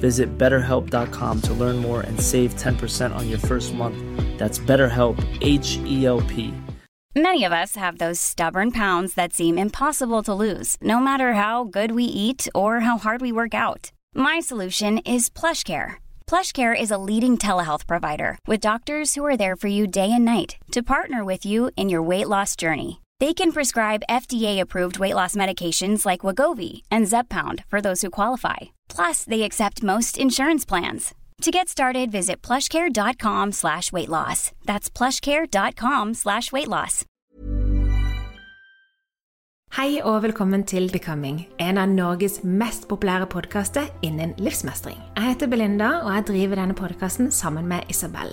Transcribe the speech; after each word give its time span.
Visit 0.00 0.38
betterhelp.com 0.38 1.42
to 1.42 1.52
learn 1.54 1.76
more 1.76 2.00
and 2.00 2.18
save 2.20 2.54
10% 2.54 3.14
on 3.14 3.28
your 3.28 3.38
first 3.38 3.74
month. 3.74 3.98
That's 4.38 4.58
BetterHelp, 4.58 5.16
H 5.42 5.78
E 5.84 6.06
L 6.06 6.20
P. 6.22 6.54
Many 7.16 7.42
of 7.42 7.52
us 7.52 7.74
have 7.74 7.98
those 7.98 8.20
stubborn 8.20 8.70
pounds 8.70 9.14
that 9.14 9.32
seem 9.32 9.58
impossible 9.58 10.22
to 10.22 10.34
lose, 10.34 10.76
no 10.80 11.00
matter 11.00 11.34
how 11.34 11.64
good 11.64 11.90
we 11.90 12.04
eat 12.04 12.46
or 12.54 12.80
how 12.80 12.96
hard 12.98 13.20
we 13.20 13.32
work 13.32 13.54
out. 13.54 13.90
My 14.14 14.38
solution 14.38 14.98
is 14.98 15.28
PlushCare. 15.28 15.96
PlushCare 16.28 16.80
is 16.80 16.92
a 16.92 17.02
leading 17.10 17.36
telehealth 17.36 17.88
provider 17.88 18.38
with 18.46 18.60
doctors 18.60 19.14
who 19.16 19.24
are 19.26 19.36
there 19.36 19.56
for 19.56 19.66
you 19.68 19.88
day 19.88 20.12
and 20.12 20.24
night 20.24 20.58
to 20.70 20.82
partner 20.94 21.24
with 21.24 21.44
you 21.44 21.70
in 21.76 21.88
your 21.88 22.02
weight 22.02 22.28
loss 22.28 22.54
journey. 22.54 23.00
They 23.20 23.34
can 23.34 23.50
prescribe 23.50 24.04
FDA-approved 24.08 25.00
weight 25.00 25.14
loss 25.14 25.34
medications 25.34 26.06
like 26.06 26.20
Wagovi 26.20 26.82
and 26.90 27.08
Zepbound 27.08 27.64
for 27.68 27.80
those 27.80 28.00
who 28.02 28.10
qualify. 28.10 28.56
Plus, 28.88 29.24
they 29.24 29.42
accept 29.42 29.82
most 29.82 30.18
insurance 30.18 30.64
plans. 30.64 31.14
To 31.42 31.50
get 31.50 31.68
started, 31.68 32.12
visit 32.12 32.42
plushcare.com 32.42 33.52
slash 33.52 33.90
weight 33.92 34.08
loss. 34.08 34.52
That's 34.66 34.90
plushcare.com 34.90 36.14
slash 36.14 36.52
weight 36.52 36.68
loss. 36.68 37.04
Hei 39.76 40.00
og 40.00 40.22
velkommen 40.22 40.62
til 40.64 40.88
Becoming, 40.90 41.42
en 41.60 41.78
av 41.78 41.90
Norges 41.92 42.38
mest 42.42 42.86
populære 42.88 43.26
podkaster 43.28 43.90
innen 44.02 44.32
livsmestring. 44.40 44.96
Heter 45.20 45.46
Belinda, 45.46 45.90
og 46.06 46.14
jeg 46.14 46.26
driver 46.30 46.62
denne 46.62 46.74
podkasten 46.74 47.28
sammen 47.30 47.68
med 47.68 47.84
Isabel. 47.92 48.32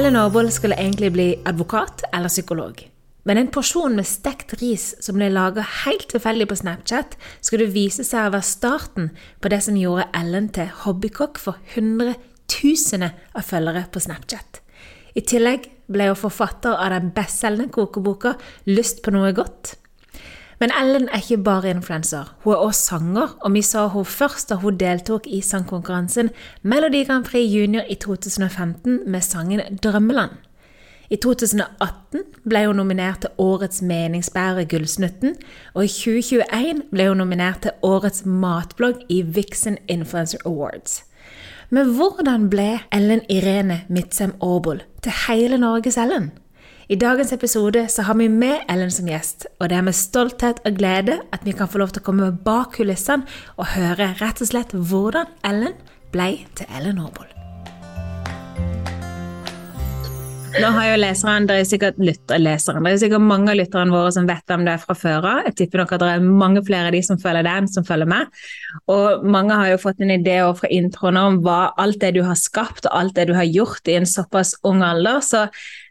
Ellen 0.00 0.16
Aarvold 0.16 0.48
skulle 0.52 0.78
egentlig 0.80 1.10
bli 1.12 1.24
advokat 1.44 2.06
eller 2.12 2.28
psykolog. 2.32 2.78
Men 3.28 3.36
en 3.36 3.50
porsjon 3.52 3.98
med 3.98 4.06
stekt 4.08 4.54
ris 4.62 4.94
som 5.04 5.18
ble 5.18 5.26
laga 5.28 5.60
helt 5.82 6.06
tilfeldig 6.08 6.46
på 6.48 6.56
Snapchat, 6.56 7.18
skulle 7.44 7.66
vise 7.68 8.06
seg 8.08 8.30
å 8.30 8.32
være 8.32 8.48
starten 8.48 9.10
på 9.44 9.50
det 9.52 9.58
som 9.66 9.76
gjorde 9.76 10.06
Ellen 10.16 10.48
til 10.56 10.72
hobbykokk 10.86 11.36
for 11.42 11.60
hundretusener 11.74 13.12
av 13.36 13.44
følgere 13.44 13.84
på 13.92 14.00
Snapchat. 14.00 14.62
I 15.12 15.20
tillegg 15.20 15.68
ble 15.92 16.08
hun 16.08 16.20
forfatter 16.22 16.80
av 16.80 16.96
den 16.96 17.12
bestselgende 17.12 17.68
kokeboka 17.68 18.38
'Lyst 18.72 19.04
på 19.04 19.12
noe 19.12 19.36
godt'. 19.36 19.76
Men 20.60 20.72
Ellen 20.76 21.08
er 21.08 21.22
ikke 21.22 21.42
bare 21.42 21.70
influenser, 21.70 22.34
hun 22.44 22.52
er 22.52 22.56
også 22.56 22.80
sanger, 22.80 23.36
og 23.40 23.54
vi 23.54 23.62
så 23.62 23.86
hun 23.88 24.04
først 24.04 24.50
da 24.50 24.58
hun 24.60 24.76
deltok 24.76 25.26
i 25.26 25.40
sangkonkurransen 25.40 26.30
Melodi 26.62 27.04
Grand 27.04 27.24
Prix 27.24 27.48
Junior 27.52 27.82
i 27.88 27.94
2015 27.94 29.00
med 29.06 29.20
sangen 29.20 29.60
'Drømmeland'. 29.60 30.36
I 31.10 31.16
2018 31.16 32.20
ble 32.48 32.66
hun 32.66 32.76
nominert 32.76 33.20
til 33.20 33.30
Årets 33.38 33.82
meningsbærer 33.82 34.64
Gullsnutten, 34.64 35.34
og 35.74 35.84
i 35.84 35.88
2021 35.88 36.82
ble 36.90 37.08
hun 37.08 37.16
nominert 37.16 37.62
til 37.62 37.70
Årets 37.82 38.26
matblogg 38.26 39.00
i 39.08 39.22
Vixen 39.22 39.78
Influencer 39.88 40.38
Awards. 40.46 41.04
Men 41.70 41.94
hvordan 41.96 42.50
ble 42.50 42.80
Ellen 42.92 43.22
Irene 43.30 43.80
Midtsem 43.88 44.36
Aarboll 44.42 44.82
til 45.02 45.12
hele 45.26 45.58
Norges 45.58 45.96
Ellen? 45.96 46.30
I 46.90 46.96
dagens 46.98 47.30
episode 47.32 47.84
så 47.88 48.02
har 48.02 48.16
vi 48.18 48.24
med 48.28 48.64
Ellen 48.68 48.90
som 48.90 49.06
gjest, 49.06 49.44
og 49.60 49.68
det 49.70 49.76
er 49.78 49.84
med 49.86 49.94
stolthet 49.94 50.58
og 50.66 50.74
glede 50.74 51.20
at 51.30 51.44
vi 51.46 51.52
kan 51.54 51.68
få 51.70 51.78
lov 51.78 51.92
til 51.94 52.02
å 52.02 52.06
komme 52.08 52.32
bak 52.34 52.72
kulissene 52.80 53.28
og 53.54 53.68
høre 53.76 54.08
rett 54.18 54.40
og 54.42 54.48
slett 54.48 54.72
hvordan 54.74 55.28
Ellen 55.46 55.76
ble 56.10 56.32
til 56.58 56.72
Ellen 56.74 56.98
Aarvold. 56.98 57.36
Nå 60.50 60.70
har 60.74 60.88
jo 60.88 60.96
leseren, 60.98 61.46
Det 61.46 61.60
er 61.60 61.68
sikkert 61.68 62.00
lytter, 62.02 62.40
leseren, 62.42 62.82
det 62.82 62.96
er 62.96 63.02
sikkert 63.04 63.22
mange 63.22 63.52
av 63.52 63.60
lytterne 63.60 63.94
våre 63.94 64.10
som 64.10 64.26
vet 64.26 64.42
hvem 64.50 64.64
det 64.66 64.72
er 64.72 64.82
fra 64.82 64.96
før 64.98 65.28
av. 65.30 65.44
Jeg 65.46 65.54
tipper 65.60 65.84
nok 65.84 65.92
at 65.94 66.02
det 66.02 66.08
er 66.10 66.26
mange 66.26 66.62
flere 66.66 66.90
av 66.90 66.96
de 66.96 67.02
som 67.06 67.20
følger 67.22 67.46
den, 67.46 67.68
som 67.70 67.86
følger 67.86 68.10
med. 68.10 68.40
Og 68.90 69.22
mange 69.22 69.54
har 69.54 69.70
jo 69.70 69.78
fått 69.84 70.02
en 70.02 70.10
idé 70.10 70.40
fra 70.58 70.72
introen 70.74 71.22
om 71.22 71.38
hva 71.46 71.60
alt 71.78 72.02
det 72.02 72.16
du 72.18 72.24
har 72.26 72.34
skapt 72.34 72.90
og 72.90 72.98
alt 72.98 73.14
det 73.14 73.28
du 73.30 73.36
har 73.38 73.46
gjort 73.46 73.86
i 73.86 73.94
en 73.94 74.10
såpass 74.10 74.56
ung 74.66 74.82
alder. 74.82 75.22
Så 75.22 75.46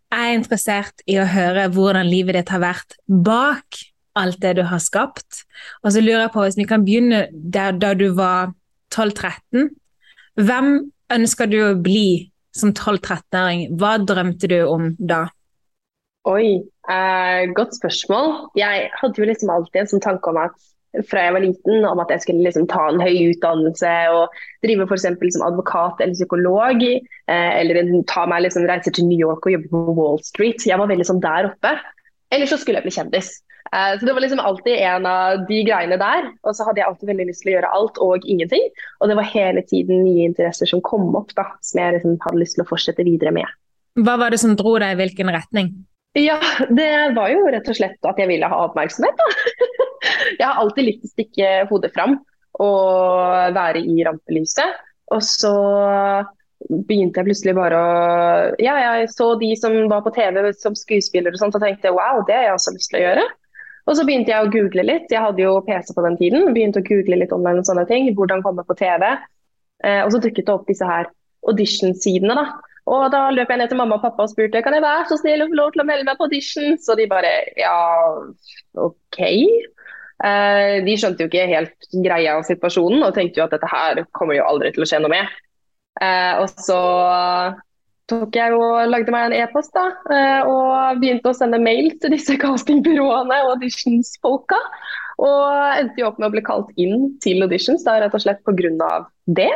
jeg 0.09 0.29
er 0.29 0.37
interessert 0.37 1.03
i 1.09 1.19
å 1.21 1.27
høre 1.29 1.67
hvordan 1.73 2.07
livet 2.09 2.37
ditt 2.39 2.51
har 2.53 2.63
vært 2.63 2.97
bak 3.07 3.81
alt 4.19 4.39
det 4.41 4.55
du 4.57 4.63
har 4.67 4.81
skapt. 4.83 5.43
Og 5.83 5.93
så 5.93 6.01
lurer 6.01 6.25
jeg 6.25 6.33
på, 6.33 6.45
hvis 6.45 6.57
vi 6.57 6.67
kan 6.69 6.85
begynne 6.85 7.27
der, 7.31 7.77
da 7.77 7.93
du 7.97 8.09
var 8.17 8.53
12-13, 8.95 9.69
hvem 10.39 10.71
ønsker 11.13 11.49
du 11.51 11.59
å 11.61 11.75
bli 11.77 12.31
som 12.55 12.73
12-13-åring? 12.73 13.77
Hva 13.79 13.97
drømte 14.01 14.49
du 14.49 14.59
om 14.65 14.91
da? 14.97 15.27
Oi, 16.29 16.59
eh, 16.91 17.43
godt 17.55 17.77
spørsmål. 17.77 18.49
Jeg 18.59 18.89
hadde 18.99 19.21
jo 19.21 19.29
liksom 19.29 19.53
alltid 19.53 19.83
en 19.83 19.93
sånn 19.93 20.03
tanke 20.03 20.33
om 20.33 20.41
at 20.41 20.57
fra 21.05 21.25
jeg 21.25 21.33
var 21.35 21.43
liten 21.43 21.85
om 21.85 22.01
at 22.01 22.11
jeg 22.13 22.23
skulle 22.23 22.45
liksom 22.45 22.65
ta 22.71 22.87
en 22.89 23.01
høy 23.01 23.29
utdannelse 23.29 23.91
og 24.15 24.39
drive 24.65 24.87
for 24.89 25.01
som 25.01 25.45
advokat 25.45 26.01
eller 26.01 26.17
psykolog. 26.17 26.81
Eh, 26.83 27.51
eller 27.59 27.81
ta 28.09 28.25
meg 28.29 28.45
liksom 28.47 28.65
reise 28.69 28.93
til 28.95 29.07
New 29.09 29.19
York 29.19 29.45
og 29.45 29.53
jobbe 29.53 29.69
på 29.73 29.97
Wall 29.99 30.19
Street. 30.25 30.65
Jeg 30.65 30.81
var 30.81 30.89
veldig 30.89 31.07
sånn 31.07 31.21
der 31.23 31.51
oppe. 31.51 31.75
Eller 32.33 32.49
så 32.49 32.57
skulle 32.57 32.81
jeg 32.81 32.89
bli 32.89 32.97
kjendis. 32.97 33.31
Eh, 33.73 33.99
så 33.99 34.05
Det 34.05 34.13
var 34.13 34.21
liksom 34.21 34.39
alltid 34.39 34.81
en 34.81 35.05
av 35.05 35.45
de 35.47 35.61
greiene 35.67 35.99
der. 36.01 36.31
Og 36.43 36.55
så 36.55 36.65
hadde 36.65 36.81
jeg 36.81 36.89
alltid 36.89 37.13
veldig 37.13 37.29
lyst 37.29 37.45
til 37.45 37.53
å 37.53 37.55
gjøre 37.57 37.73
alt 37.77 38.01
og 38.05 38.25
ingenting. 38.25 38.65
Og 38.99 39.09
det 39.09 39.17
var 39.19 39.29
hele 39.29 39.61
tiden 39.61 40.03
nye 40.07 40.25
interesser 40.29 40.69
som 40.69 40.81
kom 40.81 41.13
opp 41.15 41.33
da, 41.37 41.51
som 41.61 41.83
jeg 41.83 41.99
liksom 41.99 42.17
hadde 42.25 42.41
lyst 42.41 42.57
til 42.57 42.65
å 42.65 42.69
fortsette 42.69 43.05
videre 43.05 43.35
med. 43.35 43.57
Hva 43.99 44.15
var 44.21 44.31
det 44.31 44.41
som 44.41 44.55
dro 44.57 44.77
deg 44.81 44.95
i 44.95 44.99
hvilken 45.01 45.31
retning? 45.33 45.73
Ja, 46.17 46.39
det 46.69 47.13
var 47.15 47.29
jo 47.29 47.45
rett 47.53 47.69
og 47.69 47.77
slett 47.77 48.07
at 48.09 48.17
jeg 48.17 48.29
ville 48.31 48.49
ha 48.49 48.63
oppmerksomhet. 48.65 49.19
Da. 49.19 49.27
Jeg 50.39 50.45
har 50.45 50.57
alltid 50.61 50.85
likt 50.85 51.05
å 51.05 51.11
stikke 51.11 51.47
hodet 51.69 51.91
fram 51.93 52.17
og 52.59 53.55
være 53.55 53.81
i 53.83 54.03
rampelyset. 54.07 54.77
Og 55.13 55.21
så 55.25 55.51
begynte 56.69 57.21
jeg 57.21 57.27
plutselig 57.29 57.55
bare 57.57 57.77
å 57.79 57.91
Ja, 58.61 58.75
jeg 58.77 59.09
så 59.13 59.31
de 59.39 59.49
som 59.57 59.75
var 59.91 60.03
på 60.05 60.13
TV 60.15 60.41
som 60.59 60.75
skuespillere 60.77 61.33
og 61.33 61.41
sånt, 61.41 61.55
og 61.55 61.63
tenkte 61.63 61.93
wow, 61.95 62.21
det 62.27 62.35
har 62.35 62.49
jeg 62.49 62.57
også 62.57 62.73
lyst 62.75 62.91
til 62.91 62.99
å 62.99 63.03
gjøre. 63.05 63.25
Og 63.89 63.97
så 63.97 64.05
begynte 64.05 64.33
jeg 64.33 64.45
å 64.45 64.51
google 64.53 64.85
litt. 64.85 65.07
Jeg 65.09 65.23
hadde 65.23 65.41
jo 65.41 65.55
PC 65.65 65.95
på 65.97 66.05
den 66.05 66.17
tiden. 66.19 66.49
Begynte 66.53 66.83
å 66.83 66.85
google 66.85 67.21
litt 67.23 67.33
online 67.33 67.63
og 67.63 67.69
sånne 67.69 67.87
ting. 67.89 68.09
Hvordan 68.17 68.43
komme 68.45 68.65
på 68.67 68.77
TV. 68.77 69.05
Eh, 69.81 70.01
og 70.03 70.11
så 70.13 70.21
dukket 70.21 70.45
det 70.45 70.53
opp 70.53 70.67
disse 70.69 70.85
her 70.85 71.09
audition-sidene, 71.49 72.35
da. 72.37 72.68
Og 72.89 73.09
da 73.13 73.27
løp 73.33 73.51
jeg 73.51 73.61
ned 73.61 73.69
til 73.69 73.77
mamma 73.77 73.99
og 73.99 74.05
pappa 74.05 74.25
og 74.25 74.31
spurte 74.31 74.63
kan 74.65 74.73
jeg 74.73 74.85
være 74.85 75.09
så 75.11 75.19
snill 75.19 75.45
å 75.45 75.49
få 75.51 75.57
lov 75.59 75.73
til 75.75 75.83
å 75.83 75.87
melde 75.89 76.07
meg 76.07 76.17
på 76.17 76.25
audition. 76.29 76.77
Så 76.81 76.95
de 76.97 77.05
bare 77.11 77.33
ja, 77.59 77.75
OK. 78.81 79.19
Eh, 80.19 80.79
de 80.83 80.95
skjønte 80.99 81.23
jo 81.23 81.29
ikke 81.29 81.47
helt 81.51 81.89
greia 82.03 82.35
av 82.35 82.47
situasjonen 82.47 83.05
og 83.05 83.13
tenkte 83.15 83.39
jo 83.39 83.45
at 83.45 83.53
dette 83.55 83.69
her 83.71 84.03
kommer 84.17 84.35
jo 84.35 84.47
aldri 84.49 84.73
til 84.75 84.83
å 84.83 84.89
skje 84.89 85.01
noe 85.03 85.13
med. 85.13 85.37
Eh, 86.01 86.33
og 86.41 86.49
så 86.59 86.79
tok 88.09 88.35
jeg 88.39 88.55
og 88.57 88.89
lagde 88.89 89.13
meg 89.13 89.27
en 89.27 89.37
e-post 89.37 89.75
da, 89.75 89.85
eh, 90.09 90.49
og 90.49 90.99
begynte 91.01 91.29
å 91.29 91.37
sende 91.37 91.61
mail 91.61 91.91
til 92.01 92.15
disse 92.15 92.35
castingbyråene 92.41 93.43
og 93.45 93.55
auditionsfolka. 93.55 94.59
Og 95.19 95.45
endte 95.77 96.01
jo 96.01 96.09
opp 96.09 96.19
med 96.19 96.29
å 96.29 96.33
bli 96.33 96.43
kalt 96.47 96.69
inn 96.79 97.09
til 97.23 97.43
auditions 97.45 97.83
da, 97.85 97.97
rett 98.01 98.15
og 98.15 98.23
slett 98.23 98.41
pga. 98.47 98.93
det. 99.27 99.51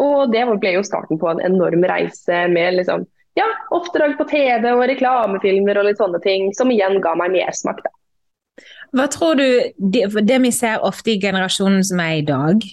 Og 0.00 0.32
det 0.32 0.44
ble 0.60 0.76
jo 0.76 0.86
starten 0.86 1.20
på 1.20 1.30
en 1.30 1.42
enorm 1.44 1.84
reise 1.86 2.44
med 2.50 2.80
liksom, 2.80 3.04
ja, 3.38 3.46
oppdrag 3.74 4.16
på 4.18 4.26
TV 4.30 4.70
og 4.72 4.86
reklamefilmer 4.90 5.78
og 5.80 5.88
litt 5.88 6.00
sånne 6.02 6.20
ting, 6.24 6.50
som 6.56 6.72
igjen 6.74 7.00
ga 7.04 7.14
meg 7.18 7.34
mersmak. 7.34 7.84
Hva 8.94 9.06
tror 9.10 9.38
du, 9.38 9.46
det, 9.78 10.06
det, 10.22 10.40
vi 10.42 10.52
ser 10.54 10.82
ofte 10.86 11.14
i 11.14 11.20
generasjonen 11.22 11.82
som 11.86 12.02
er 12.02 12.18
i 12.20 12.26
dag, 12.26 12.66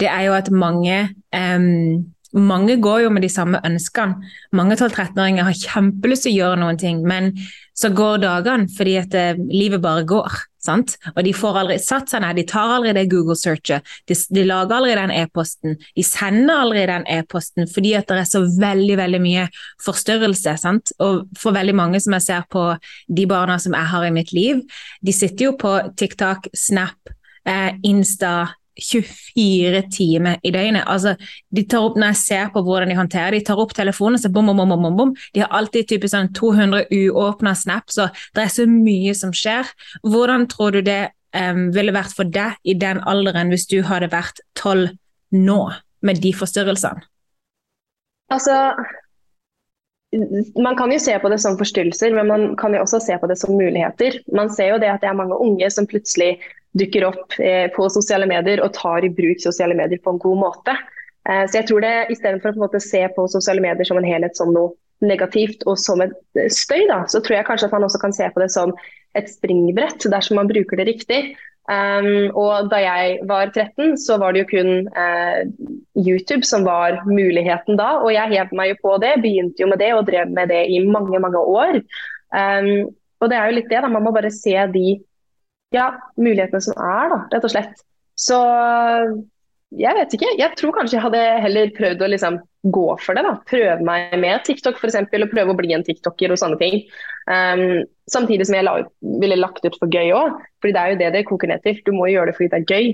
det 0.00 0.08
er 0.08 0.26
jo 0.28 0.34
at 0.36 0.50
mange 0.52 0.98
um, 1.32 2.02
mange 2.32 2.78
går 2.80 3.02
jo 3.04 3.10
med 3.12 3.22
de 3.22 3.28
samme 3.28 3.60
ønskene. 3.64 4.28
Mange 4.56 4.76
12-13-åringer 4.78 5.44
har 5.44 5.58
kjempelyst 5.58 6.24
til 6.24 6.32
å 6.32 6.38
gjøre 6.38 6.60
noen 6.62 6.78
ting, 6.80 7.02
men 7.04 7.34
så 7.74 7.90
går 7.94 8.22
dagene 8.22 8.70
fordi 8.76 8.96
at 9.00 9.14
uh, 9.16 9.44
livet 9.50 9.82
bare 9.82 10.06
går. 10.08 10.40
Sant? 10.62 10.94
Og 11.16 11.24
de 11.26 11.32
får 11.34 11.56
aldri 11.58 11.76
ned, 12.22 12.36
de 12.38 12.44
tar 12.46 12.70
aldri 12.76 12.92
det 12.94 13.08
Google-searchet, 13.10 13.88
de, 14.06 14.14
de, 14.14 14.44
lager 14.46 14.76
aldri 14.76 14.92
den 14.94 15.14
e-posten, 15.16 15.74
de 15.96 16.04
sender 16.06 16.54
aldri 16.54 16.84
den 16.86 17.06
e-posten 17.10 17.66
fordi 17.66 17.96
at 17.98 18.06
det 18.06 18.20
er 18.20 18.28
så 18.30 18.44
veldig 18.46 18.98
veldig 19.00 19.20
mye 19.24 19.48
forstyrrelse. 19.82 20.54
Sant? 20.62 20.94
Og 21.02 21.24
for 21.38 21.56
veldig 21.56 21.74
mange 21.74 22.02
som 22.04 22.14
jeg 22.14 22.26
ser 22.28 22.46
på 22.52 22.68
de 23.10 23.26
barna 23.26 23.58
som 23.58 23.74
jeg 23.74 23.90
har 23.90 24.06
i 24.06 24.14
mitt 24.14 24.30
liv, 24.36 24.62
de 25.02 25.16
sitter 25.16 25.48
jo 25.48 25.56
på 25.58 25.74
TikTok, 25.98 26.46
Snap, 26.54 27.10
eh, 27.48 27.72
Insta, 27.82 28.52
24 28.80 29.82
timer 29.92 30.38
i 30.42 30.52
døgnet. 30.54 30.86
Altså, 30.86 31.14
de 31.50 31.64
tar 31.68 31.84
opp, 31.84 31.96
Når 31.96 32.12
jeg 32.12 32.20
ser 32.22 32.52
på 32.54 32.62
hvordan 32.64 32.88
de 32.88 32.96
håndterer 32.96 33.36
de 33.36 33.42
tar 33.44 33.60
opp 33.60 33.74
telefonen 33.76 34.18
så 34.18 34.30
bom, 34.32 34.46
bom, 34.46 34.68
bom, 34.68 34.96
bom. 34.96 35.14
De 35.34 35.42
har 35.44 35.52
alltid 35.52 35.88
typisk 35.88 36.14
sånn 36.14 36.32
200 36.36 36.86
uåpna 36.90 37.54
snaps, 37.54 37.98
og 37.98 38.24
det 38.34 38.46
er 38.46 38.54
så 38.54 38.66
mye 38.70 39.14
som 39.14 39.34
skjer. 39.36 39.68
Hvordan 40.02 40.48
tror 40.48 40.72
du 40.76 40.82
det 40.86 41.12
um, 41.36 41.68
ville 41.74 41.94
vært 41.94 42.16
for 42.16 42.28
deg 42.28 42.58
i 42.64 42.74
den 42.78 43.02
alderen 43.08 43.52
hvis 43.52 43.68
du 43.70 43.80
hadde 43.86 44.12
vært 44.12 44.42
12 44.60 44.90
nå, 45.36 45.60
med 46.02 46.20
de 46.22 46.32
forstyrrelsene? 46.36 47.04
Altså, 48.32 48.72
man 50.60 50.76
kan 50.76 50.92
jo 50.92 50.98
se 51.00 51.18
på 51.20 51.28
det 51.32 51.38
som 51.40 51.58
forstyrrelser, 51.60 52.14
men 52.16 52.28
man 52.28 52.42
kan 52.60 52.74
jo 52.74 52.82
også 52.84 53.00
se 53.00 53.16
på 53.20 53.28
det 53.28 53.38
som 53.40 53.54
muligheter. 53.56 54.20
Man 54.32 54.50
ser 54.52 54.74
jo 54.74 54.80
det 54.80 54.90
at 54.92 55.04
det 55.04 55.08
er 55.08 55.18
mange 55.18 55.36
unge 55.40 55.68
som 55.72 55.88
plutselig 55.88 56.38
dukker 56.78 57.06
opp 57.10 57.38
eh, 57.38 57.68
på 57.74 57.88
sosiale 57.92 58.26
medier 58.28 58.62
og 58.64 58.72
tar 58.76 59.04
i 59.04 59.12
bruk 59.12 59.42
sosiale 59.42 59.76
medier 59.78 60.00
på 60.02 60.14
en 60.14 60.22
god 60.22 60.40
måte. 60.40 60.76
Eh, 61.28 61.44
så 61.46 61.60
jeg 61.60 61.68
tror 61.68 61.84
det 61.84 61.94
Istedenfor 62.14 62.56
å 62.56 62.82
se 62.82 63.02
på 63.16 63.28
sosiale 63.30 63.64
medier 63.64 63.88
som 63.88 64.00
en 64.00 64.08
helhet 64.08 64.38
som 64.38 64.54
noe 64.54 64.74
negativt 65.02 65.64
og 65.66 65.78
som 65.82 66.02
et 66.04 66.14
eh, 66.38 66.50
støy, 66.52 66.86
da, 66.90 67.02
så 67.10 67.20
tror 67.20 67.38
jeg 67.38 67.48
kanskje 67.48 67.68
at 67.68 67.76
man 67.76 67.86
også 67.86 68.00
kan 68.02 68.14
se 68.16 68.28
på 68.32 68.42
det 68.42 68.50
som 68.54 68.74
et 69.18 69.28
springbrett 69.28 70.06
dersom 70.10 70.40
man 70.40 70.50
bruker 70.50 70.80
det 70.80 70.88
riktig. 70.88 71.22
Um, 71.70 72.32
og 72.34 72.72
da 72.72 72.80
jeg 72.82 73.18
var 73.30 73.52
13, 73.52 73.94
så 74.02 74.16
var 74.18 74.34
det 74.34 74.42
jo 74.42 74.48
kun 74.50 74.88
uh, 74.96 75.44
YouTube 75.94 76.42
som 76.48 76.64
var 76.66 76.98
muligheten 77.06 77.78
da. 77.78 78.00
Og 78.02 78.10
jeg 78.14 78.32
hev 78.32 78.56
meg 78.58 78.72
jo 78.72 78.80
på 78.82 78.96
det, 79.04 79.12
begynte 79.22 79.62
jo 79.62 79.68
med 79.70 79.78
det 79.82 79.92
og 79.94 80.08
drev 80.08 80.32
med 80.32 80.50
det 80.50 80.64
i 80.72 80.80
mange, 80.82 81.20
mange 81.22 81.38
år. 81.38 81.78
Um, 82.34 82.90
og 83.22 83.30
det 83.30 83.38
er 83.38 83.46
jo 83.46 83.58
litt 83.60 83.70
det, 83.70 83.78
da. 83.84 83.92
Man 83.92 84.02
må 84.02 84.14
bare 84.14 84.32
se 84.34 84.56
de 84.74 84.96
ja, 85.74 85.88
mulighetene 86.20 86.62
som 86.64 86.78
er, 86.78 87.12
da, 87.12 87.20
rett 87.34 87.46
og 87.48 87.52
slett. 87.52 87.84
Så 88.18 88.38
jeg 89.80 89.96
vet 89.96 90.16
ikke. 90.16 90.32
Jeg 90.36 90.56
tror 90.60 90.74
kanskje 90.76 90.98
jeg 90.98 91.04
hadde 91.06 91.20
heller 91.44 91.70
prøvd 91.76 92.04
å 92.04 92.10
liksom 92.12 92.38
gå 92.74 92.84
for 93.02 93.16
det. 93.16 93.24
da, 93.26 93.32
Prøve 93.48 93.86
meg 93.86 94.12
med 94.20 94.44
TikTok 94.46 94.76
f.eks. 94.78 94.98
Og 95.00 95.32
prøve 95.32 95.54
å 95.54 95.58
bli 95.58 95.72
en 95.74 95.84
tiktoker 95.86 96.34
og 96.34 96.40
sånne 96.40 96.58
ting. 96.60 96.82
Um, 97.26 97.82
samtidig 98.10 98.46
som 98.48 98.58
jeg 98.58 98.66
la, 98.68 98.76
ville 99.22 99.40
lagt 99.40 99.64
ut 99.64 99.78
for 99.80 99.92
gøy 99.92 100.12
òg. 100.16 100.38
Fordi 100.62 100.76
det 100.76 100.82
er 100.82 100.92
jo 100.92 101.00
det 101.00 101.10
det 101.16 101.24
koker 101.30 101.52
ned 101.52 101.64
til. 101.64 101.80
Du 101.86 101.94
må 101.96 102.10
jo 102.10 102.18
gjøre 102.18 102.30
det 102.30 102.36
fordi 102.38 102.52
det 102.52 102.60
er 102.60 102.76
gøy. 102.76 102.92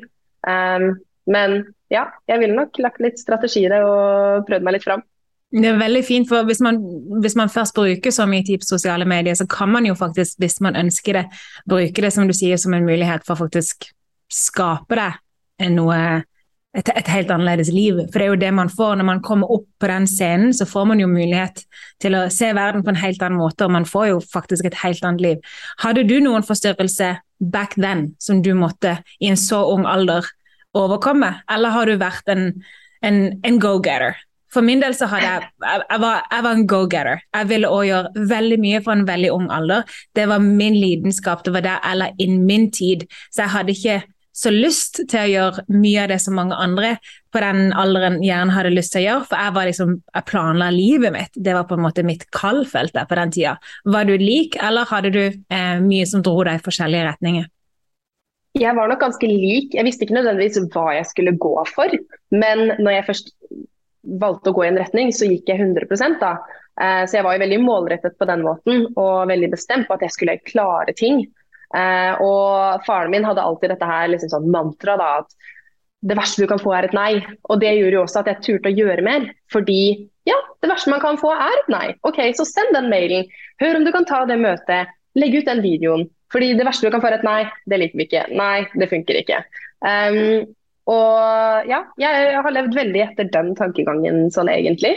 Um, 0.49 0.89
men 1.29 1.59
ja, 1.93 2.07
jeg 2.31 2.45
ville 2.45 2.57
nok 2.57 2.79
lagt 2.85 3.03
litt 3.03 3.21
strategi 3.21 3.67
i 3.67 3.73
det 3.73 3.83
og 3.85 4.47
prøvd 4.49 4.67
meg 4.67 4.79
litt 4.79 4.87
fram. 4.87 5.05
Det 5.49 5.65
er 5.65 5.79
veldig 5.81 6.03
fint, 6.05 6.29
for 6.29 6.45
hvis 6.45 6.61
man, 6.61 6.77
hvis 7.23 7.37
man, 7.39 7.49
først 7.49 7.73
bruker 7.77 8.13
så 8.13 8.27
mye 8.29 8.45
tid 8.45 8.61
på 8.61 8.69
sosiale 8.69 9.07
medier, 9.09 9.35
så 9.35 9.47
kan 9.49 9.71
man 9.73 9.87
jo 9.89 9.95
faktisk, 9.97 10.37
hvis 10.43 10.61
man 10.61 10.77
ønsker 10.77 11.23
det, 11.23 11.25
bruke 11.69 12.05
det 12.05 12.11
som 12.13 12.29
du 12.29 12.35
sier, 12.37 12.61
som 12.61 12.75
en 12.77 12.85
mulighet 12.85 13.25
for 13.25 13.33
å 13.33 13.47
faktisk 13.47 13.89
skape 14.29 14.99
det 14.99 15.71
noe 15.73 15.97
et, 16.77 16.91
et, 16.93 17.09
helt 17.09 17.31
annerledes 17.33 17.71
liv. 17.73 17.97
For 18.13 18.21
det 18.21 18.27
er 18.27 18.33
jo 18.35 18.41
det 18.43 18.53
man 18.55 18.71
får 18.71 18.99
når 18.99 19.09
man 19.09 19.23
kommer 19.25 19.51
opp 19.57 19.67
på 19.81 19.89
den 19.91 20.07
scenen, 20.11 20.53
så 20.55 20.69
får 20.69 20.91
man 20.93 21.01
jo 21.01 21.09
mulighet 21.11 21.65
til 22.03 22.19
å 22.19 22.27
se 22.33 22.53
verden 22.57 22.85
på 22.85 22.93
en 22.93 23.01
helt 23.01 23.25
annen 23.25 23.41
måte, 23.41 23.65
og 23.65 23.75
man 23.75 23.89
får 23.89 24.11
jo 24.13 24.21
faktisk 24.35 24.69
et 24.69 24.79
helt 24.83 25.05
annet 25.05 25.25
liv. 25.25 25.51
Hadde 25.83 26.05
du 26.09 26.19
noen 26.25 26.45
forstyrrelse 26.47 27.15
back 27.41 27.79
then 27.79 28.11
som 28.23 28.45
du 28.45 28.53
måtte 28.59 28.99
i 29.19 29.33
en 29.33 29.41
så 29.41 29.65
ung 29.73 29.89
alder 29.89 30.29
overkomme, 30.77 31.39
eller 31.51 31.73
har 31.75 31.89
du 31.89 31.97
vært 32.01 32.29
en, 32.35 32.51
en, 33.01 33.23
en 33.43 33.63
go-getter? 33.63 34.19
For 34.53 34.65
min 34.65 34.81
del 34.81 34.95
så 34.97 35.09
hadde 35.11 35.29
jeg 35.29 35.49
Jeg 35.63 36.01
var, 36.01 36.23
jeg 36.31 36.45
var 36.45 36.53
en 36.53 36.67
go-getter. 36.67 37.25
Jeg 37.37 37.49
ville 37.51 37.73
òg 37.73 37.89
gjøre 37.89 38.29
veldig 38.31 38.61
mye 38.63 38.83
fra 38.85 38.97
en 38.97 39.09
veldig 39.09 39.33
ung 39.35 39.49
alder. 39.53 39.99
Det 40.17 40.29
var 40.29 40.45
min 40.45 40.79
lidenskap. 40.79 41.45
Det 41.45 41.53
var 41.53 41.67
der 41.67 41.83
jeg 41.83 42.01
la 42.03 42.13
inn 42.19 42.47
min 42.47 42.71
tid. 42.73 43.05
Så 43.31 43.45
jeg 43.45 43.55
hadde 43.57 43.77
ikke 43.77 43.99
så 44.39 44.53
lyst 44.55 45.01
til 45.11 45.19
å 45.19 45.29
gjøre 45.29 45.65
mye 45.75 46.05
av 46.05 46.13
det 46.13 46.21
som 46.23 46.37
mange 46.39 46.57
andre 46.63 46.93
på 47.35 47.41
den 47.43 47.73
alderen 47.77 48.21
gjerne 48.23 48.55
hadde 48.55 48.71
lyst 48.71 48.95
til 48.95 49.03
å 49.03 49.07
gjøre, 49.07 49.27
for 49.31 49.43
jeg 49.43 49.55
var 49.57 49.69
liksom, 49.69 49.95
jeg 50.15 50.27
planla 50.31 50.69
livet 50.75 51.15
mitt. 51.15 51.33
Det 51.35 51.57
var 51.57 51.67
på 51.69 51.75
en 51.75 51.85
måte 51.85 52.05
mitt 52.07 52.23
kallfelt 52.35 52.95
der 52.95 53.09
på 53.11 53.19
den 53.19 53.35
tida. 53.35 53.57
Var 53.85 54.09
du 54.09 54.15
lik, 54.21 54.57
eller 54.63 54.89
hadde 54.89 55.13
du 55.15 55.23
eh, 55.27 55.79
mye 55.83 56.07
som 56.09 56.23
dro 56.23 56.37
deg 56.47 56.61
i 56.61 56.65
forskjellige 56.65 57.09
retninger? 57.11 57.49
Jeg 58.59 58.75
var 58.79 58.89
nok 58.91 59.03
ganske 59.03 59.29
lik. 59.29 59.75
Jeg 59.77 59.87
visste 59.87 60.07
ikke 60.07 60.17
nødvendigvis 60.17 60.59
hva 60.73 60.95
jeg 60.97 61.11
skulle 61.11 61.35
gå 61.39 61.55
for, 61.69 61.99
men 62.35 62.65
når 62.79 62.95
jeg 62.95 63.09
først 63.11 63.35
valgte 64.03 64.53
å 64.53 64.57
gå 64.57 64.65
i 64.65 64.71
en 64.71 64.81
retning, 64.81 65.13
så 65.15 65.29
gikk 65.29 65.51
jeg 65.51 65.61
100% 65.63 66.21
da. 66.23 66.37
Eh, 66.79 67.05
så 67.09 67.19
jeg 67.19 67.27
var 67.27 67.37
jo 67.37 67.43
veldig 67.45 67.61
målrettet 67.65 68.19
på 68.19 68.29
den 68.29 68.45
måten 68.47 68.87
og 68.95 69.29
veldig 69.31 69.51
bestemt 69.55 69.89
på 69.89 69.97
at 69.97 70.05
jeg 70.07 70.15
skulle 70.15 70.39
klare 70.47 70.95
ting. 70.97 71.25
Eh, 71.77 72.13
og 72.25 72.85
faren 72.87 73.13
min 73.13 73.27
hadde 73.27 73.45
alltid 73.45 73.75
dette 73.75 73.89
her 73.89 74.09
liksom 74.13 74.33
sånn 74.33 74.51
mantra 74.55 74.97
da, 75.01 75.09
at 75.23 75.55
det 76.09 76.15
verste 76.15 76.45
du 76.45 76.51
kan 76.51 76.61
få 76.63 76.77
er 76.77 76.87
et 76.87 76.95
nei. 76.97 77.13
Og 77.51 77.59
det 77.63 77.75
gjorde 77.75 77.99
jo 77.99 78.05
også 78.05 78.23
at 78.23 78.31
jeg 78.33 78.45
turte 78.47 78.71
å 78.71 78.77
gjøre 78.77 79.05
mer. 79.05 79.27
Fordi 79.53 79.81
ja, 80.29 80.37
det 80.63 80.71
verste 80.71 80.93
man 80.93 81.03
kan 81.03 81.19
få 81.19 81.33
er 81.35 81.57
et 81.57 81.73
nei. 81.73 81.87
Ok, 82.07 82.21
så 82.39 82.47
send 82.47 82.77
den 82.77 82.91
mailen. 82.93 83.27
Hør 83.63 83.81
om 83.81 83.87
du 83.87 83.91
kan 83.95 84.07
ta 84.07 84.23
det 84.29 84.39
møtet. 84.41 84.95
Legg 85.19 85.41
ut 85.41 85.51
den 85.51 85.65
videoen. 85.65 86.07
Fordi 86.33 86.53
det 86.55 86.67
verste 86.69 86.87
du 86.87 86.95
kan 86.95 87.03
få 87.03 87.11
er 87.11 87.19
et 87.19 87.27
nei. 87.27 87.41
Det 87.67 87.81
liker 87.81 87.99
vi 87.99 88.07
ikke. 88.07 88.25
Nei, 88.39 88.69
det 88.79 88.91
funker 88.93 89.19
ikke. 89.19 89.43
Um, 89.83 90.47
og 90.89 91.69
ja, 91.69 91.83
jeg 92.01 92.41
har 92.45 92.55
levd 92.55 92.77
veldig 92.77 93.05
etter 93.05 93.29
den 93.33 93.55
tankegangen 93.59 94.29
sånn 94.33 94.51
egentlig. 94.53 94.97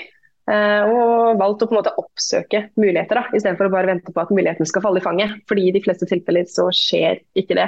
Uh, 0.49 0.83
og 0.89 1.39
valgt 1.39 1.61
å 1.63 1.67
på 1.69 1.75
en 1.75 1.79
måte 1.79 1.93
oppsøke 2.01 2.63
muligheter, 2.79 3.19
da, 3.19 3.27
istedenfor 3.29 3.69
å 3.69 3.73
bare 3.75 3.91
vente 3.91 4.11
på 4.11 4.23
at 4.23 4.31
muligheten 4.33 4.67
skal 4.67 4.83
falle 4.83 4.99
i 4.99 5.05
fanget. 5.05 5.35
fordi 5.47 5.67
i 5.67 5.73
de 5.75 5.83
fleste 5.83 6.07
tilfeller 6.09 6.47
så 6.49 6.65
skjer 6.75 7.21
ikke 7.37 7.59
det. 7.59 7.67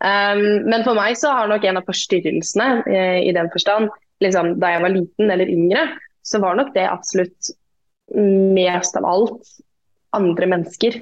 Um, 0.00 0.68
men 0.68 0.84
for 0.84 0.98
meg 0.98 1.16
så 1.18 1.32
har 1.36 1.48
nok 1.50 1.64
en 1.64 1.80
av 1.80 1.88
forstyrrelsene 1.88 2.68
eh, 2.88 3.18
i 3.28 3.32
den 3.36 3.50
forstand, 3.52 3.90
liksom, 4.24 4.54
da 4.60 4.74
jeg 4.74 4.84
var 4.84 4.94
liten 4.94 5.32
eller 5.32 5.50
yngre, 5.50 5.86
så 6.22 6.40
var 6.44 6.58
nok 6.58 6.74
det 6.76 6.86
absolutt 6.88 7.50
mest 8.14 8.96
av 8.98 9.06
alt 9.08 9.50
andre 10.16 10.48
mennesker. 10.50 11.00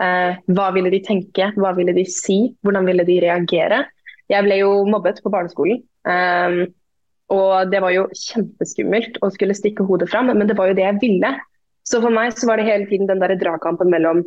Eh, 0.00 0.38
hva 0.56 0.68
ville 0.74 0.92
de 0.92 1.02
tenke, 1.04 1.50
hva 1.56 1.72
ville 1.76 1.94
de 1.96 2.04
si, 2.08 2.38
hvordan 2.64 2.88
ville 2.88 3.06
de 3.08 3.18
reagere? 3.24 3.84
Jeg 4.30 4.46
ble 4.46 4.60
jo 4.60 4.74
mobbet 4.88 5.20
på 5.24 5.32
barneskolen. 5.32 5.82
Um, 6.06 6.62
og 7.30 7.70
det 7.70 7.80
var 7.82 7.94
jo 7.94 8.08
kjempeskummelt 8.16 9.20
å 9.22 9.30
skulle 9.34 9.54
stikke 9.54 9.86
hodet 9.86 10.10
fram, 10.10 10.32
men 10.34 10.48
det 10.50 10.56
var 10.58 10.70
jo 10.70 10.76
det 10.78 10.86
jeg 10.86 11.00
ville. 11.02 11.30
Så 11.86 12.00
for 12.02 12.14
meg 12.14 12.34
så 12.38 12.48
var 12.50 12.58
det 12.58 12.68
hele 12.68 12.88
tiden 12.90 13.08
den 13.10 13.22
der 13.22 13.36
dragkampen 13.38 13.90
mellom 13.90 14.22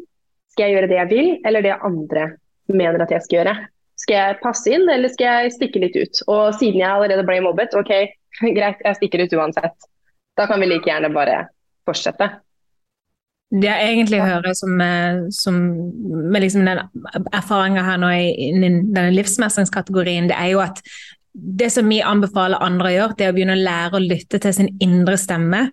skal 0.53 0.67
jeg 0.67 0.77
gjøre 0.77 0.89
det 0.91 1.00
jeg 1.00 1.10
vil, 1.12 1.29
eller 1.48 1.65
det 1.65 1.79
andre 1.83 2.27
mener 2.72 3.03
at 3.03 3.12
jeg 3.12 3.25
skal 3.25 3.39
gjøre. 3.39 3.55
Skal 4.03 4.17
jeg 4.17 4.39
passe 4.41 4.72
inn, 4.74 4.86
eller 4.89 5.12
skal 5.12 5.43
jeg 5.43 5.55
stikke 5.57 5.81
litt 5.83 5.98
ut? 5.98 6.24
Og 6.31 6.55
siden 6.57 6.81
jeg 6.81 6.89
allerede 6.89 7.25
ble 7.27 7.39
mobbet, 7.45 7.75
ok, 7.77 7.91
greit, 8.57 8.83
jeg 8.83 9.00
stikker 9.00 9.25
ut 9.25 9.36
uansett. 9.39 9.89
Da 10.38 10.48
kan 10.50 10.62
vi 10.63 10.69
like 10.72 10.89
gjerne 10.89 11.12
bare 11.13 11.43
fortsette. 11.88 12.29
Det 13.53 13.67
jeg 13.69 13.89
egentlig 13.91 14.19
hører 14.24 14.55
som, 14.57 14.81
eh, 14.81 15.19
som 15.29 15.57
med 16.33 16.41
liksom 16.41 16.65
den 16.65 16.79
erfaringa 17.33 17.83
her 17.86 18.00
nå 18.01 18.10
i, 18.17 18.50
denne 18.57 19.12
livsmestringskategorien, 19.13 20.29
det 20.31 20.38
er 20.39 20.55
jo 20.55 20.63
at 20.63 20.81
det 21.33 21.69
som 21.73 21.87
vi 21.89 21.97
anbefaler 22.05 22.61
andre 22.61 22.89
å 22.91 22.93
gjøre, 22.93 23.15
det 23.17 23.25
er 23.25 23.31
å 23.31 23.35
begynne 23.35 23.55
å 23.57 23.61
lære 23.65 23.97
å 23.97 24.01
lytte 24.03 24.37
til 24.41 24.53
sin 24.53 24.67
indre 24.83 25.15
stemme 25.17 25.63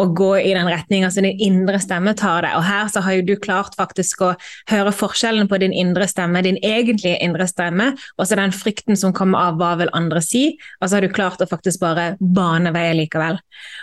og 0.00 0.14
gå 0.16 0.30
i 0.40 0.54
den 0.56 0.68
retninga 0.70 1.10
som 1.12 1.26
din 1.26 1.42
indre 1.44 1.76
stemme 1.82 2.14
tar 2.16 2.46
deg. 2.46 2.56
Og 2.56 2.64
her 2.64 2.88
så 2.88 3.02
har 3.04 3.18
jo 3.18 3.26
du 3.28 3.34
klart 3.36 3.76
faktisk 3.76 4.24
å 4.24 4.30
høre 4.72 4.94
forskjellen 4.96 5.50
på 5.50 5.58
din 5.60 5.76
indre 5.76 6.08
stemme, 6.08 6.40
din 6.46 6.56
egentlige 6.64 7.20
indre 7.20 7.44
stemme, 7.50 7.90
og 8.16 8.24
så 8.24 8.38
den 8.40 8.56
frykten 8.56 8.96
som 8.96 9.12
kommer 9.16 9.50
av 9.50 9.60
hva 9.60 9.74
vil 9.82 9.92
andre 9.96 10.24
si, 10.24 10.54
og 10.80 10.88
så 10.88 10.96
har 10.96 11.04
du 11.04 11.12
klart 11.12 11.44
å 11.44 11.50
faktisk 11.50 11.84
bare 11.84 12.14
bane 12.20 12.72
vei 12.72 12.88
likevel. 13.02 13.36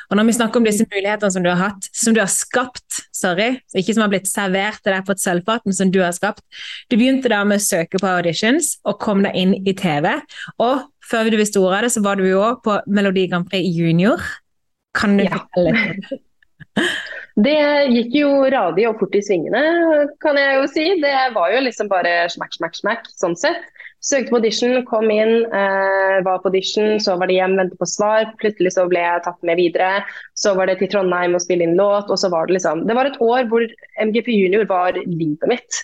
Og 0.09 0.17
når 0.17 0.29
vi 0.31 0.37
snakker 0.39 0.57
om 0.57 0.65
disse 0.65 0.89
mulighetene 0.89 1.37
som 1.37 1.45
du 1.45 1.51
har 1.51 1.61
hatt, 1.67 1.89
som 1.93 2.17
du 2.17 2.23
har 2.23 2.33
skapt, 2.33 3.03
sorry, 3.13 3.59
ikke 3.77 3.93
som 3.93 4.07
har 4.07 4.13
blitt 4.15 4.29
servert 4.31 4.81
til 4.81 4.95
deg 4.95 5.05
på 5.05 5.13
et 5.13 5.21
sølvfat, 5.21 5.69
men 5.69 5.77
som 5.77 5.93
du 5.93 6.01
har 6.01 6.15
skapt 6.17 6.41
Du 6.89 6.95
begynte 6.97 7.29
da 7.29 7.43
med 7.45 7.59
å 7.59 7.63
søke 7.63 7.99
på 8.01 8.09
auditions 8.09 8.77
og 8.87 8.97
kom 9.03 9.21
deg 9.25 9.37
inn 9.37 9.53
i 9.67 9.73
TV. 9.77 10.15
og 10.57 10.87
før 11.09 11.31
du 11.31 11.39
visste 11.39 11.61
ordet 11.61 11.79
av 11.79 11.87
det, 11.87 11.93
så 11.95 12.03
var 12.05 12.19
du 12.19 12.25
jo 12.27 12.41
òg 12.43 12.63
på 12.65 12.79
Melodi 12.87 13.27
Grand 13.31 13.47
Prix 13.49 13.67
Junior. 13.75 14.23
Kan 14.97 15.17
du 15.19 15.25
ja. 15.27 15.37
fortelle 15.37 15.75
litt? 15.77 16.17
Det 17.37 17.53
gikk 17.93 18.15
jo 18.17 18.29
radig 18.49 18.87
og 18.89 18.97
fort 18.97 19.13
i 19.13 19.19
svingene, 19.21 19.59
kan 20.23 20.39
jeg 20.41 20.55
jo 20.57 20.69
si. 20.71 20.85
Det 21.03 21.13
var 21.35 21.51
jo 21.53 21.59
liksom 21.67 21.89
bare 21.91 22.23
smack, 22.33 22.55
smack, 22.57 22.73
smack, 22.79 23.03
sånn 23.13 23.37
sett. 23.37 23.67
Søkte 24.01 24.31
på 24.31 24.39
audition, 24.39 24.79
kom 24.89 25.05
inn, 25.13 25.45
eh, 25.45 26.17
var 26.25 26.41
på 26.41 26.49
audition, 26.49 26.97
så 27.01 27.13
var 27.17 27.29
det 27.29 27.37
hjem, 27.37 27.53
ventet 27.59 27.77
på 27.77 27.85
svar. 27.89 28.25
Plutselig 28.41 28.73
så 28.73 28.87
ble 28.89 29.03
jeg 29.03 29.23
tatt 29.25 29.37
med 29.45 29.61
videre. 29.61 30.01
Så 30.33 30.55
var 30.57 30.69
det 30.69 30.79
til 30.81 30.89
Trondheim 30.89 31.37
og 31.37 31.43
spille 31.45 31.65
inn 31.65 31.77
låt, 31.77 32.09
og 32.09 32.17
så 32.17 32.29
var 32.33 32.47
det 32.47 32.57
liksom 32.57 32.87
Det 32.89 32.97
var 32.97 33.05
et 33.05 33.21
år 33.21 33.45
hvor 33.51 33.65
MGP 34.01 34.33
Junior 34.33 34.65
var 34.65 34.97
livet 35.05 35.47
mitt. 35.49 35.81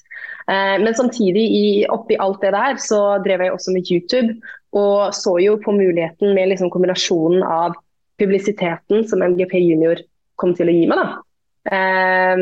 Eh, 0.48 0.78
men 0.84 0.96
samtidig, 0.96 1.44
i, 1.56 1.66
oppi 1.92 2.18
alt 2.20 2.42
det 2.44 2.52
der, 2.56 2.80
så 2.82 3.00
drev 3.24 3.46
jeg 3.46 3.54
også 3.54 3.72
med 3.76 3.92
YouTube. 3.92 4.36
Og 4.76 5.14
så 5.16 5.38
jo 5.44 5.58
på 5.64 5.76
muligheten 5.76 6.34
med 6.36 6.52
liksom 6.52 6.72
kombinasjonen 6.74 7.44
av 7.46 7.78
publisiteten 8.22 9.06
som 9.10 9.24
MGP 9.24 9.56
Junior 9.62 10.02
kom 10.40 10.54
til 10.58 10.70
å 10.70 10.76
gi 10.76 10.86
meg. 10.90 11.00
da. 11.00 11.08
Eh, 11.78 12.36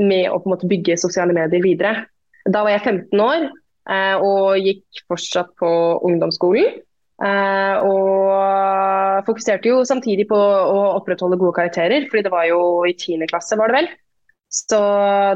med 0.00 0.30
å 0.32 0.38
på 0.40 0.48
en 0.48 0.54
måte 0.54 0.68
bygge 0.68 1.00
sosiale 1.00 1.34
medier 1.36 1.62
videre. 1.64 2.06
Da 2.48 2.62
var 2.64 2.72
jeg 2.72 2.86
15 2.86 3.20
år 3.20 3.42
eh, 3.44 4.16
og 4.16 4.56
gikk 4.60 4.84
fortsatt 5.08 5.52
på 5.60 5.70
ungdomsskolen. 6.08 6.80
Og 7.20 9.26
fokuserte 9.26 9.68
jo 9.68 9.82
samtidig 9.84 10.24
på 10.30 10.38
å 10.40 10.78
opprettholde 10.96 11.36
gode 11.36 11.52
karakterer, 11.58 12.06
fordi 12.08 12.22
det 12.24 12.32
var 12.32 12.46
jo 12.48 12.60
i 12.88 12.94
10. 12.94 13.26
klasse, 13.28 13.58
var 13.60 13.68
det 13.68 13.76
vel. 13.76 13.88
Så 14.50 14.78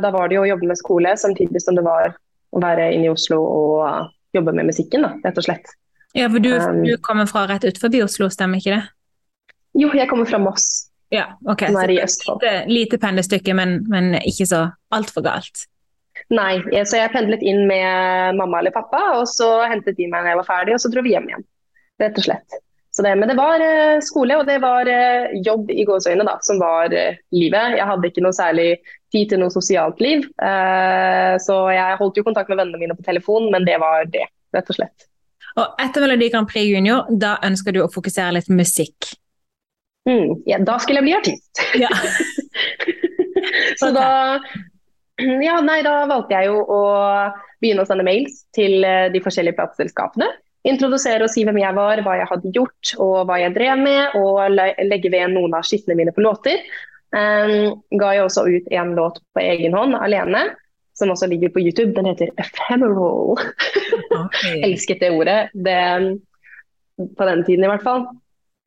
da 0.03 0.11
var 0.11 0.29
det 0.29 0.39
jo 0.39 0.43
å 0.43 0.49
jobbe 0.49 0.69
med 0.69 0.79
skole 0.81 1.15
samtidig 1.19 1.63
som 1.63 1.79
det 1.79 1.85
var 1.87 2.17
å 2.55 2.63
være 2.63 2.91
inne 2.97 3.09
i 3.09 3.13
Oslo 3.13 3.39
og 3.43 4.11
jobbe 4.35 4.55
med 4.57 4.71
musikken, 4.73 5.07
da, 5.07 5.13
rett 5.23 5.39
og 5.39 5.47
slett. 5.47 5.71
Ja, 6.15 6.27
for 6.31 6.43
du, 6.43 6.51
um, 6.55 6.83
du 6.87 6.97
kommer 7.03 7.27
fra 7.31 7.45
rett 7.51 7.67
utenfor 7.67 7.95
Oslo, 8.05 8.29
stemmer 8.31 8.63
ikke 8.63 8.77
det? 8.77 8.83
Jo, 9.79 9.91
jeg 9.95 10.11
kommer 10.11 10.27
fra 10.31 10.39
Moss. 10.43 10.91
Ja, 11.15 11.29
ok. 11.47 11.67
Som 11.67 11.79
er 11.83 11.93
i 11.95 12.01
Østfold. 12.03 12.43
Lite, 12.43 12.67
lite 12.71 12.99
pendlestykke, 13.03 13.55
men, 13.55 13.81
men 13.91 14.15
ikke 14.23 14.47
så 14.51 14.65
altfor 14.95 15.27
galt. 15.27 15.67
Nei, 16.35 16.59
så 16.87 16.99
jeg 16.99 17.13
pendlet 17.13 17.43
inn 17.45 17.67
med 17.69 18.39
mamma 18.39 18.63
eller 18.63 18.75
pappa, 18.75 19.01
og 19.19 19.27
så 19.31 19.49
hentet 19.71 19.99
de 19.99 20.07
meg 20.11 20.23
når 20.23 20.33
jeg 20.33 20.41
var 20.41 20.49
ferdig, 20.49 20.77
og 20.77 20.83
så 20.83 20.91
dro 20.91 21.03
vi 21.05 21.15
hjem 21.15 21.27
igjen. 21.31 21.47
Rett 22.03 22.19
og 22.19 22.27
slett. 22.27 22.59
Det, 22.95 23.15
men 23.19 23.27
det 23.27 23.35
var 23.35 23.59
uh, 23.59 24.03
skole, 24.07 24.37
og 24.39 24.47
det 24.47 24.61
var 24.63 24.87
uh, 24.87 25.33
jobb 25.43 25.73
i 25.75 25.87
gåseøyne 25.89 26.27
da, 26.27 26.37
som 26.47 26.61
var 26.63 26.95
uh, 26.95 27.17
livet. 27.35 27.75
Jeg 27.79 27.89
hadde 27.91 28.11
ikke 28.11 28.23
noe 28.23 28.37
særlig 28.37 28.69
tid 29.15 29.33
til 29.33 29.43
noe 29.43 29.51
sosialt 29.55 30.01
liv, 30.03 30.25
så 31.47 31.57
jeg 31.71 31.99
holdt 32.01 32.17
jo 32.19 32.25
kontakt 32.27 32.49
med 32.51 32.59
vennene 32.59 32.81
mine 32.81 32.97
på 32.99 33.05
telefon, 33.07 33.45
men 33.55 33.63
det 33.63 33.77
var 33.79 34.09
det, 34.11 34.25
rett 34.51 34.73
og 34.73 34.75
slett. 34.75 35.07
Og 35.55 35.79
etter 35.85 36.03
Melodi 36.03 36.33
Grand 36.33 36.51
Prix 36.51 36.67
Junior, 36.67 37.07
da 37.15 37.37
ønsker 37.47 37.77
du 37.77 37.85
å 37.85 37.91
fokusere 37.95 38.35
litt 38.35 38.51
musikk? 38.51 39.13
Mm, 40.11 40.43
ja, 40.51 40.59
da 40.59 40.81
skulle 40.83 41.01
jeg 41.01 41.07
bli 41.07 41.15
artist. 41.17 41.63
Ja. 41.79 41.91
så 43.81 43.93
da 43.95 44.09
Ja, 45.23 45.61
nei, 45.63 45.79
da 45.87 46.09
valgte 46.11 46.35
jeg 46.35 46.51
jo 46.51 46.59
å 46.67 46.81
begynne 47.63 47.85
å 47.85 47.89
sende 47.89 48.05
mails 48.07 48.43
til 48.57 48.83
eh, 48.83 49.07
de 49.15 49.23
forskjellige 49.23 49.55
plateselskapene. 49.61 50.27
Introdusere 50.65 51.27
og 51.27 51.33
si 51.33 51.45
hvem 51.45 51.61
jeg 51.61 51.77
var, 51.77 52.01
hva 52.05 52.17
jeg 52.17 52.29
hadde 52.31 52.53
gjort 52.57 52.95
og 53.03 53.29
hva 53.29 53.39
jeg 53.43 53.53
drev 53.57 53.81
med. 53.85 54.17
Og 54.17 54.59
legge 54.89 55.13
ved 55.13 55.35
noen 55.35 55.57
av 55.57 55.67
skittene 55.69 55.99
mine 55.99 56.15
på 56.15 56.25
låter. 56.25 56.63
Um, 57.15 57.85
ga 58.01 58.15
jeg 58.17 58.25
også 58.25 58.47
ut 58.49 58.71
en 58.75 58.95
låt 58.97 59.21
på 59.37 59.43
egen 59.45 59.77
hånd 59.77 59.95
alene 60.01 60.49
som 60.99 61.11
også 61.11 61.27
ligger 61.27 61.53
på 61.55 61.63
YouTube. 61.63 61.95
Den 61.95 62.07
heter 62.07 62.31
'Ephemeral'. 62.39 63.39
Okay. 64.25 64.61
Elsket 64.67 65.01
det 65.01 65.11
ordet. 65.11 65.49
Det, 65.53 66.19
på 67.19 67.25
den 67.25 67.45
tiden 67.45 67.65
i 67.65 67.71
hvert 67.71 67.83
fall. 67.83 68.07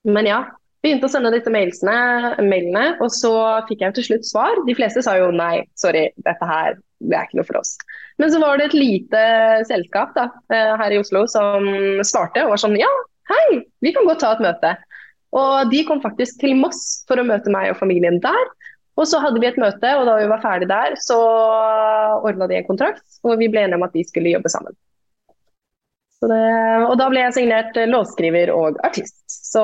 Men 0.04 0.28
ja. 0.28 0.44
Begynte 0.86 1.08
å 1.08 1.12
sende 1.12 1.32
disse 1.34 1.50
mailsene, 1.52 2.38
mailene, 2.46 2.84
og 3.02 3.10
så 3.12 3.32
fikk 3.68 3.82
jeg 3.82 3.96
til 3.96 4.06
slutt 4.06 4.28
svar. 4.30 4.60
De 4.68 4.76
fleste 4.78 5.02
sa 5.04 5.16
jo 5.18 5.32
nei, 5.34 5.66
sorry, 5.76 6.04
dette 6.22 6.48
her 6.48 6.78
det 7.02 7.18
er 7.18 7.26
ikke 7.26 7.40
noe 7.40 7.48
for 7.48 7.60
oss. 7.60 7.74
Men 8.18 8.32
så 8.34 8.40
var 8.42 8.58
det 8.58 8.72
et 8.72 8.78
lite 8.78 9.24
selskap 9.70 10.16
da, 10.18 10.30
eh, 10.54 10.74
her 10.82 10.96
i 10.96 11.00
Oslo 11.02 11.26
som 11.30 11.68
svarte 12.08 12.46
og 12.46 12.56
var 12.56 12.62
sånn 12.62 12.78
ja, 12.80 12.90
hei, 13.30 13.62
vi 13.86 13.94
kan 13.94 14.08
godt 14.10 14.24
ta 14.24 14.34
et 14.34 14.44
møte. 14.44 14.74
Og 15.38 15.70
de 15.72 15.84
kom 15.86 16.02
faktisk 16.02 16.40
til 16.42 16.56
Moss 16.58 17.04
for 17.10 17.20
å 17.20 17.28
møte 17.28 17.52
meg 17.54 17.74
og 17.74 17.80
familien 17.82 18.22
der. 18.24 18.50
Og 18.98 19.06
så 19.06 19.20
hadde 19.22 19.42
vi 19.42 19.50
et 19.50 19.60
møte, 19.62 19.92
og 20.00 20.08
da 20.10 20.16
vi 20.18 20.30
var 20.32 20.42
ferdig 20.42 20.70
der, 20.72 20.96
så 20.98 21.18
ordna 22.26 22.48
de 22.50 22.58
en 22.58 22.66
kontrakt, 22.66 23.06
og 23.22 23.38
vi 23.38 23.50
ble 23.52 23.68
enige 23.68 23.78
om 23.78 23.86
at 23.86 23.94
vi 23.94 24.06
skulle 24.08 24.32
jobbe 24.34 24.50
sammen. 24.50 24.74
Det, 26.18 26.38
og 26.88 26.96
da 26.98 27.06
ble 27.12 27.22
jeg 27.22 27.36
signert 27.36 27.78
låtskriver 27.92 28.50
og 28.50 28.80
artist. 28.88 29.20
Så 29.30 29.62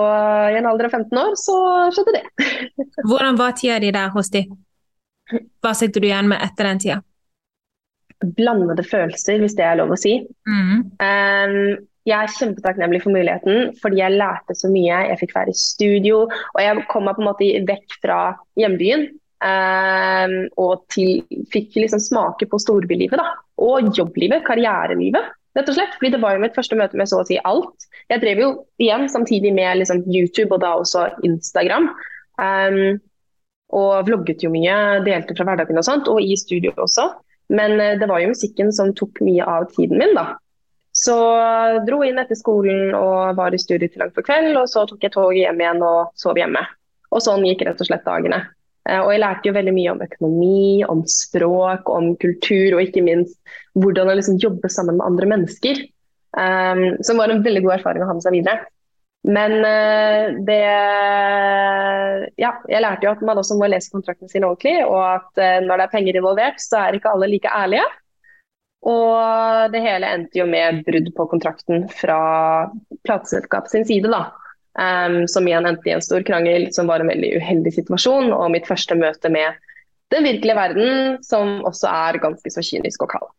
i 0.54 0.60
en 0.60 0.68
alder 0.70 0.86
av 0.86 1.00
15 1.00 1.22
år 1.24 1.34
så 1.42 1.56
skjedde 1.96 2.14
det. 2.20 2.52
Hvordan 3.10 3.40
var 3.40 3.58
tida 3.58 3.80
di 3.82 3.90
der 3.96 4.14
hos 4.14 4.30
de? 4.36 4.44
Hva 5.64 5.74
sitter 5.74 6.04
du 6.04 6.12
igjen 6.12 6.30
med 6.30 6.46
etter 6.46 6.70
den 6.70 6.84
tida? 6.84 7.00
Blandede 8.38 8.86
følelser, 8.88 9.42
hvis 9.42 9.56
det 9.58 9.66
er 9.68 9.80
lov 9.80 9.94
å 9.94 10.00
si. 10.00 10.18
Mm. 10.50 10.78
Um, 11.00 11.58
jeg 12.04 12.20
er 12.20 12.32
kjempetakknemlig 12.36 13.00
for 13.04 13.16
muligheten, 13.16 13.70
fordi 13.80 14.02
jeg 14.02 14.18
lærte 14.20 14.56
så 14.60 14.70
mye. 14.72 15.04
Jeg 15.08 15.20
fikk 15.22 15.36
være 15.38 15.54
i 15.54 15.60
studio, 15.60 16.24
og 16.28 16.60
jeg 16.60 16.84
kom 16.92 17.08
meg 17.08 17.16
på 17.16 17.24
en 17.24 17.30
måte 17.30 17.52
vekk 17.70 18.00
fra 18.04 18.18
hjembyen. 18.60 19.08
Um, 19.44 20.36
og 20.60 20.84
til, 20.94 21.24
fikk 21.52 21.76
liksom 21.76 22.00
smake 22.00 22.48
på 22.48 22.60
storbylivet 22.64 23.20
da. 23.20 23.26
og 23.60 23.90
jobblivet, 23.98 24.44
karrierelivet. 24.48 25.32
rett 25.54 25.70
og 25.70 25.76
slett, 25.76 25.96
fordi 26.00 26.12
Det 26.12 26.22
var 26.22 26.34
jo 26.34 26.44
mitt 26.44 26.56
første 26.56 26.76
møte 26.76 26.98
med 26.98 27.08
så 27.08 27.22
å 27.22 27.28
si 27.28 27.38
alt. 27.44 27.88
Jeg 28.10 28.24
drev 28.24 28.40
jo 28.40 28.50
igjen 28.82 29.08
samtidig 29.10 29.54
med 29.54 29.78
liksom, 29.78 30.04
YouTube 30.08 30.56
og 30.56 30.62
da 30.64 30.76
også 30.80 31.10
Instagram. 31.24 31.92
Um, 32.40 33.00
og 33.74 34.08
vlogget 34.08 34.44
jo 34.44 34.52
mye, 34.54 35.04
delte 35.06 35.36
fra 35.38 35.48
hverdagen 35.48 35.78
og 35.78 35.86
sånt, 35.86 36.10
og 36.10 36.22
i 36.22 36.36
studio 36.38 36.74
også. 36.78 37.10
Men 37.50 37.76
uh, 37.80 37.94
det 38.00 38.10
var 38.10 38.24
jo 38.24 38.32
musikken 38.32 38.72
som 38.76 38.94
tok 38.96 39.24
mye 39.26 39.44
av 39.46 39.68
tiden 39.76 40.00
min. 40.00 40.16
da. 40.16 40.34
Så 40.94 41.16
dro 41.88 42.04
inn 42.06 42.22
etter 42.22 42.38
skolen 42.38 42.94
og 42.94 43.34
var 43.40 43.56
i 43.56 43.62
studio 43.62 43.90
til 43.90 44.04
langt 44.04 44.14
på 44.16 44.24
kveld. 44.26 44.54
Og 44.60 44.68
så 44.70 44.86
tok 44.90 45.02
jeg 45.02 45.16
toget 45.16 45.48
hjem 45.48 45.64
igjen 45.64 45.82
og 45.86 46.14
sov 46.20 46.38
hjemme. 46.38 46.62
Og 47.14 47.22
sånn 47.22 47.46
gikk 47.48 47.66
rett 47.66 47.82
og 47.82 47.90
slett 47.90 48.06
dagene. 48.06 48.44
Eh, 48.90 49.00
og 49.00 49.10
jeg 49.14 49.22
lærte 49.24 49.50
jo 49.50 49.56
veldig 49.56 49.74
mye 49.76 49.94
om 49.94 50.04
økonomi, 50.06 50.84
om 50.90 51.04
språk, 51.10 51.90
om 51.90 52.14
kultur, 52.22 52.76
og 52.76 52.84
ikke 52.86 53.04
minst 53.06 53.38
hvordan 53.80 54.12
å 54.12 54.18
liksom 54.20 54.40
jobbe 54.44 54.70
sammen 54.72 55.00
med 55.00 55.08
andre 55.08 55.30
mennesker. 55.34 55.84
Um, 56.34 56.96
som 57.06 57.20
var 57.22 57.30
en 57.30 57.44
veldig 57.46 57.62
god 57.62 57.76
erfaring 57.76 58.02
å 58.02 58.08
ha 58.10 58.16
med 58.18 58.26
seg 58.26 58.34
videre. 58.34 58.66
Men 59.24 59.54
uh, 59.64 60.44
det 60.44 60.62
Ja, 62.40 62.52
jeg 62.68 62.84
lærte 62.84 63.08
jo 63.08 63.14
at 63.14 63.22
man 63.24 63.40
også 63.40 63.56
må 63.56 63.70
lese 63.72 63.94
kontraktene 63.94 64.32
sine 64.32 64.50
ordentlig, 64.50 64.84
og 64.84 65.04
at 65.08 65.40
uh, 65.40 65.60
når 65.64 65.80
det 65.80 65.86
er 65.86 65.94
penger 65.94 66.20
involvert, 66.20 66.60
så 66.62 66.82
er 66.82 66.98
ikke 66.98 67.14
alle 67.14 67.30
like 67.32 67.52
ærlige. 67.52 67.86
Og 68.84 69.72
det 69.72 69.80
hele 69.80 70.10
endte 70.12 70.42
jo 70.42 70.48
med 70.50 70.82
brudd 70.84 71.08
på 71.16 71.28
kontrakten 71.32 71.86
fra 71.88 72.18
plateselskapet 73.08 73.72
sin 73.72 73.86
side, 73.88 74.12
da. 74.12 74.26
Um, 74.74 75.24
som 75.30 75.46
igjen 75.48 75.68
endte 75.70 75.88
i 75.88 75.94
en 75.94 76.04
stor 76.04 76.26
krangel, 76.26 76.66
som 76.74 76.90
var 76.90 77.00
en 77.00 77.12
veldig 77.14 77.36
uheldig 77.40 77.76
situasjon. 77.78 78.34
Og 78.36 78.52
mitt 78.52 78.68
første 78.68 78.98
møte 79.00 79.32
med 79.32 79.56
den 80.12 80.28
virkelige 80.28 80.58
verden, 80.58 81.18
som 81.24 81.62
også 81.64 81.88
er 81.94 82.20
ganske 82.24 82.52
så 82.52 82.64
kynisk 82.66 83.06
og 83.06 83.14
kald. 83.16 83.32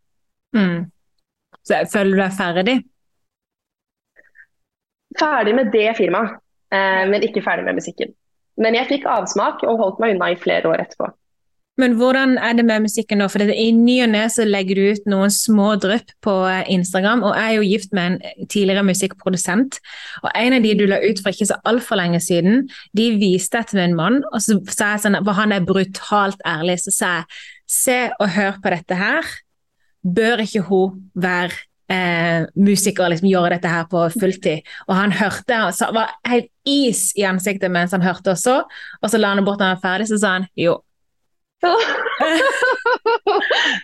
Mm. 0.57 0.87
Så 1.67 1.85
føler 1.93 2.15
du 2.15 2.23
deg 2.23 2.37
ferdig? 2.39 2.77
Ferdig 5.19 5.55
med 5.57 5.73
det 5.75 5.91
firmaet, 5.99 6.39
uh, 6.75 7.05
men 7.11 7.27
ikke 7.27 7.43
ferdig 7.45 7.67
med 7.67 7.79
musikken. 7.79 8.15
Men 8.61 8.79
jeg 8.79 8.91
fikk 8.91 9.07
avsmak 9.11 9.63
og 9.67 9.79
holdt 9.81 10.01
meg 10.03 10.15
unna 10.15 10.33
i 10.33 10.39
flere 10.39 10.71
år 10.71 10.85
etterpå. 10.85 11.11
Men 11.81 11.97
hvordan 11.99 12.37
er 12.39 12.53
det 12.55 12.63
med 12.69 12.85
musikken 12.85 13.19
nå? 13.19 13.27
For 13.31 13.43
I 13.43 13.67
ny 13.75 13.97
og 14.05 14.13
ne 14.13 14.23
legger 14.47 14.79
du 14.79 14.83
ut 14.95 15.09
noen 15.11 15.33
små 15.35 15.73
drypp 15.83 16.13
på 16.23 16.35
eh, 16.47 16.69
Instagram. 16.71 17.25
Og 17.27 17.35
jeg 17.35 17.49
er 17.49 17.57
jo 17.57 17.67
gift 17.67 17.97
med 17.97 18.13
en 18.13 18.47
tidligere 18.47 18.87
musikkprodusent. 18.87 19.81
Og 20.23 20.31
en 20.39 20.55
av 20.55 20.63
de 20.63 20.77
du 20.79 20.85
la 20.87 21.01
ut 21.03 21.23
for 21.23 21.35
ikke 21.35 21.51
så 21.51 21.59
altfor 21.67 21.99
lenge 21.99 22.23
siden, 22.23 22.69
de 22.95 23.09
viste 23.19 23.59
jeg 23.59 23.73
til 23.73 23.83
min 23.83 23.99
mann, 23.99 24.23
og 24.31 24.39
så 24.45 24.61
sa 24.71 24.95
jeg 24.95 25.07
sånn, 25.07 25.19
for 25.27 25.41
han 25.41 25.55
er 25.55 25.67
brutalt 25.67 26.47
ærlig, 26.47 26.79
så 26.85 26.95
sa 26.95 27.13
jeg 27.19 27.43
se 27.75 28.01
og 28.21 28.35
hør 28.37 28.63
på 28.63 28.75
dette 28.77 29.01
her. 29.01 29.35
Bør 30.05 30.45
ikke 30.47 30.63
hun 30.69 31.09
være 31.19 31.59
eh, 31.93 32.47
musiker 32.57 33.11
liksom 33.13 33.29
gjøre 33.31 33.57
dette 33.57 33.71
her 33.71 33.87
på 33.91 34.07
fulltid. 34.15 34.65
Og 34.89 34.97
han 34.97 35.13
hørte, 35.13 35.61
han 35.67 35.77
sa- 35.77 35.93
var 35.95 36.15
helt 36.29 36.51
is 36.65 37.11
i 37.17 37.27
ansiktet 37.29 37.71
mens 37.71 37.93
han 37.93 38.03
hørte 38.03 38.33
også 38.33 38.63
og 38.65 39.11
så 39.11 39.19
la 39.21 39.35
han 39.35 39.43
det 39.43 39.45
bort 39.45 39.61
da 39.61 39.73
han 39.73 39.77
var 39.77 39.85
ferdig, 39.85 40.09
så 40.09 40.19
sa 40.21 40.37
han 40.39 40.49
jo. 40.57 40.79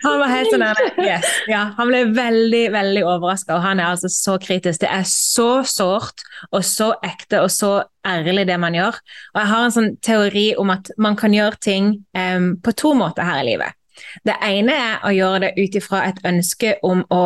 Han 0.03 0.19
var 0.21 0.29
helt 0.29 0.51
sånn 0.53 0.63
yes. 1.01 1.25
ja, 1.49 1.63
Han 1.77 1.89
ble 1.89 2.01
veldig 2.13 2.63
veldig 2.73 3.03
overraska, 3.07 3.55
og 3.57 3.63
han 3.65 3.81
er 3.81 3.89
altså 3.93 4.09
så 4.11 4.35
kritisk. 4.41 4.81
Det 4.83 4.91
er 4.91 5.05
så 5.07 5.63
sårt 5.67 6.21
og 6.51 6.63
så 6.67 6.91
ekte 7.05 7.41
og 7.41 7.49
så 7.53 7.73
ærlig, 8.07 8.45
det 8.49 8.59
man 8.61 8.75
gjør. 8.77 8.99
Og 9.33 9.41
jeg 9.41 9.51
har 9.53 9.65
en 9.65 9.75
sånn 9.77 9.91
teori 10.03 10.47
om 10.61 10.73
at 10.73 10.91
man 11.01 11.17
kan 11.19 11.33
gjøre 11.35 11.61
ting 11.61 11.93
um, 12.17 12.55
på 12.61 12.73
to 12.77 12.93
måter 12.97 13.25
her 13.27 13.41
i 13.41 13.47
livet. 13.51 13.77
Det 14.25 14.33
ene 14.45 14.73
er 14.73 15.03
å 15.05 15.11
gjøre 15.13 15.39
det 15.45 15.51
ut 15.59 15.75
ifra 15.77 16.05
et 16.09 16.21
ønske 16.25 16.75
om 16.87 17.03
å 17.13 17.23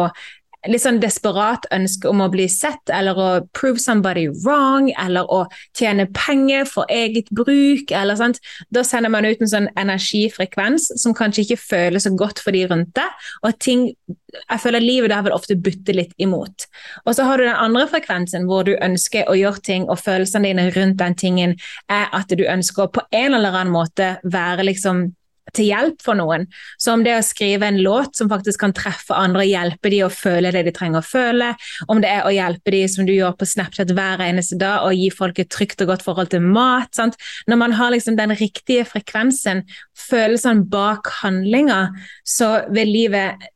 litt 0.70 0.84
sånn 0.84 1.00
desperat 1.02 1.68
ønske 1.76 2.10
om 2.10 2.24
å 2.24 2.30
bli 2.34 2.48
sett, 2.52 2.92
eller 2.94 3.20
å 3.20 3.30
prove 3.58 3.82
somebody 3.82 4.28
wrong, 4.44 4.92
eller 5.02 5.30
å 5.32 5.44
tjene 5.78 6.08
penger 6.16 6.68
for 6.70 6.90
eget 6.92 7.30
bruk, 7.36 7.92
eller 7.92 8.20
sånt, 8.20 8.42
Da 8.72 8.84
sender 8.84 9.10
man 9.10 9.26
ut 9.26 9.42
en 9.42 9.50
sånn 9.50 9.68
energifrekvens 9.78 10.90
som 11.02 11.14
kanskje 11.14 11.46
ikke 11.46 11.62
føles 11.62 12.06
så 12.06 12.12
godt 12.16 12.40
for 12.44 12.56
de 12.56 12.66
rundt 12.68 12.94
deg, 12.98 13.26
og 13.44 13.60
ting 13.60 13.90
jeg 14.36 14.62
føler 14.62 14.84
livet 14.84 15.10
der 15.10 15.24
vil 15.26 15.36
ofte 15.36 15.56
butte 15.56 15.96
litt 15.96 16.14
imot. 16.22 16.68
Og 17.06 17.16
så 17.16 17.24
har 17.28 17.40
du 17.40 17.46
den 17.46 17.56
andre 17.56 17.88
frekvensen 17.88 18.48
hvor 18.50 18.66
du 18.68 18.74
ønsker 18.76 19.30
å 19.32 19.38
gjøre 19.38 19.64
ting, 19.64 19.90
og 19.90 20.02
følelsene 20.02 20.52
dine 20.52 20.70
rundt 20.76 21.00
den 21.00 21.16
tingen 21.20 21.56
er 21.92 22.10
at 22.16 22.32
du 22.32 22.44
ønsker 22.44 22.86
å 22.86 22.92
på 22.92 23.06
en 23.16 23.38
eller 23.38 23.56
annen 23.56 23.74
måte 23.76 24.16
være 24.24 24.68
liksom 24.68 25.08
til 25.54 25.70
hjelp 25.70 26.02
for 26.04 26.18
noen. 26.18 26.48
Så 26.82 26.94
om 26.96 27.04
det 27.06 27.14
er 27.14 27.22
å 27.22 27.26
skrive 27.26 27.68
en 27.68 27.82
låt 27.84 28.18
som 28.18 28.30
faktisk 28.32 28.64
kan 28.64 28.74
treffe 28.76 29.16
andre 29.18 29.46
hjelpe 29.46 29.92
dem 29.94 30.08
å 30.08 30.14
føle 30.14 30.52
det 30.56 30.66
de 30.68 30.74
trenger 30.76 31.04
å 31.04 31.06
føle, 31.06 31.52
om 31.92 32.02
det 32.02 32.12
er 32.12 32.26
å 32.26 32.34
hjelpe 32.34 32.74
dem 32.74 32.90
som 32.92 33.08
du 33.08 33.14
gjør 33.14 33.36
på 33.38 33.48
Snapchat 33.50 33.94
hver 33.96 34.24
eneste 34.26 34.58
dag, 34.62 34.88
og 34.88 34.98
gi 34.98 35.12
folk 35.14 35.42
et 35.42 35.52
trygt 35.54 35.84
og 35.86 35.94
godt 35.94 36.06
forhold 36.06 36.34
til 36.34 36.46
mat. 36.46 36.92
Sant? 36.98 37.20
Når 37.50 37.62
man 37.62 37.78
har 37.78 37.94
liksom 37.94 38.18
den 38.18 38.36
riktige 38.40 38.88
frekvensen, 38.90 39.66
følelsene 40.08 40.66
bak 40.72 41.12
handlinga, 41.22 41.90
så 42.26 42.66
vil 42.74 42.94
livet 42.94 43.50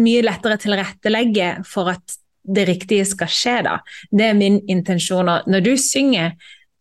mye 0.00 0.24
lettere 0.26 0.58
tilrettelegge 0.58 1.50
for 1.68 1.92
at 1.92 2.18
det 2.44 2.66
riktige 2.68 3.06
skal 3.08 3.30
skje. 3.30 3.56
da. 3.64 3.78
Det 4.10 4.26
er 4.30 4.36
min 4.36 4.60
intensjon. 4.68 5.30
Når 5.46 5.64
du 5.64 5.74
synger, 5.80 6.34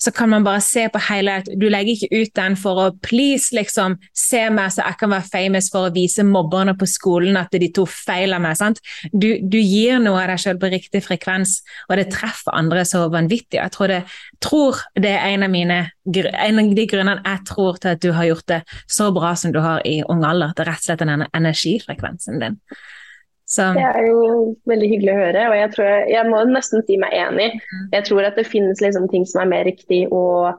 så 0.04 0.12
kan 0.12 0.30
man 0.30 0.44
bare 0.44 0.62
se 0.62 0.84
på 0.92 1.00
hele 1.08 1.38
Du 1.48 1.70
legger 1.72 1.94
ikke 1.96 2.22
ut 2.24 2.34
den 2.36 2.56
for 2.60 2.80
å 2.82 2.88
please, 3.06 3.54
liksom, 3.56 3.96
se 4.16 4.42
meg 4.52 4.74
så 4.74 4.84
jeg 4.84 5.00
kan 5.00 5.14
være 5.14 5.30
famous 5.32 5.70
for 5.72 5.88
å 5.88 5.94
vise 5.96 6.26
mobberne 6.28 6.76
på 6.80 6.88
skolen 6.90 7.40
at 7.40 7.54
de 7.56 7.70
to 7.72 7.86
feiler 7.88 8.42
meg. 8.44 8.58
sant? 8.60 8.82
Du, 9.14 9.38
du 9.40 9.60
gir 9.60 10.02
noe 10.04 10.20
av 10.24 10.34
deg 10.34 10.44
selv 10.44 10.64
på 10.64 10.72
riktig 10.74 11.04
frekvens, 11.06 11.62
og 11.88 11.96
det 12.00 12.10
treffer 12.12 12.56
andre 12.58 12.84
så 12.88 13.06
vanvittig. 13.14 13.62
Jeg 13.62 13.76
tror 13.76 13.94
det, 13.94 14.02
tror 14.44 14.82
det 15.00 15.14
er 15.14 15.30
en 15.30 15.48
av, 15.48 15.54
mine, 15.54 15.80
en 16.12 16.64
av 16.64 16.74
de 16.76 16.88
grunnene 16.90 17.24
jeg 17.24 17.46
tror 17.48 17.80
til 17.80 17.96
at 17.96 18.04
du 18.04 18.12
har 18.18 18.28
gjort 18.28 18.50
det 18.52 18.62
så 18.92 19.12
bra 19.16 19.36
som 19.40 19.56
du 19.56 19.62
har 19.64 19.86
i 19.88 20.02
ung 20.04 20.26
alder. 20.28 20.52
Det 20.58 20.66
er 20.66 20.74
rett 20.74 20.84
og 20.84 20.90
slett 20.90 21.06
den 21.06 21.28
energifrekvensen 21.32 22.44
din. 22.44 22.60
Så, 23.46 23.74
Det 23.76 23.84
er 23.84 24.06
jo 24.08 24.56
veldig 24.66 24.88
hyggelig 24.90 25.14
å 25.14 25.20
høre, 25.20 25.42
og 25.52 25.56
jeg, 25.58 25.72
tror 25.76 25.90
jeg, 26.10 26.28
må 26.32 26.44
nesten 26.48 26.84
si 26.88 26.96
meg 26.98 27.12
enig. 27.14 27.50
Jeg 27.92 28.06
tror 28.08 28.24
at 28.24 28.38
det 28.40 28.48
finnes 28.48 28.80
liksom 28.82 29.10
ting 29.12 29.26
som 29.30 29.42
er 29.44 29.50
mer 29.52 29.66
riktig, 29.68 30.06
og 30.16 30.54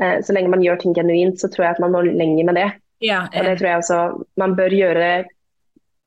eh, 0.00 0.18
så 0.24 0.32
lenge 0.32 0.50
man 0.50 0.64
gjør 0.64 0.80
ting 0.80 0.94
genuint, 0.96 1.36
så 1.38 1.50
tror 1.52 1.66
jeg 1.68 1.76
at 1.76 1.82
man 1.84 1.92
når 1.92 2.08
lenger 2.16 2.48
med 2.48 2.54
det. 2.56 2.70
ja, 3.04 3.26
Og 3.28 3.44
det 3.44 3.52
eh, 3.52 3.58
tror 3.60 3.68
jeg 3.68 3.82
også, 3.82 4.00
Man 4.40 4.56
bør 4.56 4.74
gjøre 4.74 5.24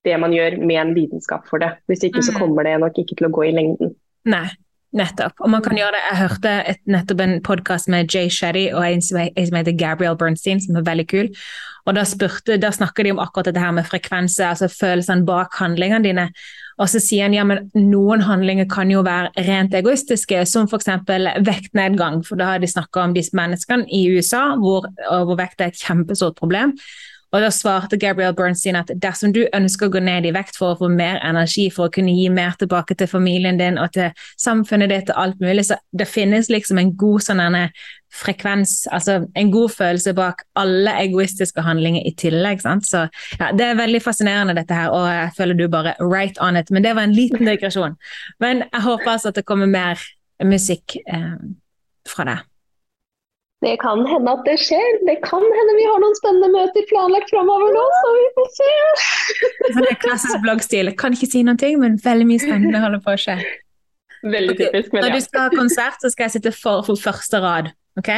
det 0.06 0.20
man 0.22 0.34
gjør 0.34 0.58
med 0.62 0.78
en 0.82 0.94
lidenskap 0.94 1.48
for 1.50 1.58
det. 1.62 1.72
Hvis 1.90 2.04
ikke 2.06 2.22
så 2.22 2.32
Mm. 2.34 2.40
kommer 2.40 2.64
det 2.64 2.80
nok 2.80 2.98
ikke 2.98 3.16
til 3.18 3.28
å 3.28 3.34
gå 3.34 3.46
i 3.48 3.52
lengden. 3.52 3.96
Nei, 4.26 4.48
nettopp. 4.96 5.38
Og 5.44 5.52
man 5.52 5.64
kan 5.66 5.78
gjøre 5.78 5.96
det. 5.96 6.04
Jeg 6.10 6.20
hørte 6.24 6.52
et, 6.72 6.82
nettopp 6.90 7.24
en 7.26 7.38
podkast 7.46 7.90
med 7.92 8.12
Jay 8.12 8.32
Shetty 8.32 8.68
og 8.74 8.84
en 8.88 9.04
som 9.04 9.20
heter 9.22 9.78
Gabrielle 9.78 10.18
Bernstein, 10.20 10.62
som 10.64 10.78
er 10.80 10.86
veldig 10.88 11.08
kul. 11.12 11.32
Og 11.86 11.98
da, 11.98 12.04
spurte, 12.08 12.58
da 12.58 12.72
snakker 12.74 13.06
de 13.06 13.14
om 13.14 13.22
akkurat 13.22 13.52
dette 13.52 13.62
her 13.62 13.74
med 13.76 13.86
frekvenser, 13.86 14.48
altså 14.50 14.72
følelsene 14.72 15.26
bak 15.28 15.54
handlingene 15.60 16.08
dine. 16.08 16.30
Og 16.82 16.90
så 16.92 17.00
sier 17.00 17.28
han 17.28 17.36
ja, 17.36 17.46
men 17.48 17.70
noen 17.78 18.24
handlinger 18.26 18.68
kan 18.72 18.90
jo 18.92 19.04
være 19.06 19.46
rent 19.48 19.76
egoistiske, 19.78 20.42
som 20.50 20.68
f.eks. 20.68 20.90
vektnedgang. 21.46 22.24
For 22.26 22.40
da 22.40 22.54
har 22.54 22.64
de 22.64 22.72
snakka 22.72 23.06
om 23.06 23.16
disse 23.16 23.38
menneskene 23.38 23.88
i 23.94 24.08
USA 24.16 24.48
hvor, 24.60 24.90
overvekt 25.12 25.60
vekt 25.60 25.62
er 25.62 25.72
et 25.72 25.86
kjempestort 25.86 26.40
problem. 26.40 26.76
Og 27.34 27.42
da 27.42 27.50
svarte 27.52 27.98
Gabrielle 28.00 28.36
Bernstein 28.38 28.78
at 28.80 28.92
dersom 29.02 29.34
du 29.36 29.42
ønsker 29.56 29.90
å 29.90 29.96
gå 29.96 30.02
ned 30.04 30.28
i 30.28 30.34
vekt 30.36 30.58
for 30.60 30.74
å 30.74 30.80
få 30.80 30.90
mer 30.94 31.20
energi, 31.26 31.68
for 31.74 31.90
å 31.90 31.94
kunne 31.94 32.14
gi 32.16 32.30
mer 32.32 32.56
tilbake 32.60 32.96
til 32.96 33.10
familien 33.12 33.60
din 33.60 33.80
og 33.82 33.92
til 33.96 34.14
samfunnet 34.42 34.94
ditt 34.94 35.12
og 35.12 35.22
alt 35.24 35.44
mulig, 35.44 35.66
så 35.68 35.80
det 35.92 36.08
finnes 36.08 36.52
liksom 36.54 36.80
en 36.80 36.94
god 37.00 37.26
sånn 37.26 37.44
frekvens, 38.16 38.86
altså 38.96 39.26
en 39.36 39.52
god 39.52 39.74
følelse 39.76 40.14
bak 40.16 40.46
alle 40.56 40.94
egoistiske 41.02 41.62
handlinger 41.66 42.06
i 42.08 42.14
tillegg. 42.16 42.62
sant? 42.64 42.88
Så 42.88 43.08
ja, 43.40 43.52
Det 43.52 43.66
er 43.66 43.76
veldig 43.76 44.02
fascinerende 44.02 44.56
dette 44.56 44.74
her, 44.74 44.90
og 44.90 45.08
jeg 45.10 45.32
føler 45.38 45.54
du 45.60 45.68
bare 45.68 45.96
right 46.00 46.38
on 46.42 46.58
it. 46.58 46.72
Men 46.72 46.84
det 46.84 46.96
var 46.96 47.04
en 47.04 47.16
liten 47.16 47.46
digresjon. 47.46 47.98
Men 48.40 48.64
jeg 48.72 48.82
håper 48.82 49.12
altså 49.12 49.34
at 49.34 49.36
det 49.36 49.46
kommer 49.46 49.66
mer 49.66 50.00
musikk 50.44 50.96
eh, 51.08 51.36
fra 52.08 52.24
deg. 52.32 52.55
Det 53.64 53.76
kan 53.82 54.02
hende 54.08 54.34
at 54.36 54.42
det 54.46 54.58
skjer. 54.62 54.98
Det 55.08 55.16
kan 55.24 55.44
hende 55.58 55.76
vi 55.78 55.86
har 55.88 56.02
noen 56.04 56.16
spennende 56.18 56.50
møter 56.54 56.84
planlagt 56.90 57.32
framover 57.32 57.72
nå, 57.74 57.84
så 58.02 58.12
vi 58.16 58.26
får 58.36 58.50
se. 58.58 58.72
Så 59.72 59.76
det 59.78 59.92
er 59.94 60.02
klassisk 60.04 60.42
bloggstil. 60.44 60.92
Jeg 60.92 60.98
kan 61.00 61.16
ikke 61.16 61.30
si 61.32 61.44
noen 61.48 61.62
ting, 61.62 61.80
men 61.82 61.96
veldig 62.04 62.28
mye 62.30 62.44
spennende 62.44 62.82
holder 62.84 63.02
på 63.06 63.16
å 63.16 63.22
skje. 63.26 63.38
Veldig 64.26 64.58
typisk, 64.60 64.92
men 64.94 65.06
Når 65.06 65.16
du 65.16 65.24
skal 65.24 65.48
ha 65.48 65.54
konsert, 65.54 65.98
så 66.02 66.12
skal 66.12 66.28
jeg 66.28 66.36
sitte 66.38 66.52
for, 66.58 66.84
for 66.86 67.00
første 67.00 67.42
rad. 67.42 67.72
ok? 68.02 68.12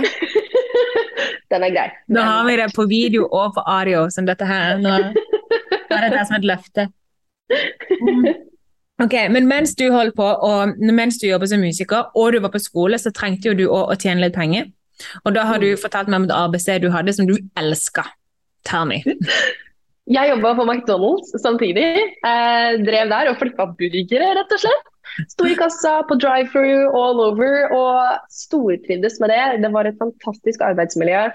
Den 1.51 1.63
er 1.63 1.71
grei. 1.71 1.87
Nå 2.11 2.23
har 2.23 2.43
vi 2.47 2.57
det 2.59 2.67
på 2.75 2.83
video 2.89 3.27
og 3.27 3.53
på 3.55 3.63
audio, 3.71 4.07
som 4.11 4.27
dette 4.27 4.47
her. 4.47 4.81
Nå 4.83 4.91
er 4.97 6.03
dette 6.09 6.25
som 6.27 6.37
et 6.39 6.47
løfte. 6.47 6.89
Mm. 8.01 8.27
Ok, 8.97 9.13
Men 9.29 9.45
mens 9.45 9.75
du 9.77 9.83
holdt 9.93 10.15
på, 10.17 10.25
og 10.25 10.71
mens 10.81 11.19
du 11.21 11.27
jobber 11.27 11.45
som 11.45 11.61
musiker, 11.61 12.07
og 12.17 12.31
du 12.33 12.39
var 12.41 12.49
på 12.49 12.57
skole, 12.57 12.97
så 12.97 13.11
trengte 13.13 13.51
jo 13.51 13.53
du 13.53 13.67
å, 13.67 13.83
å 13.93 13.93
tjene 13.93 14.23
litt 14.23 14.33
penger. 14.33 14.71
Og 15.25 15.35
da 15.35 15.45
har 15.49 15.61
du 15.63 15.69
fortalt 15.79 16.09
meg 16.11 16.23
om 16.23 16.27
et 16.27 16.35
ABC 16.35 16.67
du 16.83 16.89
hadde 16.93 17.15
som 17.15 17.29
du 17.29 17.37
elska. 17.59 18.07
Tell 18.67 18.87
me. 18.89 19.01
Jeg 20.07 20.29
jobba 20.31 20.53
på 20.55 20.63
McDonald's 20.63 21.33
samtidig. 21.43 21.87
Eh, 22.23 22.77
drev 22.87 23.09
der 23.11 23.31
og 23.31 23.41
flippa 23.41 23.65
burgere, 23.79 24.29
rett 24.37 24.53
og 24.55 24.61
slett. 24.63 24.93
Sto 25.31 25.47
i 25.49 25.55
kassa 25.57 25.97
på 26.07 26.17
drive-through 26.19 26.93
all 26.95 27.19
over 27.23 27.71
og 27.75 28.29
stortrivdes 28.31 29.17
med 29.23 29.31
det. 29.33 29.43
Det 29.63 29.71
var 29.73 29.89
et 29.89 29.99
fantastisk 29.99 30.63
arbeidsmiljø. 30.63 31.25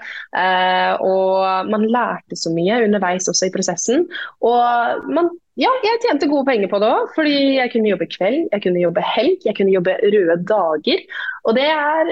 Eh, 0.41 0.93
og 1.05 1.69
man 1.69 1.85
lærte 1.91 2.37
så 2.39 2.53
mye 2.53 2.81
underveis 2.85 3.29
også 3.29 3.49
i 3.49 3.53
prosessen. 3.53 4.07
Og 4.45 5.05
man, 5.09 5.29
ja, 5.59 5.69
jeg 5.85 5.99
tjente 6.01 6.27
gode 6.31 6.47
penger 6.49 6.69
på 6.71 6.79
det 6.81 6.87
òg, 6.89 7.11
fordi 7.13 7.35
jeg 7.59 7.69
kunne 7.73 7.91
jobbe 7.91 8.07
kveld, 8.09 8.47
jeg 8.51 8.63
kunne 8.63 8.81
jobbe 8.81 9.03
helg, 9.05 9.43
jeg 9.45 9.55
kunne 9.59 9.73
jobbe 9.75 9.93
røde 10.01 10.37
dager. 10.49 11.03
Og 11.45 11.55
det 11.59 11.67
er, 11.69 12.11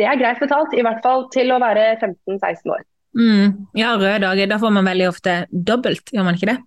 det 0.00 0.06
er 0.08 0.20
greit 0.20 0.40
betalt, 0.40 0.72
i 0.78 0.84
hvert 0.86 1.02
fall 1.04 1.26
til 1.34 1.52
å 1.52 1.60
være 1.60 1.90
15-16 2.00 2.72
år. 2.72 2.82
Mm, 3.18 3.58
ja, 3.76 3.92
røde 4.00 4.22
dager. 4.24 4.48
Da 4.48 4.58
får 4.62 4.72
man 4.72 4.88
veldig 4.88 5.08
ofte 5.10 5.36
dobbelt, 5.52 6.08
gjør 6.14 6.24
man 6.30 6.38
ikke 6.38 6.48
det? 6.54 6.58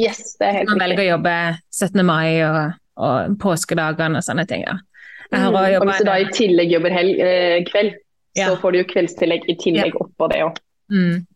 Yes, 0.00 0.36
det 0.40 0.48
er 0.48 0.58
helt 0.58 0.72
Man 0.72 0.80
velger 0.80 1.02
å 1.04 1.08
jobbe 1.14 1.34
17. 1.72 2.02
mai 2.04 2.28
og, 2.44 2.60
og 3.00 3.36
påskedagene 3.40 4.20
og 4.20 4.24
sånne 4.24 4.46
ting. 4.48 4.64
ja. 4.68 4.78
Mm, 5.34 5.48
og 5.58 5.88
hvis 5.88 6.04
du 6.04 6.06
da 6.06 6.20
i 6.22 6.26
tillegg 6.30 6.70
jobber 6.70 6.92
helg, 6.94 7.18
eh, 7.20 7.60
kveld, 7.66 7.96
Ja. 8.36 8.50
så 8.50 8.58
får 8.60 8.72
du 8.72 8.78
jo 8.78 8.84
kveldstillegg 8.90 9.46
i 9.48 9.54
tillegg 9.56 9.94
oppå 9.96 10.28
det 10.28 10.42
òg. 10.44 10.58
Mm. 10.92 11.26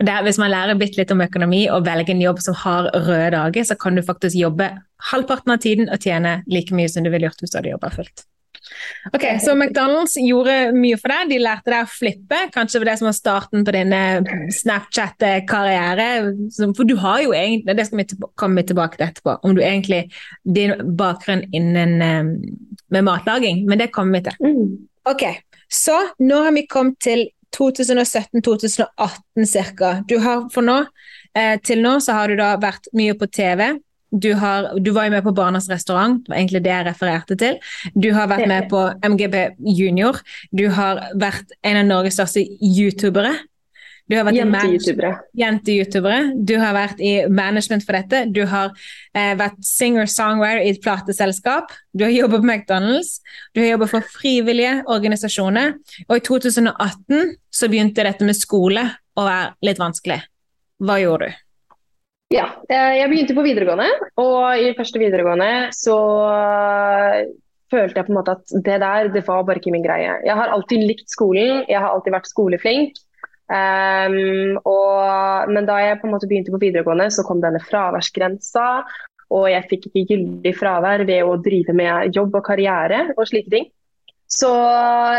Der, 0.00 0.22
hvis 0.24 0.38
man 0.40 0.52
lærer 0.52 0.78
bitte 0.80 1.00
litt 1.00 1.12
om 1.12 1.24
økonomi 1.24 1.64
og 1.72 1.84
velger 1.86 2.14
en 2.14 2.22
jobb 2.24 2.40
som 2.44 2.56
har 2.64 2.88
røde 2.94 3.32
dager, 3.36 3.66
så 3.68 3.76
kan 3.80 3.96
du 3.96 4.04
faktisk 4.04 4.38
jobbe 4.38 4.70
halvparten 5.10 5.52
av 5.52 5.64
tiden 5.64 5.90
og 5.92 6.00
tjene 6.00 6.38
like 6.50 6.74
mye 6.74 6.88
som 6.88 7.04
du 7.04 7.12
ville 7.12 7.28
gjort 7.28 7.44
hvis 7.44 7.52
du 7.52 7.60
hadde 7.60 7.74
jobba 7.74 7.92
fullt. 7.94 8.24
Ok, 9.12 9.24
Så 9.44 9.52
McDonald's 9.54 10.14
gjorde 10.16 10.72
mye 10.72 10.96
for 11.00 11.12
deg. 11.12 11.32
De 11.34 11.40
lærte 11.42 11.70
deg 11.70 11.84
å 11.84 11.90
flippe. 11.90 12.38
Kanskje 12.54 12.78
det 12.78 12.82
var 12.82 12.90
det 12.90 12.96
som 13.00 13.08
var 13.08 13.16
starten 13.18 13.66
på 13.66 13.74
din 13.76 13.92
Snapchat-karriere. 14.58 16.08
For 16.64 16.88
du 16.88 16.96
har 17.02 17.20
jo 17.26 17.34
egentlig 17.36 17.76
Det 17.76 17.86
skal 17.88 18.00
vi 18.00 18.30
komme 18.40 18.64
tilbake 18.64 18.98
til 18.98 19.08
etterpå. 19.08 19.36
Om 19.44 19.56
du 19.56 19.62
egentlig 19.62 20.06
Din 20.44 20.74
bakgrunn 20.96 21.44
innen 21.52 22.00
eh, 22.02 22.32
med 22.88 23.06
matlaging. 23.06 23.64
Men 23.68 23.78
det 23.82 23.92
kommer 23.92 24.18
vi 24.18 24.30
til. 24.30 24.40
Mm. 24.40 24.88
Ok, 25.04 25.24
så 25.68 25.98
nå 26.24 26.44
har 26.46 26.54
vi 26.56 26.64
kommet 26.70 26.96
til 27.04 27.26
2017-2018 27.54 29.48
cirka. 29.48 29.96
Du 30.08 30.18
har 30.22 30.48
for 30.54 30.66
nå, 30.66 30.84
eh, 31.36 31.56
til 31.62 31.82
nå 31.84 31.98
så 32.02 32.18
har 32.18 32.28
du 32.28 32.38
da 32.40 32.54
vært 32.60 32.88
mye 32.96 33.14
på 33.18 33.28
TV. 33.30 33.74
Du, 34.14 34.30
har, 34.38 34.68
du 34.78 34.92
var 34.94 35.08
jo 35.08 35.14
med 35.16 35.24
på 35.26 35.34
Barnas 35.34 35.66
restaurant, 35.70 36.20
det 36.22 36.30
var 36.30 36.38
egentlig 36.38 36.62
det 36.62 36.70
jeg 36.70 36.86
refererte 36.86 37.36
til. 37.38 37.56
Du 37.98 38.12
har 38.14 38.28
vært 38.30 38.46
med 38.46 38.68
på 38.70 38.84
MGP 39.02 39.56
Junior. 39.74 40.20
Du 40.54 40.68
har 40.70 41.02
vært 41.18 41.50
en 41.66 41.80
av 41.80 41.88
Norges 41.88 42.14
største 42.20 42.44
youtubere. 42.62 43.34
Du 44.04 44.18
har 44.18 44.26
vært 44.26 44.36
Jente-youtubere. 44.36 45.10
Jente-youtubere. 45.40 46.18
Du 46.36 46.54
har 46.60 46.74
vært 46.76 46.98
i 47.00 47.12
management 47.32 47.86
for 47.86 47.96
dette. 47.96 48.24
Du 48.36 48.42
har 48.50 48.74
eh, 49.16 49.32
vært 49.40 49.62
singer-songwriter 49.64 50.60
i 50.66 50.74
et 50.74 50.82
plateselskap. 50.84 51.72
Du 51.96 52.04
har 52.04 52.12
jobbet 52.12 52.42
på 52.42 52.50
McDonald's. 52.50 53.16
Du 53.56 53.62
har 53.62 53.70
jobbet 53.72 53.94
for 53.94 54.10
frivillige 54.18 54.82
organisasjoner. 54.92 55.78
Og 56.10 56.18
i 56.18 56.24
2018 56.28 57.32
så 57.48 57.70
begynte 57.72 58.04
dette 58.04 58.28
med 58.28 58.36
skole 58.36 58.84
å 59.16 59.24
være 59.24 59.54
litt 59.64 59.80
vanskelig. 59.80 60.20
Hva 60.84 60.98
gjorde 61.00 61.30
du? 61.30 61.40
Ja, 62.34 62.50
eh, 62.68 62.98
jeg 62.98 63.08
begynte 63.08 63.36
på 63.36 63.44
videregående, 63.46 63.88
og 64.18 64.58
i 64.58 64.72
første 64.76 64.98
videregående 64.98 65.70
så 65.76 65.96
eh, 66.34 67.18
følte 67.72 68.00
jeg 68.00 68.08
på 68.08 68.12
en 68.12 68.18
måte 68.18 68.36
at 68.36 68.54
det 68.66 68.78
der, 68.82 69.10
det 69.14 69.22
var 69.26 69.44
bare 69.46 69.60
ikke 69.62 69.72
min 69.74 69.84
greie. 69.84 70.16
Jeg 70.26 70.36
har 70.38 70.52
alltid 70.52 70.82
likt 70.88 71.12
skolen, 71.12 71.62
jeg 71.70 71.78
har 71.78 71.92
alltid 71.92 72.16
vært 72.16 72.30
skoleflink. 72.32 73.03
Um, 73.44 74.56
og, 74.64 75.50
men 75.52 75.66
da 75.68 75.76
jeg 75.82 75.98
på 76.00 76.08
en 76.08 76.14
måte 76.14 76.28
begynte 76.30 76.54
på 76.54 76.62
videregående, 76.62 77.10
så 77.12 77.24
kom 77.26 77.42
denne 77.42 77.60
fraværsgrensa. 77.64 78.68
Og 79.34 79.48
jeg 79.50 79.66
fikk 79.70 79.88
ikke 79.88 80.06
gyldig 80.12 80.54
fravær 80.56 81.04
ved 81.08 81.26
å 81.26 81.36
drive 81.42 81.74
med 81.76 82.14
jobb 82.14 82.36
og 82.38 82.46
karriere 82.46 83.06
og 83.16 83.26
slike 83.28 83.52
ting. 83.52 83.70
Så 84.30 84.50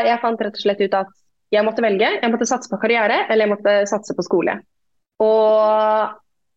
jeg 0.05 0.21
fant 0.21 0.41
rett 0.41 0.57
og 0.57 0.63
slett 0.63 0.83
ut 0.83 0.97
at 0.97 1.11
jeg 1.53 1.65
måtte 1.65 1.83
velge. 1.85 2.09
Jeg 2.21 2.31
måtte 2.31 2.47
satse 2.49 2.71
på 2.71 2.79
karriere, 2.81 3.23
eller 3.29 3.45
jeg 3.45 3.53
måtte 3.53 3.75
satse 3.89 4.15
på 4.17 4.25
skole. 4.25 4.57
Og 5.23 6.15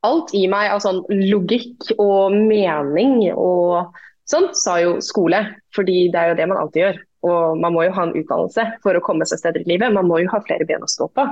alt 0.08 0.34
i 0.38 0.44
meg 0.50 0.72
av 0.72 0.82
sånn 0.82 1.02
logikk 1.10 1.92
og 1.98 2.34
mening 2.34 3.28
og 3.34 3.96
sånt 4.28 4.56
sa 4.58 4.78
jo 4.82 4.98
skole. 5.04 5.44
Fordi 5.76 6.06
det 6.12 6.20
er 6.20 6.32
jo 6.32 6.38
det 6.40 6.48
man 6.50 6.62
alltid 6.62 6.84
gjør. 6.84 7.02
Og 7.26 7.58
man 7.58 7.74
må 7.74 7.84
jo 7.86 7.94
ha 7.96 8.06
en 8.06 8.14
utdannelse 8.14 8.64
for 8.84 8.94
å 8.94 9.02
komme 9.04 9.26
seg 9.26 9.40
steder 9.40 9.64
i 9.64 9.72
livet. 9.72 9.94
Man 9.94 10.06
må 10.06 10.20
jo 10.22 10.30
ha 10.32 10.42
flere 10.44 10.66
ben 10.68 10.84
å 10.84 10.90
stå 10.90 11.08
på. 11.14 11.24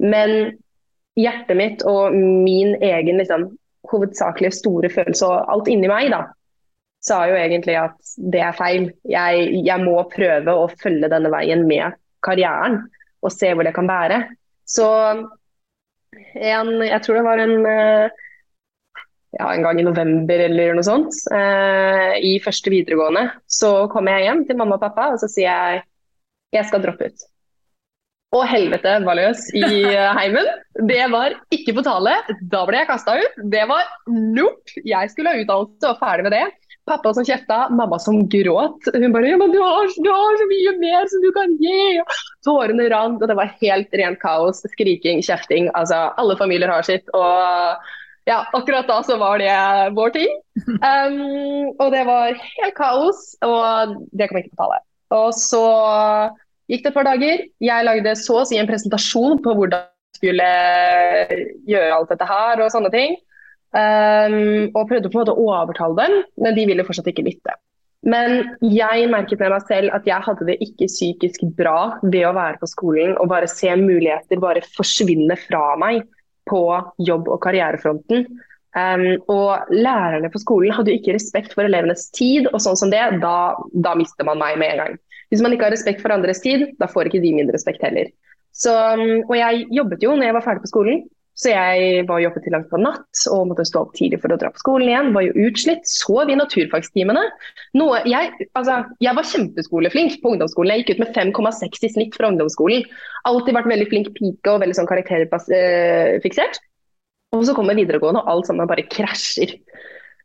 Men 0.00 0.54
hjertet 1.18 1.58
mitt 1.58 1.84
og 1.88 2.14
min 2.14 2.76
egen 2.84 3.20
liksom, 3.20 3.48
hovedsakelige 3.90 4.56
store 4.56 4.90
følelse 4.92 5.28
og 5.28 5.52
alt 5.52 5.70
inni 5.72 5.90
meg 5.90 6.12
da, 6.14 6.24
sa 7.04 7.22
jo 7.30 7.36
egentlig 7.38 7.76
at 7.78 8.14
det 8.32 8.42
er 8.42 8.56
feil. 8.56 8.88
Jeg, 9.08 9.50
jeg 9.66 9.84
må 9.84 9.98
prøve 10.12 10.54
å 10.54 10.68
følge 10.80 11.10
denne 11.12 11.32
veien 11.32 11.66
med 11.68 11.98
karrieren 12.24 12.80
og 13.22 13.34
se 13.34 13.52
hvor 13.54 13.66
det 13.66 13.74
kan 13.76 13.88
bære. 13.88 14.22
Så 14.68 14.86
en, 16.38 16.72
jeg 16.84 17.00
tror 17.04 17.18
det 17.18 17.26
var 17.26 17.42
en, 17.42 17.54
ja, 19.36 19.48
en 19.52 19.64
gang 19.64 19.80
i 19.80 19.86
november 19.86 20.40
eller 20.46 20.76
noe 20.76 20.86
sånt, 20.86 21.12
eh, 21.34 22.14
i 22.24 22.38
første 22.44 22.72
videregående, 22.72 23.26
så 23.44 23.88
kommer 23.92 24.16
jeg 24.16 24.28
hjem 24.28 24.46
til 24.48 24.60
mamma 24.60 24.78
og 24.78 24.84
pappa 24.86 25.10
og 25.14 25.20
så 25.20 25.28
sier 25.30 25.50
jeg 25.50 25.82
jeg 26.56 26.64
skal 26.64 26.80
droppe 26.80 27.10
ut. 27.10 27.26
Og 28.36 28.44
helvete 28.44 28.98
var 29.06 29.16
løs 29.16 29.46
i 29.56 29.64
heimen. 30.18 30.48
Det 30.88 31.04
var 31.12 31.36
ikke 31.54 31.74
på 31.78 31.84
tale. 31.84 32.12
Da 32.52 32.64
ble 32.68 32.82
jeg 32.82 32.88
kasta 32.90 33.16
ut. 33.16 33.38
Det 33.52 33.64
var 33.70 33.86
nope. 34.12 34.82
Jeg 34.84 35.12
skulle 35.12 35.32
ha 35.32 35.40
utdannelse 35.40 35.92
og 35.92 36.00
ferdig 36.02 36.26
med 36.26 36.36
det. 36.36 36.42
Pappa 36.88 37.12
som 37.16 37.24
kjefta, 37.24 37.58
mamma 37.72 37.98
som 38.00 38.20
gråt. 38.32 38.88
Hun 38.94 39.12
bare 39.12 39.32
ja, 39.32 39.38
men 39.40 39.52
du 39.52 39.58
har, 39.60 39.88
du 40.04 40.08
har 40.12 40.36
så 40.40 40.48
mye 40.48 40.74
mer 40.80 41.08
som 41.12 41.24
du 41.24 41.30
kan 41.36 41.56
gi. 41.60 42.04
Tårene 42.44 42.88
rant, 42.92 43.20
og 43.20 43.32
det 43.32 43.36
var 43.36 43.54
helt 43.62 43.96
rent 44.00 44.20
kaos. 44.20 44.60
Skriking, 44.76 45.24
kjefting. 45.24 45.72
Altså, 45.76 46.06
alle 46.20 46.36
familier 46.40 46.72
har 46.72 46.84
sitt. 46.84 47.08
Og 47.16 47.88
ja, 48.28 48.42
akkurat 48.52 48.88
da 48.88 49.00
så 49.06 49.16
var 49.20 49.40
det 49.40 49.52
vår 49.96 50.12
ting. 50.16 50.32
Um, 50.68 51.70
og 51.80 51.92
det 51.94 52.04
var 52.08 52.36
helt 52.36 52.76
kaos, 52.76 53.30
og 53.46 53.94
det 54.12 54.28
kom 54.28 54.40
ikke 54.40 54.52
på 54.52 54.64
tale. 54.64 54.82
Og 55.16 55.30
så 55.36 55.62
gikk 56.68 56.84
det 56.84 56.90
et 56.90 56.98
par 56.98 57.08
dager. 57.08 57.46
Jeg 57.64 57.86
lagde 57.88 58.16
så 58.20 58.42
å 58.42 58.48
si 58.48 58.58
en 58.60 58.68
presentasjon 58.68 59.40
på 59.44 59.54
hvordan 59.56 59.86
jeg 59.88 60.20
skulle 60.20 60.50
gjøre 61.70 61.94
alt 61.94 62.12
dette 62.12 62.28
her 62.28 62.64
og 62.64 62.74
sånne 62.74 62.92
ting. 62.92 63.16
Um, 63.72 64.68
og 64.72 64.88
prøvde 64.88 65.08
på 65.08 65.18
en 65.18 65.22
måte 65.22 65.36
å 65.36 65.48
overtale 65.48 65.96
dem, 65.98 66.20
men 66.40 66.56
de 66.56 66.68
ville 66.68 66.84
fortsatt 66.84 67.08
ikke 67.12 67.26
lytte. 67.26 67.56
Men 68.08 68.54
jeg 68.62 69.08
merket 69.10 69.40
med 69.42 69.50
meg 69.52 69.64
selv 69.66 69.94
at 69.96 70.06
jeg 70.06 70.24
hadde 70.24 70.46
det 70.46 70.56
ikke 70.64 70.86
psykisk 70.86 71.42
bra 71.58 71.98
ved 72.04 72.22
å 72.28 72.36
være 72.36 72.60
på 72.60 72.68
skolen 72.70 73.16
og 73.18 73.32
bare 73.32 73.48
se 73.50 73.72
muligheter 73.76 74.38
bare 74.40 74.62
forsvinne 74.76 75.34
fra 75.48 75.72
meg 75.80 76.04
på 76.48 76.62
jobb- 77.06 77.30
og 77.32 77.40
karrierefronten. 77.44 78.26
Um, 78.76 79.16
og 79.32 79.70
lærerne 79.72 80.28
på 80.30 80.40
skolen 80.42 80.74
hadde 80.76 80.92
jo 80.92 81.00
ikke 81.00 81.16
respekt 81.16 81.54
for 81.56 81.66
elevenes 81.66 82.10
tid, 82.14 82.50
og 82.52 82.60
sånn 82.62 82.76
som 82.78 82.92
det, 82.92 83.00
da, 83.22 83.56
da 83.72 83.94
mister 83.98 84.26
man 84.28 84.40
meg 84.42 84.58
med 84.60 84.74
en 84.74 84.82
gang. 84.82 84.98
Hvis 85.32 85.42
man 85.44 85.54
ikke 85.54 85.66
har 85.68 85.74
respekt 85.74 86.02
for 86.04 86.14
andres 86.14 86.42
tid, 86.44 86.66
da 86.80 86.88
får 86.90 87.08
ikke 87.08 87.22
de 87.24 87.32
min 87.36 87.52
respekt 87.52 87.82
heller. 87.84 88.12
Så, 88.54 88.72
um, 88.72 89.22
og 89.24 89.34
jeg 89.38 89.66
jobbet 89.74 90.04
jo 90.04 90.14
når 90.14 90.28
jeg 90.28 90.36
var 90.36 90.46
ferdig 90.46 90.64
på 90.66 90.72
skolen, 90.72 91.02
så 91.38 91.52
jeg 91.52 92.02
var 92.08 92.18
jobbet 92.18 92.42
til 92.42 92.54
langt 92.56 92.66
på 92.70 92.80
natt 92.82 93.20
og 93.30 93.44
måtte 93.52 93.66
stå 93.68 93.84
opp 93.84 93.92
tidlig 93.94 94.18
for 94.18 94.34
å 94.34 94.38
dra 94.40 94.50
på 94.50 94.58
skolen 94.58 94.88
igjen. 94.88 95.10
Var 95.14 95.26
jo 95.28 95.44
utslitt. 95.46 95.84
Sov 95.86 96.32
i 96.32 96.38
naturfagstimene. 96.38 97.22
Jeg, 98.10 98.48
altså, 98.58 98.80
jeg 99.04 99.14
var 99.14 99.28
kjempeskoleflink 99.32 100.16
på 100.22 100.32
ungdomsskolen. 100.34 100.72
Jeg 100.74 100.82
gikk 100.82 100.96
ut 100.96 101.04
med 101.04 101.12
5,6 101.14 101.86
i 101.86 101.92
snitt 101.94 102.18
fra 102.18 102.32
ungdomsskolen. 102.32 102.82
Alltid 103.30 103.54
vært 103.54 103.70
veldig 103.70 103.86
flink 103.92 104.10
pike 104.16 104.50
og 104.50 104.64
veldig 104.64 104.80
sånn 104.80 104.90
karakterfiksert. 104.90 106.58
Og 107.36 107.46
så 107.46 107.54
kommer 107.54 107.78
videregående, 107.78 108.24
og 108.24 108.32
alt 108.32 108.50
sammen 108.50 108.66
bare 108.66 108.88
krasjer. 108.90 109.54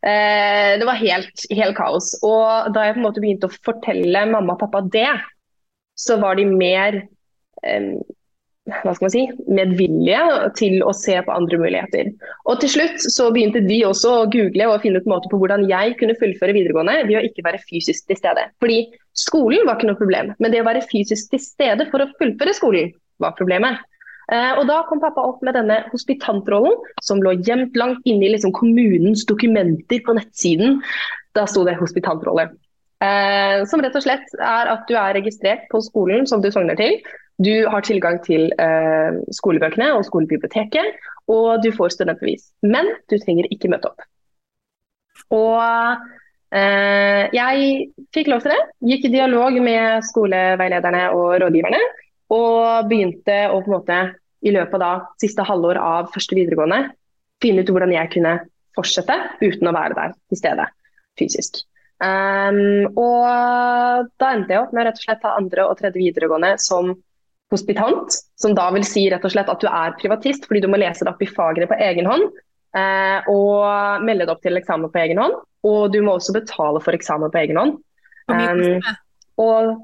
Eh, 0.03 0.73
det 0.79 0.89
var 0.89 0.97
helt, 0.97 1.45
helt, 1.53 1.77
kaos. 1.77 2.13
Og 2.25 2.73
da 2.73 2.87
jeg 2.87 2.97
på 2.97 3.03
en 3.03 3.05
måte 3.05 3.21
begynte 3.21 3.51
å 3.51 3.57
fortelle 3.69 4.25
mamma 4.31 4.57
og 4.57 4.65
pappa 4.65 4.81
det, 4.89 5.11
så 5.99 6.17
var 6.23 6.41
de 6.41 6.49
mer 6.49 7.03
eh, 7.61 7.91
hva 8.63 8.93
skal 8.95 9.07
man 9.07 9.11
si, 9.11 9.23
medvilje 9.51 10.19
til 10.55 10.77
å 10.87 10.93
se 10.95 11.17
på 11.25 11.33
andre 11.35 11.59
muligheter. 11.59 12.11
Og 12.47 12.61
Til 12.61 12.71
slutt 12.71 13.05
så 13.11 13.27
begynte 13.35 13.63
de 13.65 13.81
også 13.83 14.11
å 14.21 14.27
google 14.31 14.69
og 14.71 14.83
finne 14.85 15.01
ut 15.03 15.09
måte 15.09 15.31
på 15.31 15.39
hvordan 15.41 15.65
jeg 15.67 15.97
kunne 15.99 16.15
fullføre 16.19 16.55
videregående 16.55 17.01
ved 17.09 17.17
å 17.19 17.23
ikke 17.27 17.43
være 17.43 17.63
fysisk 17.67 18.07
til 18.07 18.19
stede. 18.21 18.45
Fordi 18.63 18.85
skolen 19.19 19.67
var 19.67 19.75
ikke 19.75 19.89
noe 19.91 19.99
problem, 19.99 20.31
men 20.39 20.53
det 20.53 20.61
å 20.63 20.67
være 20.69 20.85
fysisk 20.87 21.33
til 21.33 21.43
stede 21.43 21.89
for 21.91 22.05
å 22.05 22.11
fullføre 22.21 22.55
skolen 22.55 22.93
var 23.23 23.35
problemet. 23.39 23.83
Eh, 24.31 24.53
og 24.55 24.63
Da 24.69 24.79
kom 24.87 25.03
pappa 25.03 25.25
opp 25.27 25.43
med 25.43 25.57
denne 25.59 25.81
hospitantrollen, 25.91 26.77
som 27.03 27.19
lå 27.23 27.35
gjemt 27.43 27.75
langt 27.75 28.07
inne 28.07 28.29
i 28.29 28.35
liksom 28.37 28.55
kommunens 28.55 29.25
dokumenter 29.27 29.99
på 30.05 30.15
nettsiden. 30.15 30.79
Da 31.35 31.43
sto 31.49 31.65
det 31.67 31.75
hospitantrolle. 31.81 32.47
Eh, 33.03 33.65
som 33.67 33.83
rett 33.83 33.97
og 33.99 34.05
slett 34.05 34.31
er 34.39 34.71
at 34.71 34.87
du 34.87 34.95
er 34.95 35.17
registrert 35.17 35.67
på 35.67 35.81
skolen 35.83 36.23
som 36.29 36.39
du 36.39 36.47
sogner 36.53 36.79
til. 36.79 37.01
Du 37.41 37.65
har 37.69 37.85
tilgang 37.85 38.19
til 38.25 38.51
eh, 38.61 39.19
skolebøkene 39.33 39.89
og 39.97 40.05
skolebiblioteket, 40.05 40.99
og 41.33 41.63
du 41.63 41.71
får 41.73 41.95
studentbevis. 41.95 42.51
Men 42.61 42.91
du 43.09 43.17
trenger 43.17 43.49
ikke 43.53 43.71
møte 43.73 43.89
opp. 43.89 44.03
Og 45.33 45.59
eh, 46.53 47.29
jeg 47.33 47.69
fikk 48.13 48.29
lov 48.29 48.43
til 48.43 48.53
det. 48.53 48.61
Gikk 48.93 49.07
i 49.09 49.13
dialog 49.15 49.57
med 49.65 50.05
skoleveilederne 50.09 51.07
og 51.17 51.39
rådgiverne. 51.41 51.81
Og 52.33 52.89
begynte 52.89 53.39
å 53.49 53.61
på 53.61 53.69
en 53.71 53.75
måte 53.77 54.01
i 54.43 54.51
løpet 54.51 54.75
av 54.77 54.83
da, 54.83 54.93
siste 55.21 55.45
halvår 55.47 55.79
av 55.79 56.11
første 56.13 56.35
videregående 56.35 56.83
finne 57.43 57.63
ut 57.63 57.71
hvordan 57.71 57.93
jeg 57.95 58.11
kunne 58.15 58.33
fortsette 58.75 59.15
uten 59.43 59.69
å 59.69 59.75
være 59.75 59.97
der 59.97 60.17
til 60.31 60.39
stede 60.39 60.67
fysisk. 61.19 61.61
Um, 62.03 62.89
og 62.99 64.09
da 64.19 64.31
endte 64.33 64.55
jeg 64.55 64.63
opp 64.63 64.73
med 64.75 64.87
rett 64.87 64.99
og 64.99 65.05
slett 65.05 65.21
ta 65.23 65.35
andre 65.39 65.67
og 65.69 65.77
tredje 65.79 66.01
videregående 66.01 66.55
som 66.59 66.95
hospitant, 67.53 68.17
som 68.39 68.55
da 68.57 68.67
vil 68.75 68.85
si 68.87 69.05
rett 69.11 69.23
og 69.25 69.33
slett 69.33 69.51
at 69.51 69.61
du 69.61 69.69
er 69.69 69.95
privatist 69.99 70.47
fordi 70.49 70.63
du 70.63 70.69
må 70.71 70.81
lese 70.81 71.05
det 71.05 71.13
opp 71.13 71.23
i 71.23 71.29
fagene 71.29 71.69
på 71.69 71.79
egen 71.87 72.09
hånd. 72.09 72.27
Eh, 72.73 73.29
og 73.29 74.03
melde 74.05 74.25
det 74.25 74.33
opp 74.33 74.41
til 74.41 74.57
eksamen 74.57 74.91
på 74.91 75.01
egen 75.03 75.21
hånd. 75.21 75.39
Og 75.69 75.93
du 75.93 76.01
må 76.03 76.17
også 76.17 76.35
betale 76.35 76.81
for 76.83 76.97
eksamen 76.97 77.31
på 77.31 77.43
egen 77.43 77.59
hånd. 77.59 77.79
Um, 78.31 78.79
og 79.43 79.83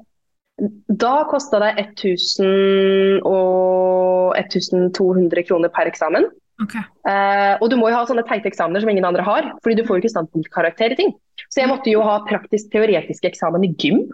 da 1.00 1.14
kosta 1.28 1.60
det 1.62 1.72
1000 1.86 3.24
og 3.28 4.36
1200 4.36 5.46
kroner 5.48 5.72
per 5.72 5.88
eksamen. 5.88 6.28
Okay. 6.60 6.82
Uh, 7.08 7.56
og 7.62 7.70
du 7.72 7.78
må 7.80 7.88
jo 7.88 7.96
ha 7.96 8.04
sånne 8.08 8.26
teite 8.28 8.50
eksamener 8.50 8.82
som 8.82 8.90
ingen 8.92 9.06
andre 9.08 9.24
har, 9.24 9.48
fordi 9.64 9.78
du 9.78 9.86
får 9.86 9.96
jo 9.96 10.04
ikke 10.04 10.14
standpunktkarakter 10.16 10.92
i 10.92 10.98
ting. 10.98 11.14
Så 11.48 11.62
jeg 11.62 11.70
måtte 11.70 11.92
jo 11.92 12.04
ha 12.04 12.18
praktisk-teoretisk 12.28 13.24
eksamen 13.30 13.64
i 13.64 13.72
gym. 13.80 14.04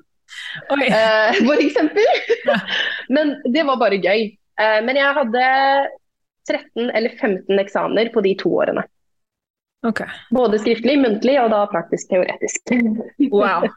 Uh, 0.70 1.36
for 1.48 1.60
eksempel. 1.62 2.04
men 3.08 3.36
det 3.54 3.64
var 3.68 3.80
bare 3.80 4.00
gøy. 4.02 4.28
Uh, 4.56 4.80
men 4.86 4.98
jeg 4.98 5.16
hadde 5.20 5.46
13 6.48 6.90
eller 6.90 7.16
15 7.20 7.64
eksamener 7.64 8.12
på 8.14 8.22
de 8.24 8.36
to 8.40 8.52
årene. 8.56 8.86
Okay. 9.86 10.08
Både 10.34 10.58
skriftlig, 10.58 10.96
muntlig 10.98 11.36
og 11.42 11.50
da 11.52 11.64
praktisk-teoretisk. 11.70 12.72
wow. 13.30 13.66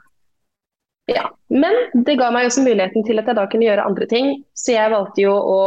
Ja, 1.10 1.32
Men 1.50 1.74
det 2.06 2.20
ga 2.20 2.28
meg 2.30 2.46
også 2.46 2.62
muligheten 2.62 3.02
til 3.02 3.18
at 3.18 3.26
jeg 3.26 3.38
da 3.40 3.48
kunne 3.50 3.66
gjøre 3.66 3.86
andre 3.90 4.06
ting. 4.10 4.28
Så 4.54 4.76
jeg 4.76 4.92
valgte 4.94 5.24
jo 5.24 5.32
å 5.34 5.62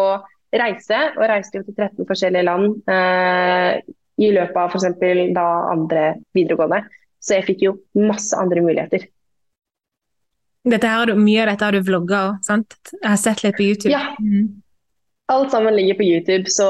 reise, 0.54 0.98
og 1.16 1.24
reiste 1.26 1.58
jo 1.58 1.64
til 1.66 1.74
13 1.74 2.06
forskjellige 2.06 2.46
land 2.46 2.92
eh, 2.92 3.80
i 4.22 4.28
løpet 4.36 4.60
av 4.60 4.70
f.eks. 4.70 5.00
da 5.34 5.46
andre 5.72 6.04
videregående. 6.36 6.84
Så 7.22 7.38
jeg 7.38 7.46
fikk 7.48 7.64
jo 7.66 7.74
masse 7.98 8.38
andre 8.38 8.62
muligheter. 8.62 9.08
Her, 10.62 11.14
mye 11.18 11.42
av 11.42 11.51
dette 11.51 11.66
har 11.66 11.75
du 11.75 11.83
vlogga 11.87 12.18
òg, 12.29 12.42
sant? 12.46 12.77
Jeg 12.94 13.09
har 13.09 13.20
sett 13.20 13.42
litt 13.42 13.59
på 13.59 13.66
YouTube. 13.66 13.92
Ja, 13.94 14.12
mm. 14.20 14.62
Alt 15.33 15.55
sammen 15.55 15.75
ligger 15.75 15.96
på 15.98 16.07
YouTube, 16.07 16.51
så, 16.53 16.66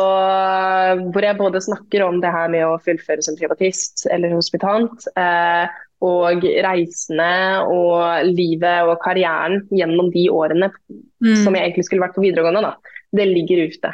hvor 1.12 1.24
jeg 1.24 1.38
både 1.38 1.60
snakker 1.64 2.04
om 2.06 2.20
det 2.22 2.30
her 2.30 2.52
med 2.52 2.66
å 2.68 2.78
fullføre 2.84 3.24
som 3.24 3.36
privatist 3.36 4.04
eller 4.12 4.36
hospitant, 4.36 5.08
eh, 5.18 5.72
og 6.02 6.44
reisene 6.66 7.32
og 7.70 8.28
livet 8.28 8.88
og 8.88 8.96
karrieren 9.02 9.60
gjennom 9.70 10.10
de 10.14 10.26
årene 10.34 10.68
mm. 10.72 11.42
som 11.44 11.54
jeg 11.54 11.62
egentlig 11.62 11.86
skulle 11.86 12.04
vært 12.04 12.16
på 12.16 12.24
videregående. 12.24 12.64
Da. 12.64 12.96
Det 13.18 13.28
ligger 13.28 13.66
ute. 13.70 13.92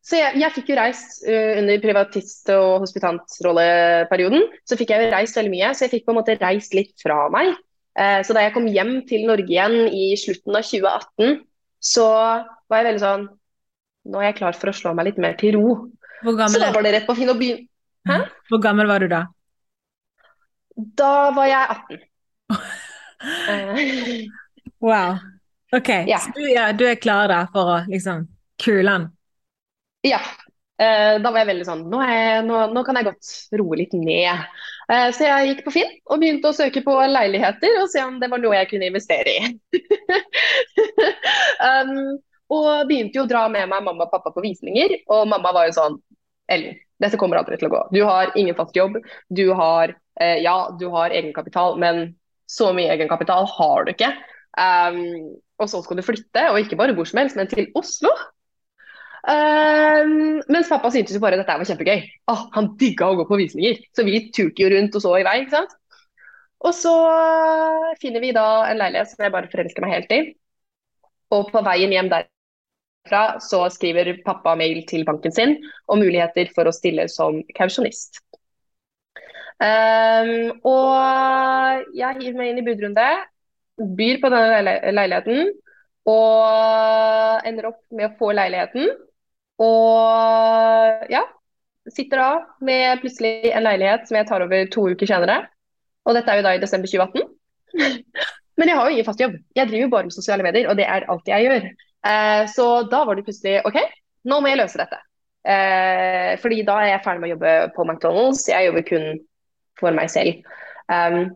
Så 0.00 0.16
jeg, 0.16 0.38
jeg 0.40 0.54
fikk 0.56 0.70
jo 0.72 0.78
reist 0.78 1.18
uh, 1.28 1.58
under 1.60 1.82
privatist- 1.82 2.52
og 2.54 2.86
hospitantrolleperioden. 2.86 4.46
Så 4.64 4.78
fikk 4.80 4.94
jeg 4.94 5.04
jo 5.04 5.10
reist 5.12 5.36
veldig 5.36 5.52
mye, 5.52 5.72
så 5.76 5.84
jeg 5.86 5.94
fikk 5.98 6.06
på 6.06 6.14
en 6.14 6.20
måte 6.22 6.38
reist 6.40 6.76
litt 6.76 6.96
fra 7.04 7.26
meg. 7.32 7.52
Uh, 7.98 8.20
så 8.26 8.36
da 8.36 8.44
jeg 8.44 8.54
kom 8.54 8.68
hjem 8.70 9.00
til 9.08 9.26
Norge 9.28 9.50
igjen 9.50 9.90
i 9.90 10.12
slutten 10.18 10.56
av 10.56 10.66
2018, 10.66 11.40
så 11.80 12.06
var 12.70 12.82
jeg 12.82 12.90
veldig 12.92 13.02
sånn 13.02 13.28
Nå 14.10 14.20
er 14.22 14.30
jeg 14.30 14.38
klar 14.38 14.56
for 14.56 14.70
å 14.70 14.72
slå 14.72 14.94
meg 14.96 15.10
litt 15.10 15.18
mer 15.20 15.34
til 15.36 15.58
ro. 15.58 15.74
så 16.24 16.32
da 16.56 16.70
var 16.72 16.86
det 16.86 16.94
rett 16.94 17.04
på 17.04 17.12
Finn 17.18 17.28
å 17.28 17.34
begynne. 17.36 17.66
Hæ? 18.08 18.16
Hvor 18.48 18.62
gammel 18.64 18.88
var 18.88 19.04
du 19.04 19.10
da? 19.12 19.18
Da 20.96 21.30
var 21.36 21.50
jeg 21.50 21.64
18. 21.76 22.00
wow. 24.86 25.18
OK. 25.76 25.88
Ja. 26.08 26.18
Så 26.18 26.32
du, 26.34 26.42
ja, 26.48 26.72
du, 26.72 26.86
er 26.88 26.96
klar 27.00 27.28
da 27.30 27.44
for 27.52 27.74
å 27.74 27.78
liksom 27.90 28.24
kule 28.62 28.94
han? 28.94 29.06
Ja. 30.06 30.20
Eh, 30.80 31.20
da 31.20 31.28
var 31.28 31.42
jeg 31.42 31.50
veldig 31.50 31.66
sånn 31.68 31.82
nå, 31.92 32.00
jeg, 32.08 32.44
nå, 32.48 32.60
nå, 32.72 32.82
kan 32.86 32.96
jeg 32.96 33.10
godt 33.10 33.32
roe 33.60 33.78
litt 33.82 33.92
ned. 33.96 34.48
Eh, 34.90 35.08
så 35.14 35.26
jeg 35.26 35.50
gikk 35.50 35.62
på 35.66 35.74
Finn 35.74 35.92
og 36.10 36.18
begynte 36.22 36.50
å 36.50 36.56
søke 36.56 36.82
på 36.82 36.96
leiligheter 37.12 37.78
og 37.82 37.90
se 37.92 38.02
om 38.02 38.18
det 38.22 38.30
var 38.32 38.42
noe 38.42 38.56
jeg 38.58 38.70
kunne 38.72 38.88
investere 38.90 39.36
i. 39.36 39.50
um, 41.68 42.16
og 42.50 42.70
begynte 42.88 43.20
jo 43.20 43.26
å 43.26 43.30
dra 43.30 43.44
med 43.52 43.68
meg 43.70 43.84
mamma 43.86 44.08
og 44.08 44.10
pappa 44.12 44.32
på 44.34 44.42
visninger, 44.42 44.96
og 45.12 45.28
mamma 45.30 45.52
var 45.54 45.68
jo 45.68 45.76
sånn 45.78 46.00
Ellen, 46.50 46.80
dette 46.98 47.18
kommer 47.20 47.38
aldri 47.38 47.60
til 47.60 47.68
å 47.68 47.74
gå. 47.76 47.80
Du 47.94 48.00
har 48.02 48.32
ingen 48.34 48.56
fast 48.58 48.74
jobb. 48.74 48.96
Du 49.30 49.52
har 49.54 49.92
eh, 50.18 50.40
ja, 50.42 50.56
du 50.80 50.88
har 50.90 51.14
egenkapital, 51.14 51.76
men 51.78 52.16
så 52.50 52.72
mye 52.74 52.90
egenkapital 52.90 53.46
har 53.46 53.86
du 53.86 53.92
ikke. 53.92 54.08
Um, 54.58 54.98
og 55.62 55.70
så 55.70 55.78
skal 55.84 56.00
du 56.00 56.02
flytte, 56.02 56.48
og 56.50 56.58
ikke 56.58 56.80
bare 56.80 56.96
hvor 56.96 57.06
som 57.06 57.22
helst, 57.22 57.38
men 57.38 57.46
til 57.46 57.68
Oslo. 57.78 58.10
Um, 59.20 60.40
mens 60.48 60.70
pappa 60.70 60.88
syntes 60.92 61.16
jo 61.16 61.20
bare 61.22 61.36
dette 61.40 61.56
var 61.60 61.68
kjempegøy. 61.68 62.06
Oh, 62.32 62.46
han 62.54 62.72
digga 62.80 63.10
å 63.10 63.18
gå 63.18 63.26
på 63.28 63.38
visninger. 63.40 63.82
Så 63.96 64.06
vi 64.06 64.24
turte 64.32 64.64
jo 64.64 64.70
rundt 64.72 64.96
og 64.96 65.04
så 65.04 65.14
i 65.18 65.26
vei. 65.26 65.36
ikke 65.42 65.58
sant? 65.58 65.76
Og 66.60 66.74
så 66.76 66.94
finner 68.00 68.20
vi 68.24 68.34
da 68.36 68.46
en 68.68 68.80
leilighet 68.80 69.12
som 69.12 69.24
jeg 69.24 69.32
bare 69.32 69.50
forelsker 69.52 69.84
meg 69.84 69.94
helt 69.96 70.12
i. 70.16 70.20
Og 71.36 71.48
på 71.52 71.62
veien 71.64 71.92
hjem 71.94 72.10
derfra 72.12 73.22
så 73.44 73.62
skriver 73.72 74.16
pappa 74.26 74.56
mail 74.58 74.82
til 74.88 75.06
banken 75.08 75.32
sin 75.32 75.56
om 75.88 76.02
muligheter 76.02 76.50
for 76.56 76.68
å 76.68 76.74
stille 76.74 77.06
som 77.12 77.40
kausjonist. 77.56 78.20
Um, 79.60 80.56
og 80.64 81.88
jeg 81.96 82.16
hiver 82.16 82.38
meg 82.38 82.52
inn 82.52 82.60
i 82.62 82.64
budrunde, 82.64 83.08
byr 83.96 84.20
på 84.22 84.30
denne 84.32 84.76
leiligheten 84.96 85.50
og 86.08 87.46
ender 87.48 87.68
opp 87.68 87.82
med 87.92 88.08
å 88.08 88.14
få 88.20 88.32
leiligheten. 88.36 88.88
Og 89.60 91.10
ja, 91.12 91.24
sitter 91.92 92.20
da 92.22 92.30
med 92.64 93.02
plutselig 93.02 93.50
en 93.52 93.66
leilighet 93.66 94.06
som 94.08 94.18
jeg 94.18 94.28
tar 94.28 94.44
over 94.44 94.70
to 94.72 94.86
uker 94.92 95.10
senere. 95.10 95.42
Og 96.08 96.16
dette 96.16 96.32
er 96.32 96.40
jo 96.40 96.46
da 96.46 96.54
i 96.56 96.62
desember 96.62 96.90
2018. 96.90 97.28
Men 98.60 98.68
jeg 98.68 98.76
har 98.76 98.88
jo 98.88 98.96
ingen 98.96 99.06
fast 99.06 99.22
jobb. 99.22 99.36
Jeg 99.56 99.68
driver 99.68 99.86
jo 99.86 99.92
bare 99.92 100.08
med 100.08 100.16
sosiale 100.16 100.44
medier, 100.44 100.68
og 100.68 100.76
det 100.76 100.86
er 100.88 101.06
alt 101.12 101.28
jeg 101.28 101.46
gjør. 101.46 101.68
Eh, 102.10 102.42
så 102.52 102.66
da 102.92 103.04
var 103.08 103.16
det 103.16 103.24
plutselig 103.24 103.60
OK, 103.68 103.78
nå 104.28 104.40
må 104.40 104.50
jeg 104.50 104.60
løse 104.60 104.80
dette. 104.80 104.98
Eh, 105.48 106.32
fordi 106.40 106.60
da 106.68 106.76
er 106.82 106.90
jeg 106.92 107.04
ferdig 107.04 107.22
med 107.22 107.30
å 107.30 107.34
jobbe 107.34 107.54
på 107.76 107.86
McDonald's. 107.86 108.44
Jeg 108.50 108.68
jobber 108.68 108.84
kun 108.88 109.06
for 109.80 109.96
meg 109.96 110.12
selv. 110.12 110.44
Um, 110.90 111.30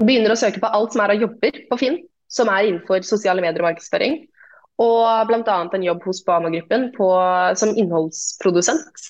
begynner 0.00 0.34
å 0.34 0.38
søke 0.38 0.62
på 0.62 0.70
alt 0.78 0.94
som 0.94 1.04
er 1.04 1.14
av 1.14 1.22
jobber 1.22 1.60
på 1.70 1.78
Finn, 1.80 2.00
som 2.32 2.50
er 2.52 2.70
innenfor 2.70 3.06
sosiale 3.06 3.44
medier 3.44 3.62
og 3.62 3.70
markedsføring. 3.70 4.24
Og 4.82 5.28
bl.a. 5.28 5.58
en 5.72 5.84
jobb 5.86 6.02
hos 6.04 6.22
Bama-gruppen 6.26 6.90
som 7.56 7.72
innholdsprodusent. 7.72 9.06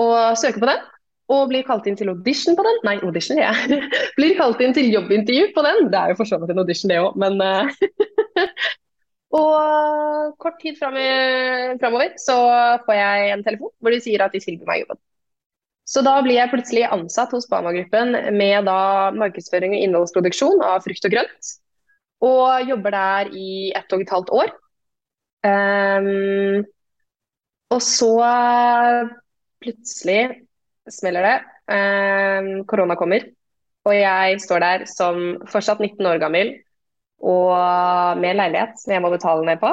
Og 0.00 0.38
søker 0.38 0.62
på 0.62 0.70
den, 0.70 0.84
og 1.28 1.48
blir 1.50 1.66
kalt 1.68 1.86
inn 1.88 1.98
til 1.98 2.08
audition 2.14 2.56
på 2.56 2.64
den. 2.64 2.78
Nei, 2.88 2.96
audition, 3.04 3.40
ja. 3.40 3.52
blir 4.18 4.36
kalt 4.38 4.62
inn 4.64 4.72
til 4.76 4.88
jobbintervju 4.94 5.50
på 5.56 5.64
den. 5.66 5.90
Det 5.92 6.00
er 6.00 6.12
jo 6.12 6.20
for 6.22 6.30
så 6.30 6.38
vidt 6.40 6.54
en 6.54 6.62
audition, 6.64 6.92
det 6.92 7.00
òg, 7.02 7.18
men 7.20 7.40
uh... 7.42 7.68
Og 9.38 10.36
kort 10.40 10.56
tid 10.62 10.78
framover 10.80 12.14
så 12.16 12.36
får 12.86 12.96
jeg 12.96 13.32
en 13.34 13.42
telefon 13.44 13.74
hvor 13.84 13.92
de 13.92 14.00
sier 14.00 14.22
at 14.24 14.32
de 14.32 14.40
tilbyr 14.40 14.70
meg 14.70 14.80
jobben. 14.80 15.00
Så 15.88 16.02
da 16.04 16.14
blir 16.24 16.36
jeg 16.36 16.52
plutselig 16.52 16.86
ansatt 16.88 17.32
hos 17.32 17.48
Bama-gruppen 17.48 18.16
med 18.36 18.64
da 18.68 19.08
markedsføring 19.16 19.72
og 19.76 19.84
innholdsproduksjon 19.84 20.64
av 20.64 20.80
frukt 20.84 21.04
og 21.08 21.12
grønt. 21.12 21.52
Og 22.24 22.72
jobber 22.72 22.96
der 22.96 23.30
i 23.36 23.50
ett 23.76 23.92
og 23.92 24.04
et 24.04 24.12
halvt 24.12 24.32
år. 24.36 24.52
Um, 25.46 26.64
og 27.70 27.82
så 27.84 28.12
plutselig 29.62 30.22
smeller 30.90 31.26
det. 31.26 31.36
Um, 31.68 32.64
korona 32.66 32.96
kommer, 32.96 33.26
og 33.84 33.94
jeg 33.94 34.40
står 34.40 34.64
der 34.64 34.86
som 34.88 35.20
fortsatt 35.50 35.82
19 35.84 36.06
år 36.06 36.20
gammel 36.22 36.54
og 37.18 38.18
med 38.22 38.38
leilighet 38.38 38.78
som 38.78 38.94
jeg 38.94 39.02
må 39.02 39.10
betale 39.10 39.44
ned 39.46 39.60
på, 39.60 39.70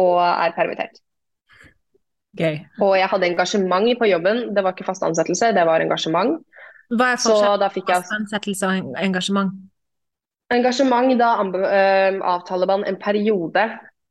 og 0.00 0.18
er 0.24 0.54
permittert. 0.56 1.00
Okay. 2.34 2.60
Og 2.80 2.94
jeg 2.98 3.08
hadde 3.10 3.26
engasjement 3.26 3.98
på 3.98 4.06
jobben, 4.06 4.54
det 4.54 4.64
var 4.64 4.72
ikke 4.72 4.86
fast 4.86 5.02
ansettelse, 5.02 5.52
det 5.54 5.66
var 5.66 5.82
engasjement. 5.82 6.38
Hva 6.90 7.12
er 7.12 7.20
forskjellen 7.22 7.74
på 7.74 7.84
fast 7.90 8.14
ansettelse 8.14 8.66
og 8.70 8.94
engasjement? 9.02 9.52
Engasjement, 10.50 11.12
da 11.18 11.36
avtaler 12.34 12.66
man 12.66 12.86
en 12.86 12.98
periode 12.98 13.66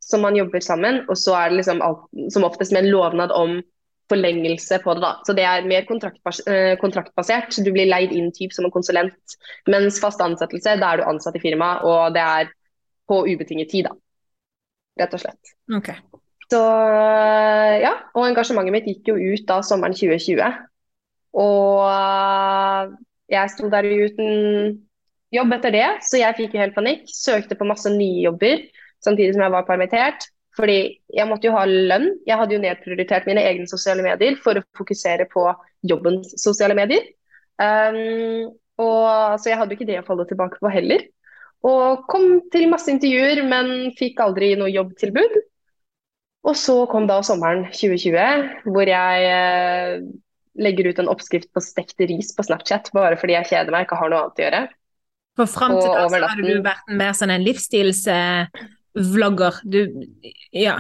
som 0.10 0.24
man 0.26 0.38
jobber 0.38 0.64
sammen, 0.66 1.04
og 1.08 1.18
så 1.20 1.36
er 1.38 1.52
det 1.52 1.60
liksom 1.62 1.84
alt, 1.86 2.08
som 2.34 2.48
oftest 2.48 2.74
med 2.74 2.86
en 2.86 2.92
lovnad 2.94 3.34
om 3.36 3.60
forlengelse 4.10 4.80
på 4.84 4.94
det. 4.98 5.02
da. 5.04 5.12
Så 5.26 5.34
Det 5.38 5.46
er 5.46 5.68
mer 5.70 5.86
kontraktbas 5.86 6.40
eh, 6.48 6.76
kontraktbasert. 6.82 7.60
Du 7.66 7.72
blir 7.72 7.90
leid 7.90 8.12
inn 8.16 8.32
typ 8.34 8.54
som 8.54 8.66
en 8.66 8.74
konsulent. 8.74 9.38
Mens 9.70 10.00
fast 10.02 10.22
ansettelse, 10.22 10.80
da 10.82 10.94
er 10.94 11.02
du 11.02 11.10
ansatt 11.10 11.38
i 11.38 11.44
firmaet, 11.44 11.86
og 11.86 12.16
det 12.16 12.24
er 12.24 12.50
på 13.10 13.22
ubetinget 13.28 13.70
tid. 13.70 13.90
da. 13.90 13.94
Rett 15.00 15.14
og 15.14 15.22
slett. 15.22 15.54
Okay. 15.78 16.02
Så 16.50 16.60
ja, 17.84 17.94
og 18.18 18.26
engasjementet 18.26 18.74
mitt 18.74 18.90
gikk 18.90 19.12
jo 19.12 19.16
ut 19.16 19.46
da 19.48 19.62
sommeren 19.66 19.94
2020. 19.94 20.42
Og 21.38 22.96
jeg 23.30 23.54
sto 23.54 23.70
der 23.70 23.86
uten 23.86 24.80
jobb 25.30 25.54
etter 25.54 25.76
det, 25.76 25.88
så 26.02 26.18
jeg 26.18 26.38
fikk 26.40 26.58
jo 26.58 26.64
helt 26.64 26.74
panikk. 26.74 27.06
Søkte 27.14 27.58
på 27.58 27.70
masse 27.70 27.92
nye 27.94 28.26
jobber 28.26 28.66
samtidig 29.06 29.36
som 29.36 29.46
jeg 29.46 29.56
var 29.56 29.68
permittert. 29.68 30.30
Fordi 30.60 30.80
jeg 31.16 31.28
måtte 31.30 31.48
jo 31.48 31.56
ha 31.56 31.66
lønn. 31.68 32.10
Jeg 32.28 32.40
hadde 32.40 32.56
jo 32.56 32.64
nedprioritert 32.64 33.28
mine 33.30 33.44
egne 33.48 33.70
sosiale 33.70 34.04
medier 34.04 34.36
for 34.44 34.60
å 34.60 34.66
fokusere 34.78 35.30
på 35.32 35.46
jobbens 35.88 36.34
sosiale 36.42 36.76
medier. 36.78 37.06
Um, 37.60 38.50
og, 38.80 39.40
så 39.40 39.52
jeg 39.52 39.60
hadde 39.60 39.76
jo 39.76 39.80
ikke 39.80 39.90
det 39.90 40.00
å 40.02 40.08
falle 40.08 40.26
tilbake 40.28 40.60
på 40.62 40.72
heller. 40.74 41.06
Og 41.68 42.06
kom 42.12 42.40
til 42.54 42.70
masse 42.72 42.92
intervjuer, 42.92 43.44
men 43.48 43.92
fikk 44.00 44.22
aldri 44.24 44.54
noe 44.60 44.72
jobbtilbud. 44.72 45.38
Og 46.48 46.56
så 46.56 46.76
kom 46.92 47.08
da 47.08 47.20
sommeren 47.26 47.66
2020, 47.68 48.64
hvor 48.72 48.88
jeg 48.88 49.26
eh, 49.28 49.98
legger 50.64 50.88
ut 50.88 51.02
en 51.04 51.12
oppskrift 51.12 51.50
på 51.52 51.64
stekt 51.64 52.00
ris 52.08 52.32
på 52.36 52.46
Snapchat 52.48 52.88
bare 52.96 53.20
fordi 53.20 53.36
jeg 53.36 53.50
kjeder 53.52 53.76
meg, 53.76 53.84
ikke 53.86 54.00
har 54.00 54.12
noe 54.12 54.22
annet 54.24 54.40
å 54.40 54.46
gjøre. 54.46 54.62
For 55.40 55.52
fram 55.52 55.76
til 55.76 55.92
da 55.92 56.06
så 56.08 56.22
hadde 56.32 56.48
du 56.48 56.64
vært 56.64 57.00
mer 57.04 57.16
sånn 57.20 57.36
en 57.36 57.48
livsstils... 57.48 58.06
Eh 58.12 58.68
vlogger. 59.00 59.60
Du 59.64 59.82
Ja. 60.52 60.80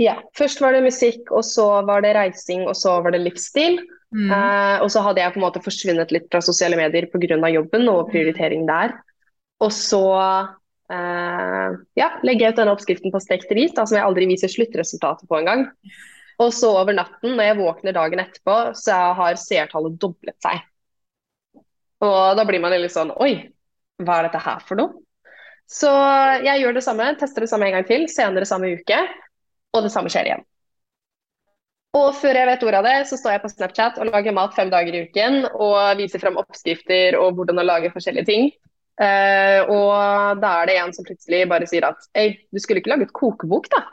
Ja. 0.00 0.16
Først 0.36 0.60
var 0.60 0.74
det 0.74 0.84
musikk, 0.86 1.30
og 1.30 1.44
så 1.44 1.66
var 1.86 2.02
det 2.02 2.14
reising, 2.16 2.66
og 2.68 2.76
så 2.76 3.00
var 3.02 3.14
det 3.14 3.22
livsstil. 3.24 3.78
Mm. 4.14 4.30
Eh, 4.30 4.82
og 4.82 4.90
så 4.94 5.02
hadde 5.02 5.22
jeg 5.22 5.34
på 5.34 5.40
en 5.40 5.46
måte 5.46 5.62
forsvunnet 5.62 6.12
litt 6.14 6.28
fra 6.30 6.40
sosiale 6.44 6.78
medier 6.78 7.08
pga. 7.10 7.48
jobben 7.50 7.88
og 7.88 8.10
prioritering 8.10 8.66
der. 8.66 8.94
Og 9.60 9.72
så 9.72 10.04
eh, 10.90 11.78
ja, 11.98 12.10
legger 12.22 12.46
jeg 12.46 12.54
ut 12.54 12.60
denne 12.60 12.74
oppskriften 12.74 13.14
på 13.14 13.22
stekt 13.22 13.50
ris, 13.50 13.74
da, 13.74 13.86
som 13.86 13.98
jeg 13.98 14.06
aldri 14.06 14.28
viser 14.30 14.52
sluttresultatet 14.52 15.28
på 15.28 15.38
engang. 15.38 15.66
Og 16.42 16.50
så 16.54 16.70
over 16.74 16.94
natten, 16.94 17.34
når 17.36 17.50
jeg 17.50 17.58
våkner 17.58 17.94
dagen 17.94 18.22
etterpå, 18.22 18.56
så 18.78 18.98
har 19.18 19.38
seertallet 19.38 19.98
doblet 20.02 20.38
seg. 20.42 20.62
Og 22.04 22.36
da 22.36 22.44
blir 22.46 22.62
man 22.62 22.74
litt 22.74 22.92
sånn 22.92 23.14
Oi, 23.22 23.34
hva 24.02 24.18
er 24.18 24.28
dette 24.28 24.42
her 24.42 24.62
for 24.66 24.78
noe? 24.78 24.98
Så 25.70 25.90
jeg 26.44 26.60
gjør 26.60 26.76
det 26.76 26.84
samme, 26.84 27.06
tester 27.20 27.44
det 27.44 27.50
samme 27.50 27.68
en 27.68 27.78
gang 27.78 27.86
til, 27.88 28.08
senere 28.12 28.48
samme 28.48 28.74
uke, 28.78 28.98
og 29.74 29.86
det 29.86 29.92
samme 29.94 30.12
skjer 30.12 30.30
igjen. 30.30 30.44
Og 31.94 32.10
før 32.18 32.34
jeg 32.34 32.48
vet 32.48 32.64
ordet 32.66 32.78
av 32.80 32.86
det, 32.88 32.96
så 33.06 33.16
står 33.18 33.36
jeg 33.36 33.42
på 33.44 33.50
Snapchat 33.52 33.98
og 34.02 34.08
lager 34.10 34.34
mat 34.34 34.54
fem 34.56 34.70
dager 34.70 34.96
i 34.96 35.04
uken 35.06 35.44
og 35.52 35.78
viser 36.00 36.22
frem 36.22 36.38
oppskrifter 36.40 37.14
og 37.20 37.38
hvordan 37.38 37.62
å 37.62 37.66
lage 37.66 37.92
forskjellige 37.94 38.28
ting. 38.30 38.48
Uh, 38.98 39.60
og 39.74 40.40
da 40.42 40.50
er 40.60 40.70
det 40.70 40.76
en 40.78 40.92
som 40.94 41.06
plutselig 41.06 41.44
bare 41.50 41.66
sier 41.66 41.86
at 41.86 42.04
Ei, 42.18 42.28
du 42.54 42.60
skulle 42.62 42.82
ikke 42.82 42.92
laget 42.92 43.14
kokebok, 43.14 43.70
da? 43.72 43.84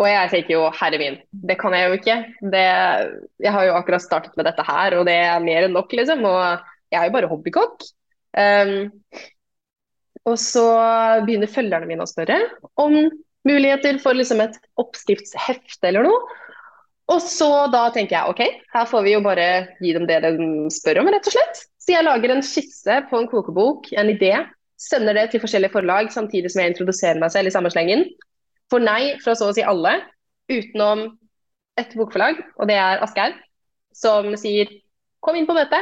Og 0.00 0.08
jeg 0.08 0.30
tenker 0.32 0.56
jo 0.56 0.62
herre 0.74 0.98
min, 1.00 1.18
det 1.30 1.56
kan 1.60 1.76
jeg 1.76 1.86
jo 1.86 1.98
ikke. 2.00 2.16
Det, 2.52 2.64
jeg 3.44 3.52
har 3.54 3.68
jo 3.68 3.76
akkurat 3.76 4.02
startet 4.02 4.34
med 4.36 4.48
dette 4.48 4.64
her, 4.66 4.96
og 4.98 5.04
det 5.08 5.14
er 5.28 5.44
mer 5.44 5.68
enn 5.68 5.76
nok, 5.76 5.92
liksom. 5.94 6.24
Og 6.26 6.40
jeg 6.90 6.98
er 6.98 7.06
jo 7.08 7.14
bare 7.14 7.30
hobbykokk. 7.30 7.84
Um, 8.34 8.90
og 10.24 10.38
så 10.40 10.64
begynner 11.26 11.50
følgerne 11.50 11.88
mine 11.88 12.04
å 12.04 12.08
spørre 12.08 12.38
om 12.80 12.96
muligheter 13.44 13.98
for 14.00 14.16
liksom 14.16 14.40
et 14.44 14.56
oppskriftshefte 14.80 15.90
eller 15.90 16.06
noe. 16.08 16.40
Og 17.12 17.20
så 17.20 17.66
da 17.68 17.82
tenker 17.92 18.16
jeg 18.16 18.32
OK, 18.32 18.42
her 18.72 18.86
får 18.88 19.02
vi 19.04 19.12
jo 19.12 19.24
bare 19.24 19.48
gi 19.84 19.92
dem 19.92 20.06
det 20.08 20.22
de 20.24 20.46
spør 20.72 21.02
om, 21.02 21.10
rett 21.12 21.26
og 21.28 21.34
slett. 21.36 21.64
Så 21.76 21.92
jeg 21.92 22.06
lager 22.06 22.32
en 22.32 22.44
skisse 22.44 23.00
på 23.10 23.18
en 23.20 23.28
kokebok, 23.28 23.90
en 23.92 24.12
idé. 24.12 24.32
Sender 24.80 25.16
det 25.16 25.26
til 25.32 25.42
forskjellige 25.42 25.74
forlag 25.74 26.08
samtidig 26.12 26.52
som 26.52 26.62
jeg 26.62 26.72
introduserer 26.72 27.20
meg 27.20 27.32
selv 27.34 27.50
i 27.50 27.52
samme 27.52 27.72
slengen. 27.72 28.06
Får 28.72 28.80
nei 28.80 29.02
fra 29.20 29.36
så 29.36 29.50
å 29.50 29.56
si 29.56 29.64
alle, 29.64 29.98
utenom 30.48 31.04
et 31.80 31.92
bokforlag, 31.98 32.40
og 32.56 32.70
det 32.70 32.78
er 32.80 33.02
Asgeir, 33.04 33.36
som 33.94 34.32
sier 34.40 34.70
kom 35.24 35.36
inn 35.36 35.48
på 35.48 35.56
møte. 35.56 35.80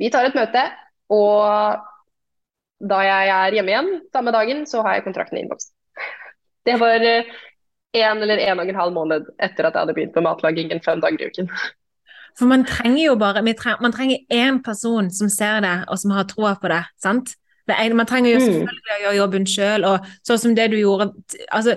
Vi 0.00 0.10
tar 0.10 0.26
et 0.26 0.36
møte, 0.36 0.64
og 1.12 1.86
da 2.80 3.02
jeg 3.04 3.32
er 3.34 3.58
hjemme 3.58 3.74
igjen 3.74 3.90
samme 4.12 4.32
dagen, 4.34 4.64
så 4.68 4.84
har 4.86 4.98
jeg 4.98 5.06
kontrakten 5.08 5.38
i 5.38 5.44
innboksen. 5.44 5.72
Det 6.68 6.76
var 6.80 7.04
eh, 7.04 7.28
en 8.00 8.22
eller 8.22 8.40
en 8.46 8.62
og 8.62 8.70
en 8.70 8.80
halv 8.80 8.96
måned 8.96 9.28
etter 9.42 9.66
at 9.66 9.74
jeg 9.74 9.82
hadde 9.82 9.96
begynt 9.96 10.16
med 10.16 10.26
matlagingen 10.28 10.82
fem 10.84 11.02
dager 11.02 11.20
i 11.20 11.30
uken. 11.30 11.50
For 12.38 12.46
man 12.46 12.64
trenger 12.64 13.02
jo 13.02 13.16
bare 13.18 13.42
Man 13.42 13.92
trenger 13.92 14.18
én 14.30 14.62
person 14.62 15.10
som 15.10 15.28
ser 15.28 15.60
det, 15.60 15.84
og 15.88 15.98
som 15.98 16.10
har 16.10 16.24
troa 16.24 16.54
på 16.54 16.68
det. 16.68 16.84
sant? 17.02 17.34
Det 17.66 17.76
er, 17.78 17.94
man 17.94 18.06
trenger 18.06 18.32
jo 18.32 18.38
mm. 18.38 18.46
selvfølgelig 18.46 18.94
å 18.94 19.02
gjøre 19.02 19.16
jobben 19.16 19.46
sjøl, 19.46 19.84
og 19.84 20.06
sånn 20.26 20.38
som 20.38 20.54
det 20.54 20.70
du 20.72 20.78
gjorde 20.80 21.12
altså, 21.52 21.76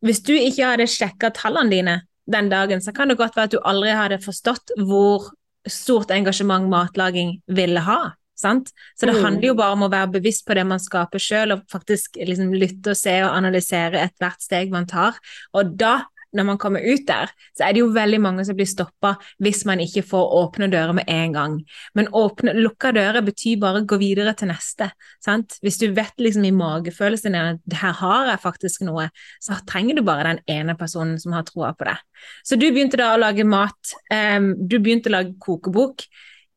Hvis 0.00 0.22
du 0.24 0.32
ikke 0.32 0.70
hadde 0.70 0.86
sjekka 0.86 1.30
tallene 1.34 1.70
dine 1.70 1.96
den 2.28 2.48
dagen, 2.48 2.80
så 2.80 2.92
kan 2.92 3.08
det 3.08 3.16
godt 3.16 3.36
være 3.36 3.48
at 3.48 3.56
du 3.56 3.60
aldri 3.64 3.90
hadde 3.96 4.20
forstått 4.20 4.74
hvor 4.84 5.30
stort 5.68 6.12
engasjement 6.12 6.68
matlaging 6.68 7.38
ville 7.48 7.80
ha. 7.80 8.12
Sant? 8.38 8.70
Så 8.94 9.08
det 9.08 9.16
handler 9.18 9.50
jo 9.50 9.56
mm. 9.56 9.58
bare 9.58 9.74
om 9.74 9.88
å 9.88 9.90
være 9.90 10.12
bevisst 10.18 10.44
på 10.46 10.54
det 10.54 10.66
man 10.68 10.82
skaper 10.82 11.22
sjøl, 11.22 11.56
og 11.56 11.64
faktisk 11.72 12.20
liksom 12.22 12.54
lytte 12.54 12.94
og 12.94 13.00
se 13.00 13.16
og 13.24 13.34
analysere 13.34 14.04
ethvert 14.04 14.44
steg 14.44 14.70
man 14.70 14.86
tar. 14.88 15.18
Og 15.58 15.74
da, 15.80 15.96
når 16.36 16.46
man 16.46 16.60
kommer 16.60 16.84
ut 16.84 17.02
der, 17.08 17.32
så 17.56 17.66
er 17.66 17.74
det 17.74 17.82
jo 17.82 17.88
veldig 17.94 18.20
mange 18.22 18.44
som 18.46 18.54
blir 18.54 18.68
stoppa 18.68 19.14
hvis 19.42 19.64
man 19.66 19.82
ikke 19.82 20.04
får 20.06 20.34
åpne 20.38 20.68
dører 20.70 20.94
med 21.00 21.10
en 21.10 21.34
gang. 21.34 21.58
Men 21.98 22.10
åpne, 22.14 22.54
lukka 22.60 22.92
dører 22.94 23.26
betyr 23.26 23.58
bare 23.64 23.82
gå 23.88 23.98
videre 23.98 24.36
til 24.38 24.52
neste. 24.52 24.90
Sant? 25.24 25.58
Hvis 25.64 25.80
du 25.82 25.88
vet 25.96 26.14
liksom 26.22 26.46
i 26.46 26.54
magefølelsen 26.54 27.34
din 27.34 27.52
at 27.56 27.78
her 27.82 27.96
har 28.04 28.32
jeg 28.34 28.44
faktisk 28.44 28.86
noe, 28.86 29.08
så 29.42 29.58
trenger 29.66 29.98
du 29.98 30.06
bare 30.06 30.34
den 30.34 30.42
ene 30.60 30.78
personen 30.78 31.18
som 31.18 31.34
har 31.34 31.48
troa 31.48 31.74
på 31.74 31.90
det. 31.90 31.98
Så 32.46 32.60
du 32.60 32.68
begynte 32.68 33.00
da 33.00 33.14
å 33.16 33.22
lage 33.22 33.48
mat, 33.48 33.96
um, 34.12 34.52
du 34.62 34.78
begynte 34.78 35.10
å 35.10 35.18
lage 35.18 35.34
kokebok 35.42 36.06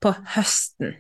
på 0.01 0.13
høsten. 0.35 0.99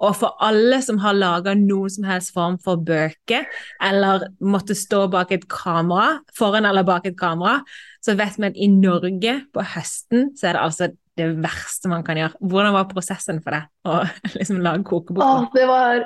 Og 0.00 0.14
for 0.16 0.36
alle 0.40 0.80
som 0.84 1.00
har 1.02 1.16
laga 1.16 1.54
noen 1.58 1.92
som 1.92 2.06
helst 2.08 2.32
form 2.36 2.56
for 2.64 2.80
bøker, 2.80 3.44
eller 3.84 4.30
måtte 4.40 4.76
stå 4.78 5.04
bak 5.12 5.34
et 5.36 5.44
kamera, 5.52 6.20
foran 6.36 6.68
eller 6.68 6.86
bak 6.88 7.08
et 7.10 7.18
kamera, 7.20 7.60
så 8.00 8.16
vet 8.16 8.38
vi 8.40 8.48
at 8.48 8.56
i 8.56 8.70
Norge 8.72 9.36
på 9.52 9.66
høsten 9.74 10.32
så 10.38 10.50
er 10.50 10.56
det 10.56 10.64
altså 10.64 10.90
det 11.20 11.28
verste 11.44 11.90
man 11.92 12.04
kan 12.06 12.16
gjøre. 12.16 12.38
Hvordan 12.40 12.76
var 12.78 12.88
prosessen 12.88 13.42
for 13.44 13.56
deg 13.56 13.68
å 13.84 14.00
liksom 14.38 14.62
lage 14.64 14.86
kokebok? 14.88 15.52
Det 15.56 15.68
var 15.68 16.04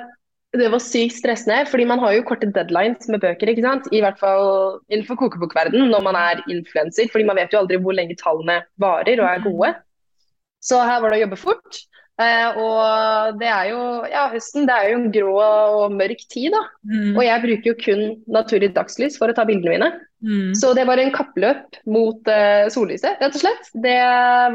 det 0.55 0.69
var 0.71 0.79
sykt 0.79 1.17
stressende, 1.17 1.65
fordi 1.67 1.83
man 1.89 1.99
har 1.99 2.13
jo 2.15 2.23
korte 2.27 2.47
deadlines 2.55 3.09
med 3.11 3.19
bøker. 3.23 3.49
ikke 3.51 3.63
sant? 3.65 3.89
I 3.91 3.99
hvert 4.03 4.19
fall 4.21 4.77
innenfor 4.87 5.17
kokebokverdenen 5.19 5.91
når 5.91 6.05
man 6.05 6.15
er 6.19 6.43
influenser, 6.51 7.09
fordi 7.11 7.25
man 7.27 7.39
vet 7.39 7.51
jo 7.51 7.59
aldri 7.59 7.79
hvor 7.83 7.97
lenge 7.97 8.15
tallene 8.19 8.61
varer 8.79 9.19
og 9.19 9.27
er 9.27 9.43
gode. 9.43 9.73
Så 10.63 10.79
her 10.81 11.01
var 11.03 11.11
det 11.11 11.19
å 11.19 11.23
jobbe 11.25 11.41
fort. 11.41 11.81
Eh, 12.15 12.57
og 12.63 13.35
det 13.41 13.47
er 13.51 13.69
jo 13.73 13.79
ja, 14.07 14.29
høsten 14.31 14.63
det 14.69 14.75
er 14.75 14.91
jo 14.93 14.99
en 15.01 15.09
grå 15.11 15.33
og 15.35 15.95
mørk 15.97 16.21
tid, 16.31 16.53
da. 16.53 16.61
Mm. 16.87 17.13
Og 17.13 17.23
jeg 17.25 17.43
bruker 17.43 17.71
jo 17.71 17.77
kun 17.81 18.03
naturlig 18.31 18.71
dagslys 18.75 19.17
for 19.19 19.31
å 19.31 19.35
ta 19.35 19.43
bildene 19.47 19.73
mine. 19.75 19.89
Mm. 20.25 20.53
Så 20.57 20.71
det 20.73 20.85
var 20.87 20.97
en 20.97 21.11
kappløp 21.13 21.75
mot 21.91 22.29
eh, 22.31 22.65
sollyset, 22.71 23.19
rett 23.19 23.35
og 23.35 23.43
slett. 23.43 23.67
Det 23.83 23.97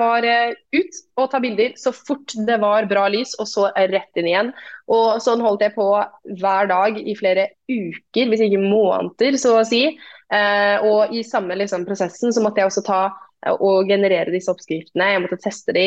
var 0.01 0.25
eh, 0.27 0.55
ut 0.73 1.01
og 1.21 1.29
ta 1.31 1.41
bilder 1.45 1.77
så 1.79 1.93
fort 1.95 2.33
det 2.49 2.57
var 2.63 2.89
bra 2.91 3.05
lys, 3.13 3.37
og 3.37 3.49
så 3.51 3.69
rett 3.77 4.21
inn 4.21 4.31
igjen. 4.31 4.55
Og 4.91 5.21
sånn 5.23 5.45
holdt 5.45 5.67
jeg 5.67 5.77
på 5.77 5.91
hver 6.41 6.71
dag 6.71 6.97
i 6.97 7.17
flere 7.19 7.51
uker, 7.69 8.31
hvis 8.33 8.47
ikke 8.47 8.63
måneder, 8.65 9.37
så 9.39 9.59
å 9.61 9.67
si. 9.69 9.85
Uh, 10.31 10.79
og 10.87 11.15
i 11.15 11.25
samme 11.27 11.57
liksom, 11.59 11.83
prosessen 11.89 12.31
så 12.31 12.43
måtte 12.43 12.63
jeg 12.63 12.71
også 12.71 12.85
ta 12.87 13.01
og 13.51 13.89
generere 13.91 14.31
disse 14.31 14.51
oppskriftene. 14.53 15.09
Jeg 15.13 15.23
måtte 15.25 15.39
teste 15.43 15.75
de 15.75 15.87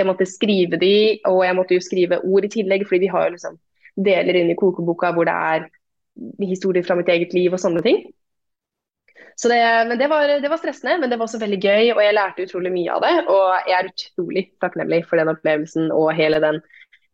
jeg 0.00 0.08
måtte 0.08 0.28
skrive 0.28 0.78
de, 0.80 0.94
og 1.28 1.42
jeg 1.46 1.56
måtte 1.58 1.76
jo 1.76 1.84
skrive 1.84 2.20
ord 2.24 2.46
i 2.46 2.52
tillegg, 2.52 2.86
fordi 2.88 3.04
vi 3.06 3.12
har 3.12 3.28
jo 3.28 3.36
liksom 3.36 3.58
deler 4.00 4.38
inn 4.40 4.52
i 4.52 4.58
kokeboka 4.58 5.12
hvor 5.16 5.28
det 5.28 5.34
er 5.34 5.68
historier 6.44 6.84
fra 6.86 6.96
mitt 6.98 7.10
eget 7.12 7.34
liv 7.36 7.52
og 7.54 7.62
sånne 7.62 7.82
ting. 7.84 8.02
Så 9.40 9.48
det, 9.48 9.60
men 9.88 9.96
det 9.98 10.08
var, 10.10 10.28
det 10.42 10.48
var, 10.52 10.60
stressende, 10.60 10.98
men 11.00 11.10
det 11.10 11.16
var 11.16 11.24
også 11.24 11.40
veldig 11.40 11.58
gøy, 11.62 11.92
og 11.94 12.02
jeg 12.04 12.16
lærte 12.16 12.44
utrolig 12.44 12.72
mye 12.74 12.92
av 12.92 13.04
det. 13.04 13.12
Og 13.32 13.70
jeg 13.70 13.76
er 13.78 13.88
utrolig 13.88 14.42
takknemlig 14.60 14.98
for 15.08 15.20
den 15.20 15.32
opplevelsen 15.32 15.88
og 15.96 16.10
hele 16.18 16.42
den 16.44 16.60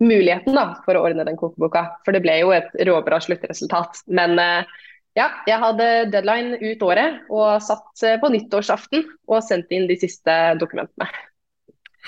muligheten 0.02 0.58
da, 0.58 0.64
for 0.84 0.98
å 0.98 1.04
ordne 1.06 1.26
den 1.28 1.38
kokeboka. 1.38 1.84
For 2.04 2.16
det 2.16 2.24
ble 2.24 2.40
jo 2.40 2.50
et 2.56 2.74
råbra 2.88 3.20
sluttresultat. 3.22 4.02
Men 4.10 4.34
eh, 4.42 4.74
ja, 5.16 5.30
jeg 5.46 5.62
hadde 5.62 5.86
deadline 6.12 6.58
ut 6.60 6.82
året 6.84 7.22
og 7.30 7.62
satt 7.64 8.04
eh, 8.04 8.18
på 8.20 8.32
nyttårsaften 8.34 9.06
og 9.30 9.46
sendte 9.46 9.78
inn 9.78 9.86
de 9.86 9.98
siste 10.00 10.34
dokumentene. 10.60 11.06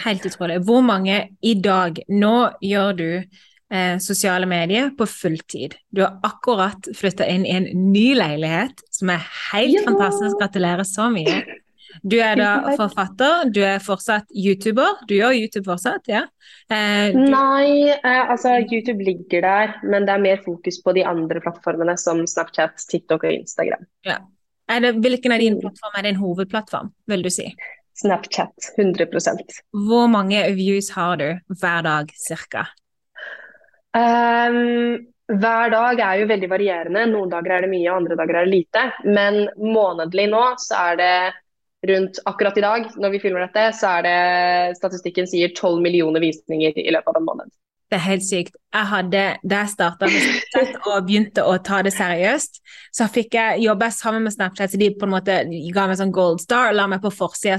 Helt 0.05 0.27
utrolig. 0.27 0.61
Hvor 0.67 0.83
mange 0.85 1.21
i 1.43 1.55
dag 1.59 1.99
Nå 2.09 2.35
gjør 2.63 2.99
du 2.99 3.09
eh, 3.19 3.97
sosiale 4.03 4.49
medier 4.49 4.93
på 4.99 5.07
fulltid. 5.11 5.77
Du 5.91 6.05
har 6.05 6.19
akkurat 6.27 6.91
flytta 6.97 7.27
inn 7.29 7.47
i 7.47 7.55
en 7.57 7.71
ny 7.93 8.13
leilighet 8.19 8.85
som 8.95 9.13
er 9.15 9.25
helt 9.53 9.81
ja. 9.81 9.87
fantastisk. 9.89 10.39
Gratulerer 10.41 10.87
så 10.89 11.09
mye. 11.13 11.43
Du 12.03 12.19
er 12.21 12.37
da 12.39 12.77
forfatter, 12.79 13.49
du 13.51 13.63
er 13.65 13.81
fortsatt 13.83 14.29
YouTuber. 14.37 15.01
Du 15.09 15.17
gjør 15.17 15.35
YouTube 15.35 15.65
fortsatt, 15.67 16.07
ja? 16.11 16.27
Eh, 16.71 17.11
du... 17.15 17.25
Nei, 17.33 17.89
eh, 17.97 18.25
altså 18.29 18.59
YouTube 18.61 19.03
ligger 19.05 19.43
der, 19.43 19.79
men 19.83 20.07
det 20.07 20.15
er 20.15 20.23
mer 20.23 20.43
fokus 20.45 20.79
på 20.85 20.95
de 20.95 21.07
andre 21.09 21.43
plattformene 21.43 21.97
som 21.99 22.23
Snapchat, 22.29 22.77
TikTok 22.93 23.25
og 23.25 23.41
Instagram. 23.41 23.89
Ja. 24.07 24.21
Det, 24.69 24.93
hvilken 25.01 25.33
av 25.33 25.41
dine 25.41 25.57
plattformer 25.63 26.03
er 26.03 26.11
din 26.11 26.21
hovedplattform, 26.21 26.93
vil 27.09 27.23
du 27.25 27.31
si? 27.33 27.49
Snapchat. 27.99 28.55
100% 28.79 29.61
Hvor 29.89 30.07
mange 30.11 30.43
views 30.55 30.93
har 30.95 31.17
du 31.19 31.29
hver 31.61 31.83
dag 31.87 32.13
ca.? 32.15 32.67
Um, 33.99 35.09
hver 35.29 35.73
dag 35.75 36.01
er 36.01 36.23
jo 36.23 36.29
veldig 36.31 36.51
varierende. 36.51 37.05
Noen 37.11 37.33
dager 37.33 37.57
er 37.57 37.67
det 37.67 37.73
mye, 37.73 37.91
andre 37.93 38.17
dager 38.17 38.41
er 38.41 38.49
det 38.49 38.55
lite. 38.55 38.85
Men 39.05 39.45
månedlig 39.59 40.29
nå 40.33 40.45
så 40.63 40.83
er 40.93 41.01
det 41.01 41.13
rundt 41.89 42.19
akkurat 42.27 42.59
i 42.59 42.65
dag, 42.65 42.89
når 42.97 43.13
vi 43.15 43.21
filmer 43.23 43.45
dette, 43.47 43.69
så 43.79 43.99
er 43.99 44.07
det 44.07 44.79
statistikken 44.79 45.29
sier 45.31 45.53
12 45.55 45.83
millioner 45.85 46.23
visninger 46.23 46.79
i 46.81 46.91
løpet 46.95 47.13
av 47.13 47.21
en 47.21 47.29
måned. 47.29 47.53
Det 47.89 47.97
er 47.97 48.05
helt 48.05 48.25
sykt. 48.27 48.57
Jeg 48.69 48.85
hadde, 48.85 49.21
Da 49.49 49.63
jeg 49.63 49.71
starta 49.73 50.09
med 50.11 50.21
Snapchat 50.21 50.75
og 50.91 51.07
begynte 51.07 51.41
å 51.41 51.55
ta 51.65 51.79
det 51.81 51.95
seriøst, 51.97 52.59
så 52.93 53.07
fikk 53.09 53.33
jeg 53.39 53.63
jobbe 53.65 53.89
sammen 53.97 54.27
med 54.27 54.35
Snapchat, 54.35 54.75
så 54.75 54.81
de 54.81 54.91
på 54.93 55.07
en 55.07 55.15
måte 55.15 55.37
ga 55.73 55.87
meg 55.89 55.97
sånn 55.97 56.13
gold 56.13 56.43
star 56.43 56.69
og 56.69 56.77
la 56.77 56.85
meg 56.93 57.01
på 57.01 57.13
forsida. 57.15 57.57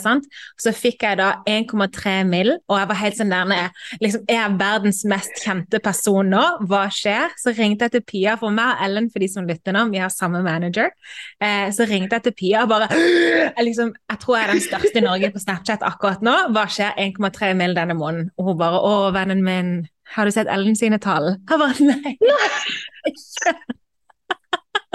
Så 0.61 0.73
fikk 0.75 1.07
jeg 1.07 1.17
da 1.17 1.31
1,3 1.49 2.13
mill., 2.29 2.53
og 2.69 2.77
jeg 2.77 2.91
var 2.91 3.01
helt 3.01 3.17
sånn 3.17 3.33
der 3.33 3.49
nede 3.49 4.03
liksom, 4.03 4.21
Er 4.29 4.37
jeg 4.37 4.59
verdens 4.59 5.01
mest 5.09 5.41
kjente 5.41 5.81
person 5.81 6.29
nå? 6.29 6.45
Hva 6.69 6.85
skjer? 6.93 7.33
Så 7.41 7.55
ringte 7.57 7.89
jeg 7.89 7.97
til 7.97 8.05
Pia, 8.05 8.37
for 8.37 8.53
meg 8.53 8.75
og 8.75 8.85
Ellen, 8.85 9.09
for 9.09 9.25
de 9.25 9.31
som 9.33 9.49
lytter 9.49 9.73
nå, 9.73 9.87
vi 9.89 10.03
har 10.03 10.13
samme 10.13 10.43
manager. 10.45 10.93
Eh, 11.41 11.73
så 11.73 11.89
ringte 11.89 12.19
jeg 12.19 12.29
til 12.29 12.37
Pia 12.37 12.67
og 12.67 12.73
bare 12.75 12.89
jeg, 12.93 13.65
liksom, 13.65 13.95
jeg 14.11 14.21
tror 14.21 14.37
jeg 14.37 14.45
er 14.45 14.53
den 14.53 14.67
største 14.69 15.01
i 15.01 15.07
Norge 15.09 15.33
på 15.33 15.41
Snapchat 15.41 15.85
akkurat 15.89 16.21
nå. 16.21 16.37
Hva 16.53 16.69
skjer? 16.69 16.93
1,3 17.01 17.55
mill. 17.57 17.73
denne 17.79 17.97
måneden. 17.97 18.29
Og 18.37 18.51
hun 18.51 18.59
bare 18.59 18.77
Å, 18.85 19.09
vennen 19.15 19.41
min 19.45 19.87
har 20.15 20.25
du 20.25 20.31
sett 20.33 20.49
Ellen 20.49 20.75
sine 20.75 20.97
tall? 21.01 21.35
Jeg 21.49 21.61
bare 21.61 21.85
nei. 21.85 22.15
nei. 22.21 23.53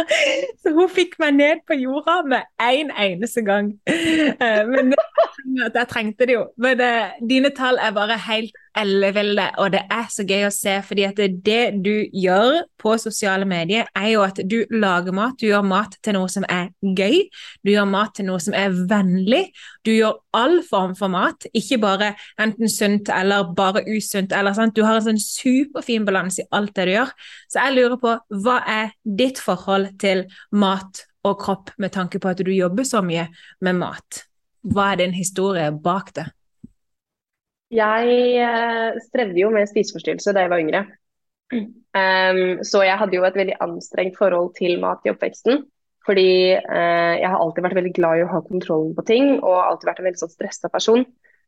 Så 0.63 0.73
hun 0.75 0.91
fikk 0.91 1.15
meg 1.23 1.37
ned 1.37 1.63
på 1.69 1.77
jorda 1.79 2.17
med 2.27 2.49
én 2.63 2.91
en 2.91 2.97
eneste 3.07 3.45
gang. 3.47 3.73
Eh, 3.87 4.63
men 4.67 4.95
jeg 5.61 5.87
trengte 5.91 6.27
det 6.27 6.35
jo. 6.35 6.45
Men 6.59 6.83
eh, 6.83 7.15
dine 7.23 7.53
tall 7.55 7.79
er 7.79 7.95
bare 7.95 8.19
helt 8.27 8.59
elleville, 8.79 9.47
og 9.63 9.73
det 9.75 9.83
er 9.93 10.09
så 10.11 10.25
gøy 10.27 10.47
å 10.49 10.53
se, 10.55 10.75
fordi 10.87 11.05
at 11.07 11.21
det 11.47 11.61
du 11.85 12.07
gjør 12.11 12.65
på 12.81 12.97
sosiale 13.01 13.47
medier, 13.49 13.89
er 13.97 14.09
jo 14.13 14.25
at 14.25 14.41
du 14.51 14.57
lager 14.75 15.15
mat. 15.17 15.37
Du 15.41 15.47
gjør 15.47 15.65
mat 15.67 15.97
til 16.05 16.17
noe 16.19 16.31
som 16.33 16.47
er 16.51 16.71
gøy, 16.83 17.25
du 17.65 17.73
gjør 17.75 17.89
mat 17.91 18.15
til 18.19 18.29
noe 18.29 18.43
som 18.43 18.57
er 18.59 18.75
vennlig. 18.91 19.45
Du 19.87 19.93
gjør 19.95 20.19
all 20.37 20.61
form 20.67 20.95
for 20.99 21.13
mat, 21.13 21.47
ikke 21.55 21.81
bare 21.83 22.13
enten 22.41 22.71
sunt 22.73 23.11
eller 23.15 23.55
bare 23.57 23.85
usunt. 23.89 24.35
Eller, 24.35 24.57
sant? 24.57 24.77
Du 24.77 24.85
har 24.87 24.99
en 24.99 25.09
sånn 25.09 25.23
superfin 25.23 26.07
balanse 26.09 26.45
i 26.45 26.49
alt 26.55 26.75
det 26.77 26.89
du 26.89 26.95
gjør. 26.97 27.17
Så 27.49 27.63
jeg 27.63 27.79
lurer 27.79 27.99
på, 28.03 28.15
hva 28.45 28.61
er 28.69 28.95
ditt 29.05 29.41
forhold 29.43 29.95
til 30.03 30.27
mat 30.53 31.05
og 31.25 31.39
kropp 31.41 31.75
med 31.81 31.95
tanke 31.95 32.21
på 32.21 32.33
at 32.33 32.43
du 32.45 32.53
jobber 32.53 32.87
så 32.89 33.03
mye 33.05 33.29
med 33.65 33.81
mat? 33.81 34.25
Hva 34.65 34.93
er 34.93 35.05
din 35.05 35.17
historie 35.17 35.69
bak 35.85 36.15
det? 36.17 36.31
Jeg 37.75 38.19
eh, 38.39 39.01
strevde 39.09 39.41
jo 39.41 39.51
med 39.55 39.71
spiseforstyrrelse 39.71 40.35
da 40.35 40.45
jeg 40.45 40.53
var 40.53 40.63
yngre. 40.63 40.85
Um, 41.55 42.63
så 42.67 42.83
jeg 42.83 42.99
hadde 42.99 43.15
jo 43.15 43.25
et 43.27 43.37
veldig 43.39 43.57
anstrengt 43.63 44.17
forhold 44.19 44.55
til 44.59 44.81
mat 44.83 45.05
i 45.07 45.13
oppveksten. 45.13 45.65
Fordi 46.05 46.31
uh, 46.59 47.15
jeg 47.17 47.29
har 47.31 47.41
alltid 47.41 47.65
vært 47.65 47.79
veldig 47.79 47.93
glad 47.97 48.21
i 48.21 48.25
å 48.27 48.33
ha 48.33 48.41
kontrollen 48.45 48.93
på 48.97 49.05
ting, 49.09 49.37
og 49.41 49.61
alltid 49.63 49.89
vært 49.89 50.03
en 50.03 50.09
veldig 50.11 50.23
sånn 50.23 50.35
stressa 50.35 50.71
person. 50.73 51.05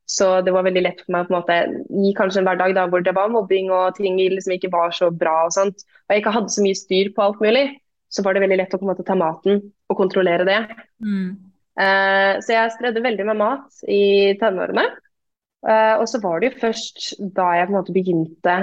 Så 0.06 0.28
det 0.46 0.54
var 0.54 0.64
veldig 0.64 0.84
lett 0.84 1.00
for 1.02 1.12
meg 1.16 1.26
på 1.26 1.34
en 1.34 1.40
måte, 1.40 1.56
gi 1.90 2.12
kanskje 2.16 2.40
en 2.40 2.46
hverdag 2.46 2.76
da, 2.76 2.84
hvor 2.90 3.02
det 3.02 3.14
var 3.16 3.32
mobbing 3.32 3.72
og 3.74 3.96
ting 3.98 4.20
liksom 4.20 4.54
ikke 4.54 4.70
var 4.72 4.94
så 4.94 5.10
bra 5.10 5.40
og 5.48 5.54
sånt. 5.56 5.82
Og 6.06 6.14
jeg 6.14 6.22
ikke 6.22 6.34
hadde 6.36 6.54
så 6.54 6.62
mye 6.62 6.78
styr 6.78 7.10
på 7.16 7.24
alt 7.24 7.42
mulig, 7.42 7.66
så 8.08 8.22
var 8.22 8.36
det 8.36 8.44
veldig 8.46 8.60
lett 8.62 8.76
å 8.76 8.78
på 8.78 8.86
en 8.86 8.92
måte 8.92 9.06
ta 9.06 9.18
maten 9.18 9.58
og 9.90 9.98
kontrollere 9.98 10.46
det. 10.46 10.60
Mm. 11.02 11.34
Uh, 11.76 12.38
så 12.40 12.54
jeg 12.54 12.76
strevde 12.78 13.02
veldig 13.04 13.26
med 13.28 13.42
mat 13.42 13.82
i 13.90 14.36
tenårene. 14.40 14.86
Uh, 15.64 15.96
og 16.00 16.06
så 16.10 16.20
var 16.22 16.40
det 16.40 16.50
jo 16.50 16.60
først 16.66 17.06
da 17.34 17.46
jeg 17.56 17.68
på 17.68 17.72
en 17.72 17.78
måte 17.78 17.94
begynte 17.94 18.56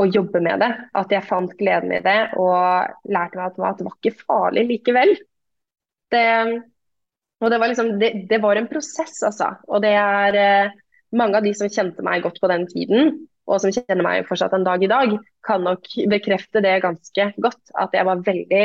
å 0.00 0.08
jobbe 0.08 0.40
med 0.42 0.62
det, 0.64 0.70
at 0.98 1.12
jeg 1.14 1.28
fant 1.28 1.52
gleden 1.58 1.92
i 1.94 2.02
det 2.02 2.18
og 2.40 3.08
lærte 3.12 3.38
meg 3.38 3.68
at 3.68 3.78
det 3.78 3.86
var 3.86 3.96
ikke 3.98 4.24
farlig 4.24 4.64
likevel. 4.68 5.12
Det, 6.12 6.26
og 7.40 7.52
det 7.52 7.58
var 7.60 7.72
liksom, 7.72 7.92
det, 8.00 8.10
det 8.28 8.40
var 8.42 8.58
en 8.58 8.68
prosess, 8.68 9.20
altså. 9.24 9.52
Og 9.70 9.84
det 9.84 9.94
er 9.96 10.38
uh, 10.40 10.80
mange 11.16 11.38
av 11.38 11.46
de 11.46 11.54
som 11.56 11.70
kjente 11.72 12.04
meg 12.04 12.24
godt 12.24 12.40
på 12.42 12.50
den 12.52 12.66
tiden, 12.70 13.14
og 13.48 13.60
som 13.62 13.72
kjenner 13.74 14.04
meg 14.04 14.28
fortsatt 14.28 14.54
en 14.56 14.66
dag 14.66 14.82
i 14.82 14.90
dag, 14.90 15.16
kan 15.44 15.64
nok 15.66 15.88
bekrefte 16.10 16.62
det 16.64 16.78
ganske 16.84 17.28
godt. 17.42 17.62
At 17.78 17.94
jeg 17.96 18.06
var 18.06 18.22
veldig, 18.26 18.62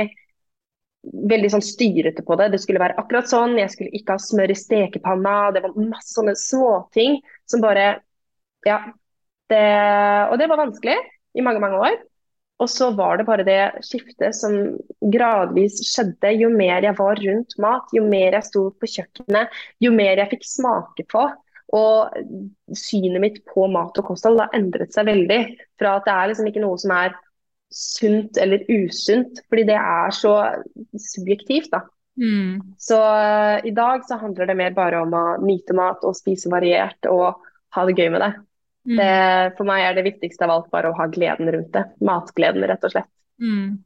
veldig 1.32 1.50
sånn 1.54 1.66
styrete 1.66 2.24
på 2.26 2.38
det. 2.40 2.52
Det 2.54 2.62
skulle 2.62 2.84
være 2.84 2.98
akkurat 3.02 3.30
sånn. 3.30 3.58
Jeg 3.58 3.74
skulle 3.74 3.96
ikke 3.98 4.16
ha 4.16 4.22
smør 4.22 4.54
i 4.54 4.60
stekepanna. 4.60 5.38
Det 5.56 5.64
var 5.66 5.80
masse 5.82 6.14
sånne 6.14 6.38
småting 6.38 7.18
som 7.50 7.64
bare 7.64 7.98
Ja. 8.68 8.82
Det, 9.48 9.64
og 10.28 10.36
det 10.42 10.50
var 10.52 10.60
vanskelig 10.60 10.98
i 11.40 11.44
mange, 11.46 11.62
mange 11.64 11.78
år. 11.80 11.94
Og 12.60 12.70
så 12.74 12.90
var 12.98 13.20
det 13.20 13.28
bare 13.28 13.46
det 13.46 13.84
skiftet 13.86 14.36
som 14.36 14.56
gradvis 15.14 15.78
skjedde. 15.86 16.34
Jo 16.42 16.50
mer 16.52 16.84
jeg 16.84 16.98
var 16.98 17.20
rundt 17.22 17.54
mat, 17.62 17.92
jo 17.94 18.04
mer 18.10 18.34
jeg 18.40 18.48
sto 18.48 18.64
på 18.74 18.90
kjøkkenet, 18.96 19.54
jo 19.84 19.94
mer 19.94 20.18
jeg 20.18 20.32
fikk 20.34 20.48
smake 20.50 21.06
på, 21.12 21.28
og 21.78 22.18
synet 22.76 23.22
mitt 23.22 23.40
på 23.52 23.68
mat 23.72 23.98
og 24.02 24.10
kosthold 24.10 24.42
har 24.42 24.58
endret 24.58 24.96
seg 24.96 25.08
veldig. 25.10 25.40
Fra 25.78 25.98
at 26.00 26.08
det 26.08 26.16
er 26.16 26.32
liksom 26.32 26.50
ikke 26.50 26.66
noe 26.66 26.82
som 26.82 26.96
er 26.98 27.14
sunt 27.78 28.40
eller 28.42 28.66
usunt, 28.72 29.44
fordi 29.52 29.68
det 29.70 29.78
er 29.78 30.16
så 30.16 30.34
subjektivt, 31.12 31.70
da. 31.76 31.84
Mm. 32.18 32.76
Så 32.82 32.98
uh, 32.98 33.58
i 33.66 33.72
dag 33.76 34.06
så 34.08 34.18
handler 34.22 34.50
det 34.50 34.58
mer 34.58 34.74
bare 34.78 35.02
om 35.06 35.14
å 35.14 35.26
nyte 35.44 35.76
mat 35.78 36.06
og 36.08 36.18
spise 36.18 36.50
variert 36.52 37.10
og 37.12 37.44
ha 37.76 37.86
det 37.88 37.98
gøy 37.98 38.10
med 38.14 38.26
det. 38.26 38.34
Mm. 38.88 38.96
det 39.02 39.58
for 39.58 39.68
meg 39.68 39.84
er 39.84 39.98
det 39.98 40.06
viktigste 40.06 40.46
av 40.46 40.54
alt 40.54 40.68
bare 40.72 40.94
å 40.94 40.96
ha 40.96 41.10
gleden 41.12 41.50
rundt 41.52 41.74
det. 41.76 41.84
Matgleden, 42.08 42.64
rett 42.70 42.86
og 42.88 42.94
slett. 42.94 43.10
Mm. 43.44 43.84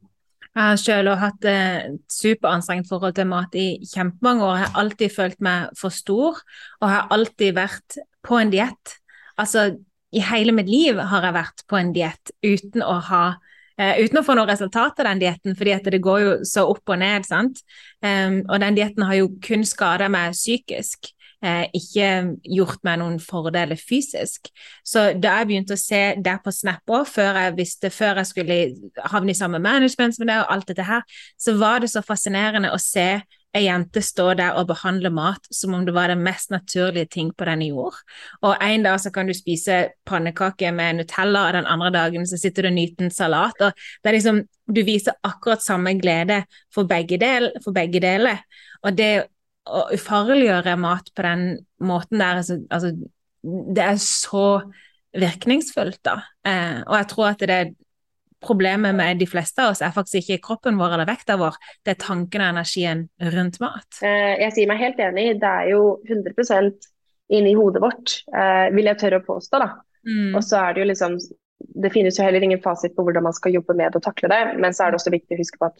Jeg 0.52 0.68
har 0.68 0.78
selv 0.78 1.14
hatt 1.16 1.46
et 1.48 2.02
superanstrengt 2.12 2.86
forhold 2.90 3.16
til 3.16 3.26
mat 3.30 3.54
i 3.56 3.80
kjempemange 3.88 4.44
år. 4.44 4.58
Jeg 4.60 4.68
har 4.68 4.82
alltid 4.82 5.14
følt 5.14 5.40
meg 5.42 5.78
for 5.80 5.94
stor, 5.96 6.42
og 6.80 6.92
har 6.92 7.08
alltid 7.14 7.56
vært 7.56 7.96
på 8.22 8.36
en 8.38 8.52
diett. 8.52 8.98
Altså, 9.40 9.70
i 10.12 10.20
hele 10.20 10.52
mitt 10.52 10.68
liv 10.68 11.00
har 11.00 11.24
jeg 11.24 11.38
vært 11.38 11.64
på 11.72 11.80
en 11.80 11.94
diett 11.96 12.34
uten 12.44 12.84
å 12.84 12.98
ha 13.08 13.24
Uh, 13.80 14.02
uten 14.04 14.20
å 14.20 14.24
få 14.26 14.36
noe 14.38 14.50
resultat 14.50 15.00
av 15.00 15.10
den 15.10 15.24
dietten, 15.24 15.56
fordi 15.58 15.78
det 15.88 16.02
går 16.04 16.20
jo 16.22 16.36
så 16.48 16.66
opp 16.70 16.92
og 16.92 17.00
ned. 17.02 17.26
sant? 17.28 17.64
Um, 18.04 18.42
og 18.48 18.60
den 18.62 18.78
dietten 18.78 19.06
har 19.08 19.20
jo 19.20 19.32
kun 19.42 19.66
skada 19.68 20.10
meg 20.12 20.36
psykisk 20.36 21.12
eh, 21.42 21.66
ikke 21.76 22.08
gjort 22.54 22.82
meg 22.86 23.00
noen 23.02 23.18
fordeler 23.22 23.78
fysisk. 23.80 24.50
Så 24.86 25.10
da 25.18 25.38
jeg 25.40 25.50
begynte 25.50 25.76
å 25.76 25.80
se 25.80 26.02
det 26.22 26.38
på 26.44 26.54
Snap 26.54 26.94
òg, 26.94 27.06
før 27.10 27.40
jeg 27.40 27.92
før 27.92 28.22
jeg 28.22 28.30
skulle 28.30 28.58
havne 29.12 29.34
i 29.34 29.38
samme 29.38 29.62
management 29.62 30.16
som 30.16 30.28
det 30.28 30.40
og 30.42 30.52
alt 30.54 30.68
dette 30.70 30.86
her, 30.86 31.04
så 31.40 31.56
var 31.60 31.82
det 31.82 31.92
så 31.92 32.04
fascinerende 32.06 32.72
å 32.72 32.80
se 32.80 33.08
ei 33.52 33.66
jente 33.66 34.00
stå 34.04 34.30
der 34.38 34.56
og 34.56 34.68
behandle 34.70 35.10
mat 35.12 35.48
som 35.52 35.74
om 35.76 35.84
det 35.86 35.94
var 35.94 36.08
den 36.08 36.22
mest 36.24 36.50
naturlige 36.52 37.10
ting 37.12 37.32
på 37.36 37.46
denne 37.48 37.68
jord. 37.68 37.98
Og 38.40 38.56
en 38.64 38.86
dag 38.86 39.00
så 39.00 39.12
kan 39.12 39.28
du 39.28 39.34
spise 39.36 39.82
pannekaker 40.08 40.72
med 40.72 41.00
Nutella, 41.00 41.46
og 41.48 41.56
den 41.58 41.68
andre 41.68 41.90
dagen 41.92 42.26
så 42.28 42.40
sitter 42.40 42.66
du 42.66 42.72
og 42.72 42.76
nyter 42.78 43.06
en 43.06 43.14
salat. 43.14 43.60
og 43.60 43.72
det 44.02 44.10
er 44.10 44.18
liksom, 44.18 44.42
Du 44.72 44.82
viser 44.86 45.12
akkurat 45.22 45.62
samme 45.62 45.92
glede 46.00 46.44
for 46.72 46.84
begge, 46.88 47.18
del, 47.18 47.52
for 47.64 47.72
begge 47.72 48.00
deler. 48.00 48.38
Og 48.82 48.96
det 48.96 49.26
å 49.68 49.88
ufarliggjøre 49.94 50.76
mat 50.80 51.10
på 51.14 51.22
den 51.22 51.42
måten 51.78 52.18
der, 52.18 52.40
altså, 52.40 52.58
altså, 52.70 52.94
det 53.42 53.84
er 53.84 53.98
så 54.00 54.46
virkningsfullt, 55.12 56.00
da. 56.04 56.22
Eh, 56.46 56.80
og 56.86 56.96
jeg 56.96 57.08
tror 57.10 57.28
at 57.28 57.44
det 57.44 57.56
er 57.56 57.72
problemet 58.42 58.96
med 58.98 59.20
de 59.20 59.28
fleste 59.30 59.62
av 59.64 59.72
oss 59.72 59.82
er 59.84 59.94
faktisk 59.94 60.32
ikke 60.32 60.42
kroppen 60.48 60.80
vår 60.80 60.96
eller 60.96 61.08
vekta 61.08 61.38
vår, 61.40 61.58
det 61.84 61.94
er 61.94 62.00
tanken 62.02 62.44
og 62.44 62.54
energien 62.54 63.06
rundt 63.34 63.60
mat. 63.62 64.00
Eh, 64.04 64.34
jeg 64.42 64.56
sier 64.56 64.70
meg 64.70 64.82
helt 64.82 65.00
enig, 65.02 65.28
det 65.42 65.52
er 65.52 65.70
jo 65.72 65.84
100 66.08 66.72
inni 67.32 67.54
hodet 67.56 67.82
vårt, 67.82 68.18
eh, 68.34 68.68
vil 68.74 68.90
jeg 68.90 69.00
tørre 69.00 69.22
å 69.22 69.26
påstå, 69.26 69.62
da. 69.62 69.70
Mm. 70.06 70.34
Og 70.34 70.42
så 70.44 70.58
er 70.58 70.74
det 70.74 70.82
jo 70.82 70.90
liksom 70.90 71.20
Det 71.62 71.92
finnes 71.94 72.16
jo 72.18 72.24
heller 72.24 72.42
ingen 72.42 72.58
fasit 72.58 72.90
på 72.96 73.04
hvordan 73.06 73.22
man 73.22 73.34
skal 73.36 73.52
jobbe 73.54 73.76
med 73.78 73.94
å 73.94 74.00
takle 74.02 74.26
det, 74.28 74.58
men 74.58 74.74
så 74.74 74.82
er 74.82 74.90
det 74.90 74.98
også 74.98 75.12
viktig 75.14 75.36
å 75.36 75.38
huske 75.38 75.60
på 75.60 75.68
at 75.68 75.76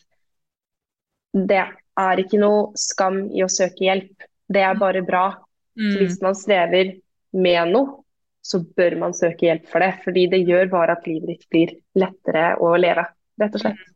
det 1.35 1.65
er 1.99 2.23
ikke 2.23 2.39
noe 2.39 2.69
skam 2.79 3.25
i 3.35 3.43
å 3.43 3.49
søke 3.51 3.83
hjelp. 3.83 4.29
Det 4.47 4.63
er 4.63 4.79
bare 4.79 5.03
bra. 5.03 5.25
Mm. 5.73 5.95
hvis 5.97 6.19
man 6.21 6.37
strever 6.37 6.91
med 7.33 7.71
noe, 7.73 8.03
så 8.43 8.61
bør 8.77 8.99
man 9.01 9.15
søke 9.15 9.47
hjelp 9.47 9.69
for 9.71 9.85
det. 9.85 9.93
Fordi 10.05 10.27
det 10.33 10.43
gjør 10.49 10.71
bare 10.73 10.97
at 10.97 11.07
livet 11.07 11.35
ditt 11.35 11.49
blir 11.53 11.75
lettere 11.99 12.53
å 12.61 12.75
leve, 12.81 13.07
rett 13.41 13.57
og 13.59 13.65
slett. 13.65 13.89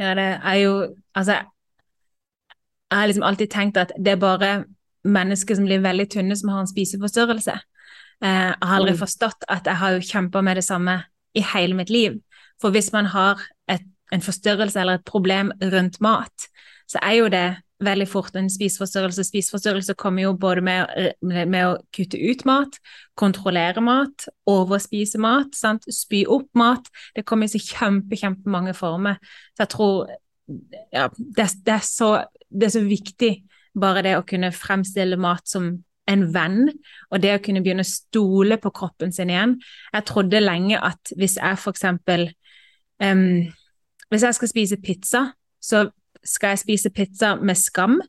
Ja, 0.00 0.14
det 0.16 0.28
er 0.38 0.60
jo 0.62 0.74
Altså, 1.14 1.32
jeg 2.90 2.98
har 2.98 3.06
liksom 3.06 3.24
alltid 3.26 3.50
tenkt 3.50 3.76
at 3.76 3.92
det 3.98 4.12
er 4.12 4.20
bare 4.22 4.50
mennesker 5.02 5.56
som 5.58 5.66
blir 5.66 5.82
veldig 5.82 6.06
tynne, 6.10 6.36
som 6.36 6.52
har 6.52 6.62
en 6.62 6.70
spiseforstyrrelse. 6.70 7.54
Eh, 8.24 8.46
jeg 8.50 8.68
har 8.68 8.76
aldri 8.76 8.94
mm. 8.94 9.00
forstått 9.00 9.46
at 9.48 9.66
jeg 9.66 9.80
har 9.80 9.96
jo 9.96 10.06
kjempa 10.06 10.42
med 10.44 10.60
det 10.60 10.64
samme 10.64 10.96
i 11.34 11.42
hele 11.54 11.74
mitt 11.74 11.90
liv. 11.90 12.18
For 12.60 12.70
hvis 12.74 12.92
man 12.92 13.10
har 13.10 13.42
et, 13.70 13.86
en 14.12 14.22
forstyrrelse 14.22 14.80
eller 14.80 15.00
et 15.00 15.06
problem 15.08 15.52
rundt 15.62 16.00
mat, 16.00 16.48
så 16.90 17.02
er 17.02 17.16
jo 17.18 17.28
det 17.32 17.46
veldig 17.84 18.06
fort 18.08 18.36
en 18.36 18.50
spiseforstyrrelse. 18.52 19.24
Spiseforstyrrelse 19.24 19.94
kommer 19.98 20.26
jo 20.26 20.32
både 20.40 20.64
med, 20.64 21.12
med, 21.22 21.60
å 21.64 21.78
kutte 21.96 22.20
ut 22.20 22.44
mat, 22.48 22.78
kontrollere 23.18 23.82
mat, 23.84 24.28
overspise 24.50 25.20
mat, 25.22 25.54
sant? 25.56 25.86
spy 25.94 26.24
opp 26.28 26.48
mat. 26.58 26.90
Det 27.16 27.24
kommer 27.28 27.48
i 27.48 27.54
så 27.54 27.62
kjempe, 27.62 28.18
kjempemange 28.20 28.74
former. 28.76 29.20
Så 29.54 29.64
jeg 29.64 29.72
tror 29.76 30.10
ja, 30.92 31.06
det, 31.16 31.46
det, 31.66 31.76
er 31.76 31.86
så, 31.86 32.10
det 32.50 32.68
er 32.68 32.74
så 32.76 32.84
viktig 32.84 33.32
bare 33.80 34.02
det 34.04 34.16
å 34.18 34.26
kunne 34.26 34.52
fremstille 34.54 35.18
mat 35.20 35.46
som 35.48 35.72
en 36.10 36.24
venn, 36.34 36.64
og 37.10 37.22
det 37.22 37.36
å 37.36 37.42
kunne 37.44 37.62
begynne 37.62 37.84
å 37.86 37.88
stole 37.88 38.58
på 38.58 38.72
kroppen 38.74 39.12
sin 39.14 39.30
igjen. 39.30 39.54
Jeg 39.94 40.06
trodde 40.08 40.42
lenge 40.42 40.80
at 40.82 41.12
hvis 41.16 41.36
jeg 41.38 41.60
for 41.60 41.76
eksempel 41.76 42.28
um, 43.02 43.46
Hvis 44.10 44.24
jeg 44.26 44.34
skal 44.34 44.50
spise 44.50 44.76
pizza, 44.82 45.20
så 45.62 45.84
skal 46.24 46.54
jeg 46.54 46.64
spise 46.64 46.90
pizza 46.94 47.34
med 47.36 47.58
skam 47.58 48.00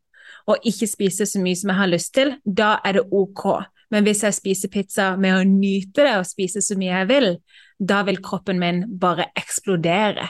og 0.50 0.66
ikke 0.68 0.90
spise 0.90 1.28
så 1.30 1.42
mye 1.42 1.58
som 1.58 1.72
jeg 1.72 1.80
har 1.80 1.92
lyst 1.92 2.14
til, 2.18 2.34
da 2.46 2.76
er 2.86 2.98
det 2.98 3.06
ok. 3.12 3.46
Men 3.92 4.08
hvis 4.08 4.24
jeg 4.24 4.38
spiser 4.38 4.72
pizza 4.72 5.12
med 5.20 5.36
å 5.36 5.48
nyte 5.48 6.06
det 6.06 6.14
og 6.18 6.28
spise 6.28 6.64
så 6.64 6.78
mye 6.80 6.94
jeg 6.94 7.10
vil, 7.12 7.34
da 7.78 8.02
vil 8.08 8.22
kroppen 8.24 8.60
min 8.62 8.86
bare 9.00 9.30
eksplodere. 9.38 10.30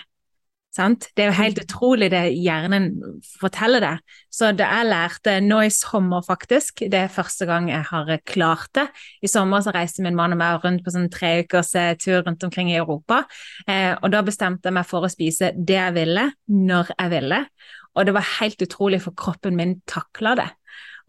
Sant? 0.72 1.09
Det 1.17 1.26
er 1.26 1.32
jo 1.34 1.36
helt 1.36 1.57
utrolig 1.59 2.07
det 2.13 2.22
hjernen 2.32 2.93
forteller 3.41 3.84
det. 3.84 3.95
Så 4.32 4.53
det 4.55 4.63
jeg 4.63 4.88
lærte 4.88 5.34
nå 5.43 5.57
i 5.65 5.74
sommer, 5.74 6.24
faktisk, 6.24 6.86
det 6.88 7.01
er 7.01 7.11
første 7.11 7.47
gang 7.49 7.67
jeg 7.67 7.84
har 7.89 8.11
klart 8.24 8.72
det. 8.80 8.86
I 9.19 9.28
sommer 9.28 9.65
så 9.65 9.74
reiste 9.76 10.05
min 10.05 10.15
mann 10.15 10.32
og 10.32 10.39
meg 10.39 10.63
rundt 10.63 10.86
på 10.86 10.93
sånn 10.95 11.11
tre 11.11 11.41
ukers 11.43 11.74
eh, 11.76 11.91
tur 11.99 12.24
rundt 12.24 12.47
omkring 12.47 12.72
i 12.72 12.80
Europa. 12.80 13.26
Eh, 13.67 13.91
og 13.99 14.15
da 14.15 14.24
bestemte 14.24 14.72
jeg 14.72 14.80
meg 14.80 14.88
for 14.88 15.03
å 15.03 15.11
spise 15.11 15.51
det 15.57 15.76
jeg 15.76 15.97
ville, 15.99 16.30
når 16.47 16.95
jeg 16.95 17.15
ville. 17.17 17.43
Og 17.91 18.07
det 18.07 18.15
var 18.15 18.34
helt 18.39 18.63
utrolig, 18.63 19.03
for 19.03 19.17
kroppen 19.19 19.59
min 19.59 19.82
takla 19.91 20.38
det. 20.39 20.49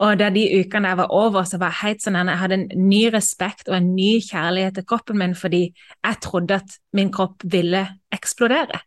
Og 0.02 0.18
da 0.18 0.32
de 0.34 0.42
ukene 0.58 0.90
jeg 0.90 0.98
var 1.04 1.12
over, 1.14 1.44
så 1.46 1.62
var 1.62 1.70
jeg 1.70 1.84
helt 1.84 2.02
sånn 2.02 2.18
jeg 2.18 2.40
hadde 2.40 2.58
en 2.58 2.88
ny 2.88 3.04
respekt 3.14 3.70
og 3.70 3.78
en 3.78 3.92
ny 3.94 4.16
kjærlighet 4.24 4.80
til 4.80 4.90
kroppen 4.90 5.22
min 5.22 5.36
fordi 5.38 5.68
jeg 5.70 6.24
trodde 6.24 6.58
at 6.58 6.80
min 6.98 7.12
kropp 7.14 7.46
ville 7.46 7.86
eksplodere. 8.10 8.82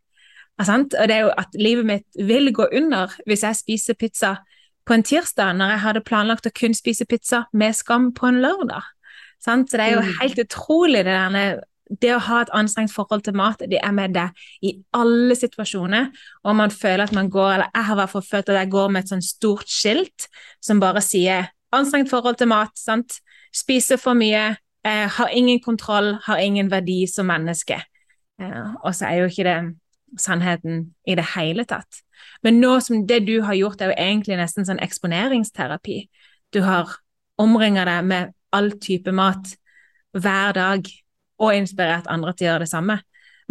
Og 0.59 1.07
det 1.09 1.15
er 1.15 1.25
jo 1.25 1.31
at 1.37 1.55
livet 1.59 1.85
mitt 1.85 2.27
vil 2.27 2.53
gå 2.55 2.67
under 2.71 3.11
hvis 3.27 3.43
jeg 3.43 3.59
spiser 3.59 3.97
pizza 3.99 4.35
på 4.85 4.93
en 4.93 5.03
tirsdag, 5.03 5.55
når 5.57 5.73
jeg 5.73 5.83
hadde 5.83 6.05
planlagt 6.05 6.47
å 6.47 6.53
kun 6.55 6.75
spise 6.77 7.07
pizza 7.09 7.45
med 7.53 7.75
skam 7.75 8.11
på 8.15 8.29
en 8.29 8.41
lørdag. 8.43 8.85
Så 9.41 9.55
det 9.71 9.81
er 9.81 9.95
jo 9.97 10.03
mm. 10.05 10.11
helt 10.21 10.39
utrolig 10.45 11.01
det 11.05 11.13
denne 11.13 11.45
det 12.01 12.15
å 12.15 12.21
ha 12.27 12.39
et 12.41 12.51
anstrengt 12.57 12.93
forhold 12.93 13.21
til 13.25 13.35
mat, 13.37 13.61
det 13.69 13.77
er 13.77 13.93
med 13.93 14.15
det 14.15 14.25
i 14.65 14.71
alle 14.97 15.35
situasjoner. 15.37 16.07
Og 16.41 16.57
man 16.57 16.73
føler 16.73 17.05
at 17.05 17.13
man 17.13 17.29
går, 17.29 17.51
eller 17.53 17.69
jeg 17.69 17.87
har 17.87 17.95
i 17.97 17.99
hvert 17.99 18.13
fall 18.15 18.25
følt 18.25 18.49
at 18.49 18.57
jeg 18.57 18.71
går 18.73 18.93
med 18.93 19.03
et 19.03 19.13
sånn 19.13 19.25
stort 19.25 19.69
skilt 19.69 20.27
som 20.63 20.81
bare 20.81 21.03
sier 21.05 21.51
'anstrengt 21.75 22.09
forhold 22.09 22.37
til 22.39 22.47
mat', 22.47 22.77
sant? 22.79 23.19
Spiser 23.53 23.97
for 23.97 24.13
mye, 24.13 24.57
eh, 24.83 25.07
har 25.07 25.29
ingen 25.29 25.59
kontroll, 25.59 26.17
har 26.23 26.37
ingen 26.37 26.71
verdi 26.71 27.05
som 27.07 27.27
menneske. 27.27 27.81
Eh, 28.41 28.73
og 28.83 28.95
så 28.95 29.05
er 29.05 29.21
jo 29.21 29.25
ikke 29.25 29.43
det 29.43 29.75
sannheten 30.21 30.89
i 31.07 31.15
det 31.17 31.25
hele 31.35 31.65
tatt. 31.67 32.01
Men 32.45 32.59
nå 32.61 32.77
som 32.83 33.05
det 33.07 33.21
du 33.27 33.39
har 33.45 33.57
gjort, 33.57 33.81
er 33.81 33.91
jo 33.91 33.99
egentlig 33.99 34.37
nesten 34.39 34.67
sånn 34.67 34.81
eksponeringsterapi. 34.83 35.99
Du 36.53 36.61
har 36.65 36.97
omringa 37.41 37.85
deg 37.87 38.07
med 38.07 38.35
all 38.55 38.71
type 38.81 39.11
mat 39.15 39.55
hver 40.15 40.55
dag 40.55 40.87
og 41.43 41.55
inspirert 41.55 42.07
andre 42.11 42.33
til 42.33 42.47
å 42.47 42.49
gjøre 42.51 42.65
det 42.65 42.71
samme. 42.71 42.99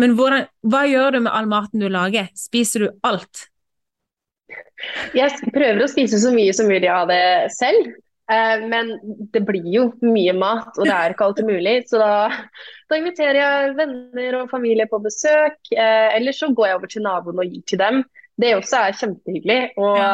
Men 0.00 0.16
hvordan, 0.18 0.46
hva 0.66 0.84
gjør 0.88 1.14
du 1.14 1.20
med 1.26 1.34
all 1.34 1.50
maten 1.50 1.82
du 1.82 1.90
lager? 1.92 2.30
Spiser 2.38 2.86
du 2.86 2.88
alt? 3.06 3.48
Jeg 5.14 5.52
prøver 5.54 5.84
å 5.84 5.90
spise 5.90 6.18
så 6.20 6.32
mye 6.34 6.54
som 6.56 6.68
mulig 6.70 6.88
av 6.90 7.08
det 7.10 7.52
selv. 7.54 7.92
Eh, 8.32 8.64
men 8.68 8.94
det 9.04 9.42
blir 9.44 9.66
jo 9.68 9.84
mye 10.00 10.32
mat, 10.36 10.72
og 10.78 10.86
det 10.86 10.94
er 10.94 11.14
ikke 11.14 11.26
alltid 11.28 11.48
mulig. 11.48 11.76
Så 11.90 12.00
da, 12.00 12.12
da 12.90 12.98
inviterer 12.98 13.40
jeg 13.40 13.76
venner 13.78 14.40
og 14.40 14.52
familie 14.52 14.88
på 14.90 15.02
besøk. 15.04 15.58
Eh, 15.74 16.10
eller 16.16 16.36
så 16.36 16.50
går 16.52 16.70
jeg 16.70 16.80
over 16.80 16.92
til 16.94 17.04
naboen 17.04 17.42
og 17.42 17.50
gir 17.50 17.64
til 17.68 17.82
dem. 17.82 18.02
Det 18.40 18.56
også 18.56 18.80
er 18.82 18.96
kjempehyggelig 18.98 19.58
og 19.78 19.92
ja. 19.94 20.06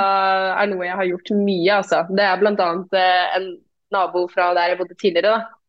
er 0.60 0.66
noe 0.68 0.84
jeg 0.84 0.98
har 0.98 1.08
gjort 1.08 1.30
mye. 1.38 1.78
Altså. 1.78 2.02
Det 2.12 2.26
er 2.26 2.42
bl.a. 2.42 2.70
Eh, 3.00 3.38
en 3.38 3.50
nabo 3.94 4.26
fra 4.30 4.50
der 4.58 4.72
jeg 4.72 4.80
bodde 4.80 4.98
tidligere. 5.00 5.38
Da. 5.38 5.60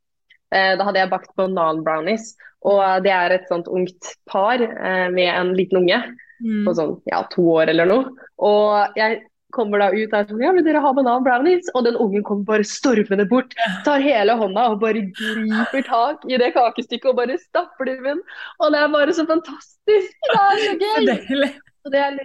Eh, 0.51 0.73
da 0.79 0.87
hadde 0.87 1.03
jeg 1.03 1.11
bakt 1.13 1.31
banan-brownies. 1.39 2.33
Og 2.67 2.81
det 3.05 3.13
er 3.15 3.33
et 3.33 3.47
sånt 3.49 3.69
ungt 3.71 4.11
par 4.29 4.61
eh, 4.61 5.07
med 5.13 5.29
en 5.31 5.55
liten 5.57 5.79
unge 5.79 6.01
mm. 6.43 6.65
på 6.67 6.75
sånn 6.77 6.97
ja, 7.09 7.23
to 7.31 7.45
år 7.55 7.71
eller 7.73 7.89
noe. 7.89 8.27
Og 8.43 8.99
jeg 8.99 9.21
kommer 9.53 9.81
da 9.81 9.89
ut 9.93 10.11
og 10.11 10.17
er 10.17 10.27
sånn 10.29 10.43
Ja, 10.43 10.51
vil 10.55 10.65
dere 10.65 10.81
ha 10.83 10.91
banan-brownies? 10.97 11.71
Og 11.75 11.85
den 11.87 11.97
ungen 11.99 12.25
kommer 12.27 12.47
bare 12.47 12.67
stormende 12.67 13.25
bort, 13.29 13.55
tar 13.85 14.03
hele 14.03 14.35
hånda 14.39 14.67
og 14.73 14.81
bare 14.83 15.05
griper 15.17 15.85
tak 15.87 16.25
i 16.29 16.39
det 16.41 16.51
kakestykket 16.57 17.11
og 17.13 17.19
bare 17.21 17.39
stapper 17.41 17.89
det 17.89 17.97
i 17.99 18.03
munnen. 18.05 18.23
Og 18.59 18.73
det 18.73 18.81
er 18.81 18.93
bare 18.95 19.17
så 19.17 19.27
fantastisk! 19.29 20.15
Det 20.31 20.39
er 20.39 20.63
så 20.65 20.77
gøy! 20.81 21.51
Og 21.81 21.89
det 21.89 21.97
er, 21.97 22.17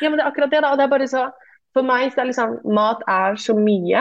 ja, 0.00 0.08
men 0.08 0.16
det 0.18 0.24
er 0.24 0.28
akkurat 0.32 0.50
det, 0.50 0.64
da. 0.64 0.72
Og 0.72 0.78
det 0.80 0.82
er 0.82 0.90
bare 0.90 1.06
så 1.06 1.28
For 1.70 1.86
meg 1.86 2.08
så 2.10 2.24
er 2.24 2.26
liksom 2.32 2.56
Mat 2.74 3.04
er 3.06 3.36
så 3.38 3.54
mye. 3.54 4.00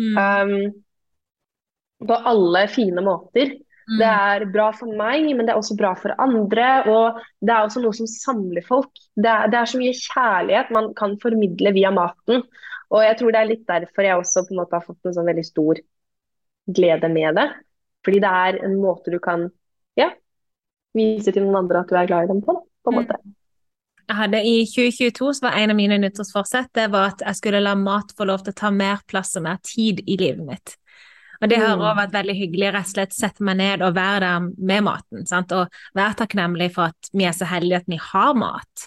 Mm. 0.00 0.16
Um, 0.16 2.06
på 2.08 2.16
alle 2.30 2.62
fine 2.72 3.04
måter. 3.04 3.52
Mm. 3.90 3.98
Det 3.98 4.08
er 4.08 4.44
bra 4.54 4.68
for 4.76 4.94
meg, 4.94 5.24
men 5.34 5.46
det 5.46 5.52
er 5.52 5.58
også 5.58 5.74
bra 5.78 5.92
for 5.98 6.14
andre. 6.22 6.66
Og 6.90 7.18
det 7.42 7.54
er 7.54 7.64
også 7.66 7.82
noe 7.82 7.96
som 7.96 8.06
samler 8.10 8.62
folk. 8.66 8.90
Det 9.18 9.30
er, 9.30 9.50
det 9.50 9.58
er, 9.58 9.70
så 9.70 9.80
mye 9.80 9.96
kjærlighet 9.98 10.70
man 10.76 10.92
kan 10.98 11.16
formidle 11.22 11.72
via 11.74 11.90
maten. 11.94 12.44
Og 12.90 13.02
jeg 13.06 13.18
tror 13.18 13.34
det 13.34 13.40
er 13.40 13.50
litt 13.50 13.66
derfor 13.66 14.06
jeg 14.06 14.20
også 14.20 14.44
på 14.46 14.54
en 14.54 14.62
måte 14.62 14.78
har 14.78 14.86
fått 14.86 15.10
en 15.10 15.16
sånn 15.16 15.28
veldig 15.30 15.46
stor 15.46 15.82
glede 16.70 17.10
med 17.10 17.38
det. 17.38 17.48
Fordi 18.06 18.22
det 18.22 18.30
er 18.44 18.62
en 18.68 18.78
måte 18.80 19.12
du 19.12 19.18
kan 19.22 19.48
ja, 19.98 20.08
vise 20.96 21.34
til 21.34 21.44
noen 21.46 21.64
andre 21.64 21.82
at 21.82 21.90
du 21.90 21.98
er 21.98 22.08
glad 22.10 22.26
i 22.28 22.32
dem 22.32 22.42
på. 22.46 22.56
på 22.56 22.94
en 22.94 22.98
mm. 22.98 23.02
måte. 23.02 23.20
Jeg 24.10 24.18
hadde 24.18 24.38
I 24.42 24.54
2022 24.66 25.32
så 25.38 25.44
var 25.44 25.58
en 25.58 25.70
av 25.70 25.78
mine 25.78 26.00
nyttårsforsett 26.02 26.72
det 26.74 26.88
var 26.90 27.12
at 27.12 27.20
jeg 27.22 27.38
skulle 27.38 27.60
la 27.62 27.76
mat 27.78 28.10
få 28.18 28.26
lov 28.26 28.42
til 28.42 28.54
å 28.54 28.58
ta 28.58 28.70
mer 28.74 29.02
plass 29.10 29.36
og 29.38 29.44
mer 29.46 29.60
tid 29.62 30.02
i 30.02 30.16
livet 30.18 30.42
mitt. 30.46 30.79
Og 31.40 31.48
det 31.48 31.58
har 31.60 31.72
òg 31.72 31.86
mm. 31.86 31.98
vært 32.02 32.16
veldig 32.18 32.36
hyggelig 32.36 32.70
rett 32.74 32.88
og 32.88 32.92
slett 32.94 33.16
sette 33.16 33.44
meg 33.46 33.58
ned 33.60 33.84
og 33.86 33.96
være 33.96 34.20
der 34.26 34.48
med 34.70 34.86
maten. 34.86 35.26
Sant? 35.28 35.54
Og 35.56 35.70
være 35.96 36.18
takknemlig 36.20 36.70
for 36.76 36.92
at 36.92 37.10
vi 37.16 37.26
er 37.28 37.36
så 37.36 37.48
heldige 37.48 37.80
at 37.80 37.90
vi 37.90 38.00
har 38.10 38.36
mat. 38.38 38.86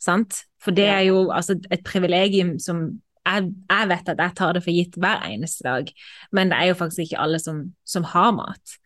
Sant? 0.00 0.42
For 0.60 0.76
det 0.76 0.88
er 0.88 1.04
jo 1.10 1.28
altså, 1.34 1.58
et 1.72 1.84
privilegium 1.84 2.56
som 2.60 2.86
jeg, 3.20 3.50
jeg, 3.68 3.88
vet 3.90 4.08
at 4.08 4.20
jeg 4.24 4.36
tar 4.36 4.56
det 4.56 4.62
for 4.64 4.74
gitt 4.74 4.96
hver 5.00 5.26
eneste 5.28 5.66
dag, 5.66 5.90
men 6.32 6.50
det 6.50 6.56
er 6.56 6.70
jo 6.70 6.78
faktisk 6.78 7.04
ikke 7.04 7.20
alle 7.20 7.38
som, 7.42 7.60
som 7.84 8.06
har 8.08 8.30
mat. 8.34 8.76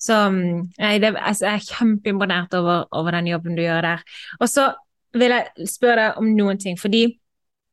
Så 0.00 0.16
mm, 0.30 0.70
jeg, 0.78 1.02
det, 1.02 1.10
altså, 1.18 1.46
jeg 1.46 1.58
er 1.58 1.66
kjempeimponert 1.74 2.54
over, 2.56 2.86
over, 2.96 3.10
den 3.18 3.28
jobben 3.28 3.58
du 3.58 3.62
gjør 3.62 3.82
der. 3.84 4.04
Og 4.40 4.48
så 4.48 4.70
vil 5.12 5.34
jeg 5.34 5.68
spørre 5.68 6.04
deg 6.04 6.22
om 6.22 6.30
noen 6.38 6.60
ting, 6.62 6.78
fordi 6.80 7.02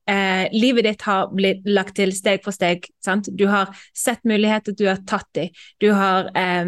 eh, 0.09 0.47
livet 0.55 0.87
ditt 0.87 1.07
har 1.07 1.31
blitt 1.35 1.67
lagt 1.67 1.97
til 1.99 2.13
steg 2.15 2.43
for 2.45 2.55
steg. 2.55 2.87
Sant? 3.03 3.29
Du 3.31 3.47
har 3.51 3.73
sett 3.97 4.23
muligheter, 4.27 4.75
du 4.77 4.87
har 4.87 5.01
tatt 5.07 5.29
dem. 5.37 5.49
Du 5.83 5.91
har 5.95 6.31
eh, 6.37 6.63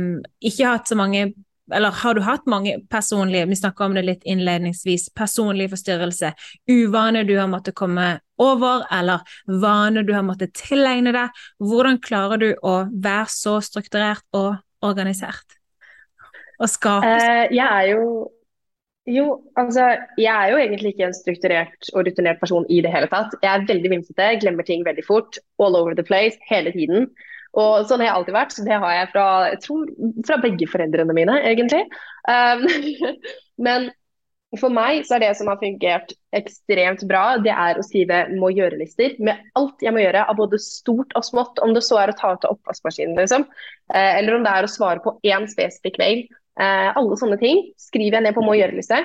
ikke 0.51 0.73
hatt 0.73 0.91
så 0.91 0.99
mange 0.99 1.31
eller 1.69 1.91
har 1.91 2.13
du 2.17 2.21
hatt 2.25 2.47
mange 2.49 2.79
personlige 2.89 3.45
vi 3.45 3.55
snakka 3.55 3.85
om 3.85 3.93
det 3.93 4.01
litt 4.07 4.23
innledningsvis, 4.25 5.09
personlige 5.13 5.69
forstyrrelser, 5.75 6.33
uvaner 6.71 7.27
du 7.27 7.35
har 7.37 7.49
måttet 7.51 7.77
komme 7.77 8.07
over, 8.41 8.85
eller 8.89 9.21
vaner 9.45 10.03
du 10.07 10.13
har 10.15 10.25
måttet 10.25 10.55
tilegne 10.57 11.13
deg? 11.15 11.43
Hvordan 11.61 12.01
klarer 12.01 12.41
du 12.41 12.49
å 12.65 12.75
være 12.89 13.29
så 13.33 13.59
strukturert 13.65 14.25
og 14.33 14.55
organisert? 14.85 15.59
Og 16.59 16.67
skape 16.67 17.07
uh, 17.07 17.45
Jeg 17.53 17.67
er 17.67 17.91
jo 17.93 18.03
jo, 19.09 19.25
altså 19.59 19.87
jeg 20.19 20.29
er 20.31 20.51
jo 20.53 20.59
egentlig 20.61 20.93
ikke 20.93 21.07
en 21.09 21.17
strukturert 21.17 21.89
og 21.93 22.05
rutinert 22.07 22.39
person 22.41 22.67
i 22.69 22.81
det 22.85 22.91
hele 22.93 23.09
tatt. 23.11 23.35
Jeg 23.43 23.49
er 23.51 23.67
veldig 23.69 23.91
vimsete, 23.95 24.29
glemmer 24.43 24.67
ting 24.67 24.85
veldig 24.87 25.05
fort. 25.07 25.39
All 25.59 25.77
over 25.79 25.97
the 25.97 26.05
place, 26.05 26.37
hele 26.49 26.73
tiden. 26.75 27.09
Og 27.57 27.87
sånn 27.89 28.03
har 28.03 28.11
jeg 28.11 28.17
alltid 28.17 28.37
vært. 28.37 28.55
så 28.55 28.65
Det 28.65 28.81
har 28.83 28.95
jeg 28.95 29.11
fra, 29.13 29.27
jeg 29.49 29.61
tror, 29.65 29.93
fra 30.27 30.41
begge 30.43 30.67
foreldrene 30.69 31.15
mine, 31.17 31.39
egentlig. 31.49 31.85
Um, 32.29 32.67
men 33.67 33.89
for 34.57 34.73
meg 34.73 35.03
så 35.05 35.17
er 35.17 35.27
det 35.27 35.35
som 35.37 35.49
har 35.51 35.59
fungert 35.61 36.13
ekstremt 36.33 37.03
bra, 37.09 37.37
det 37.41 37.53
er 37.53 37.77
å 37.77 37.85
skrive 37.85 38.23
må 38.33 38.49
gjøre-lister 38.55 39.19
med 39.21 39.37
alt 39.59 39.83
jeg 39.85 39.93
må 39.93 40.01
gjøre 40.01 40.23
av 40.25 40.39
både 40.39 40.57
stort 40.61 41.13
og 41.17 41.25
smått. 41.25 41.61
Om 41.61 41.75
det 41.75 41.83
så 41.85 41.99
er 42.01 42.13
å 42.13 42.17
ta 42.17 42.33
ut 42.33 42.47
av 42.47 42.57
oppvaskmaskinen, 42.57 43.17
liksom. 43.19 43.45
Eh, 43.93 44.13
eller 44.21 44.37
om 44.37 44.45
det 44.45 44.53
er 44.53 44.65
å 44.65 44.71
svare 44.71 45.03
på 45.05 45.17
én 45.27 45.45
spesifikk 45.49 46.01
mail 46.01 46.25
alle 46.59 47.15
sånne 47.19 47.37
ting 47.39 47.61
skriver 47.79 48.17
jeg 48.17 48.25
ned 48.25 48.35
på 48.35 48.43
må 48.43 48.57
gjøre-liste. 48.57 48.97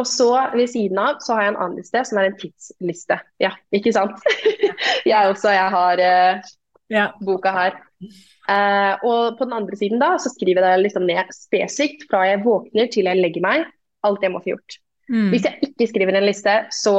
Og 0.00 0.08
så 0.08 0.30
ved 0.54 0.70
siden 0.72 1.00
av 1.00 1.20
så 1.20 1.36
har 1.36 1.44
jeg 1.44 1.52
en 1.52 1.60
annen 1.60 1.80
liste 1.82 2.02
som 2.08 2.20
er 2.20 2.30
en 2.30 2.36
tidsliste. 2.40 3.18
Ja, 3.42 3.52
ikke 3.76 3.92
sant? 3.92 4.22
jeg 5.10 5.32
også, 5.34 5.52
jeg 5.52 5.74
har 5.74 6.00
eh, 6.00 6.52
ja. 6.92 7.10
boka 7.20 7.52
her. 7.52 7.76
Eh, 8.00 9.04
og 9.04 9.36
på 9.36 9.44
den 9.44 9.56
andre 9.58 9.76
siden 9.76 10.00
da, 10.00 10.14
så 10.20 10.32
skriver 10.32 10.64
jeg 10.70 10.86
liksom 10.86 11.04
ned 11.08 11.34
spesifikt 11.36 12.06
fra 12.08 12.24
jeg 12.30 12.40
våkner 12.46 12.88
til 12.92 13.10
jeg 13.10 13.20
legger 13.20 13.44
meg. 13.44 13.68
Alt 14.06 14.24
jeg 14.24 14.32
må 14.32 14.40
få 14.40 14.54
gjort. 14.54 14.78
Mm. 15.12 15.28
Hvis 15.34 15.44
jeg 15.44 15.68
ikke 15.68 15.90
skriver 15.90 16.16
en 16.16 16.28
liste, 16.30 16.56
så 16.72 16.96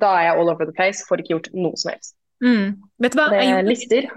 da 0.00 0.14
er 0.16 0.30
jeg 0.30 0.40
all 0.40 0.54
over 0.54 0.64
the 0.64 0.76
place. 0.76 1.04
Får 1.08 1.20
ikke 1.20 1.34
gjort 1.34 1.52
noe 1.52 1.76
som 1.76 1.92
helst. 1.92 2.16
Mm. 2.40 2.80
Vet 3.04 3.12
du 3.12 3.20
hva? 3.20 3.28
Det 3.34 3.44
er 3.44 3.68
lister. 3.68 4.08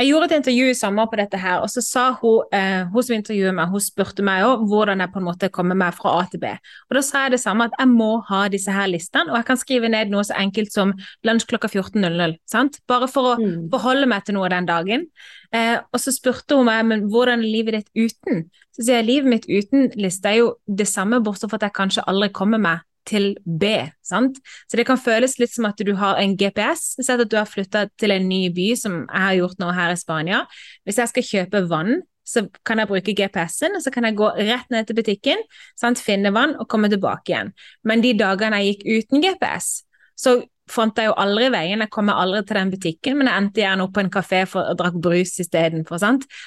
Jeg 0.00 0.08
gjorde 0.08 0.30
et 0.30 0.38
intervju 0.38 0.68
i 0.70 0.76
sommer 0.78 1.08
på 1.12 1.18
dette 1.20 1.36
her, 1.36 1.58
og 1.60 1.68
så 1.68 1.82
sa 1.84 2.02
hun, 2.22 2.46
eh, 2.56 2.86
hun 2.88 3.04
som 3.04 3.18
intervjuet 3.18 3.52
meg, 3.52 3.68
hun 3.68 3.82
spurte 3.84 4.24
meg 4.24 4.46
også, 4.46 4.64
hvordan 4.70 5.02
jeg 5.04 5.12
på 5.12 5.20
en 5.20 5.26
måte 5.26 5.50
kommer 5.52 5.76
meg 5.76 5.92
fra 5.92 6.14
A 6.22 6.22
til 6.24 6.40
B. 6.40 6.54
Og 6.88 6.96
Da 6.96 7.02
sa 7.04 7.24
jeg 7.26 7.32
det 7.32 7.40
samme, 7.40 7.66
at 7.68 7.76
jeg 7.78 7.88
må 7.88 8.24
ha 8.30 8.48
disse 8.48 8.72
her 8.72 8.88
listene, 8.88 9.28
og 9.28 9.36
jeg 9.36 9.44
kan 9.44 9.60
skrive 9.60 9.92
ned 9.92 10.08
noe 10.08 10.24
så 10.24 10.38
enkelt 10.40 10.72
som 10.72 10.94
lunsj 11.22 11.44
klokka 11.52 11.68
14.00. 11.68 12.80
Bare 12.88 13.08
for 13.12 13.34
å 13.34 13.36
mm. 13.36 13.68
forholde 13.70 14.08
meg 14.08 14.24
til 14.24 14.38
noe 14.38 14.48
den 14.48 14.64
dagen. 14.64 15.04
Eh, 15.52 15.76
og 15.92 16.00
så 16.00 16.16
spurte 16.16 16.56
hun 16.56 16.64
meg 16.64 16.86
men 16.86 17.08
hvordan 17.12 17.44
er 17.44 17.52
livet 17.52 17.76
ditt 17.76 18.08
uten. 18.08 18.46
Så 18.72 18.86
sier 18.86 19.02
jeg 19.02 19.10
livet 19.10 19.28
mitt 19.28 19.50
uten 19.52 19.90
liste 20.00 20.32
er 20.32 20.40
jo 20.40 20.54
det 20.64 20.88
samme, 20.88 21.20
bortsett 21.20 21.52
fra 21.52 21.60
at 21.60 21.68
jeg 21.68 21.76
kanskje 21.76 22.08
aldri 22.08 22.32
kommer 22.32 22.56
meg 22.56 22.86
til 23.08 23.32
B. 23.44 23.90
sant? 24.02 24.38
Så 24.68 24.76
det 24.76 24.86
kan 24.88 25.00
føles 25.00 25.38
litt 25.40 25.52
som 25.54 25.68
at 25.68 25.80
du 25.80 25.94
har 25.98 26.20
en 26.20 26.36
GPS. 26.36 26.96
Sett 27.00 27.20
at 27.20 27.30
du 27.30 27.36
har 27.38 27.48
flytta 27.48 27.86
til 28.00 28.14
en 28.14 28.28
ny 28.28 28.48
by, 28.54 28.70
som 28.78 29.02
jeg 29.06 29.26
har 29.26 29.36
gjort 29.38 29.60
nå 29.62 29.72
her 29.76 29.94
i 29.94 29.98
Spania. 30.00 30.44
Hvis 30.84 31.00
jeg 31.02 31.12
skal 31.12 31.28
kjøpe 31.30 31.64
vann, 31.70 32.02
så 32.30 32.44
kan 32.66 32.78
jeg 32.78 32.90
bruke 32.90 33.14
GPS-en, 33.16 33.74
og 33.76 33.82
så 33.82 33.90
kan 33.90 34.06
jeg 34.06 34.18
gå 34.18 34.28
rett 34.38 34.68
ned 34.70 34.86
til 34.86 34.98
butikken, 34.98 35.40
sant? 35.78 35.98
finne 35.98 36.30
vann 36.34 36.54
og 36.60 36.68
komme 36.70 36.90
tilbake 36.92 37.32
igjen. 37.32 37.52
Men 37.84 38.04
de 38.04 38.14
dagene 38.18 38.60
jeg 38.60 38.76
gikk 38.76 38.86
uten 39.00 39.24
GPS, 39.24 39.72
så 40.14 40.38
jeg 40.70 41.10
jo 41.10 41.14
aldri 41.18 41.50
veien, 41.52 41.82
jeg 41.84 41.90
kommer 41.92 42.18
aldri 42.20 42.42
til 42.46 42.58
den 42.58 42.72
butikken, 42.72 43.18
men 43.18 43.30
jeg 43.30 43.42
endte 43.42 43.62
gjerne 43.62 43.86
opp 43.86 43.94
på 43.96 44.02
en 44.04 44.12
kafé 44.12 44.42
for 44.48 44.70
å 44.70 44.76
drakk 44.78 44.98
brus 45.02 45.34
istedenfor. 45.42 46.04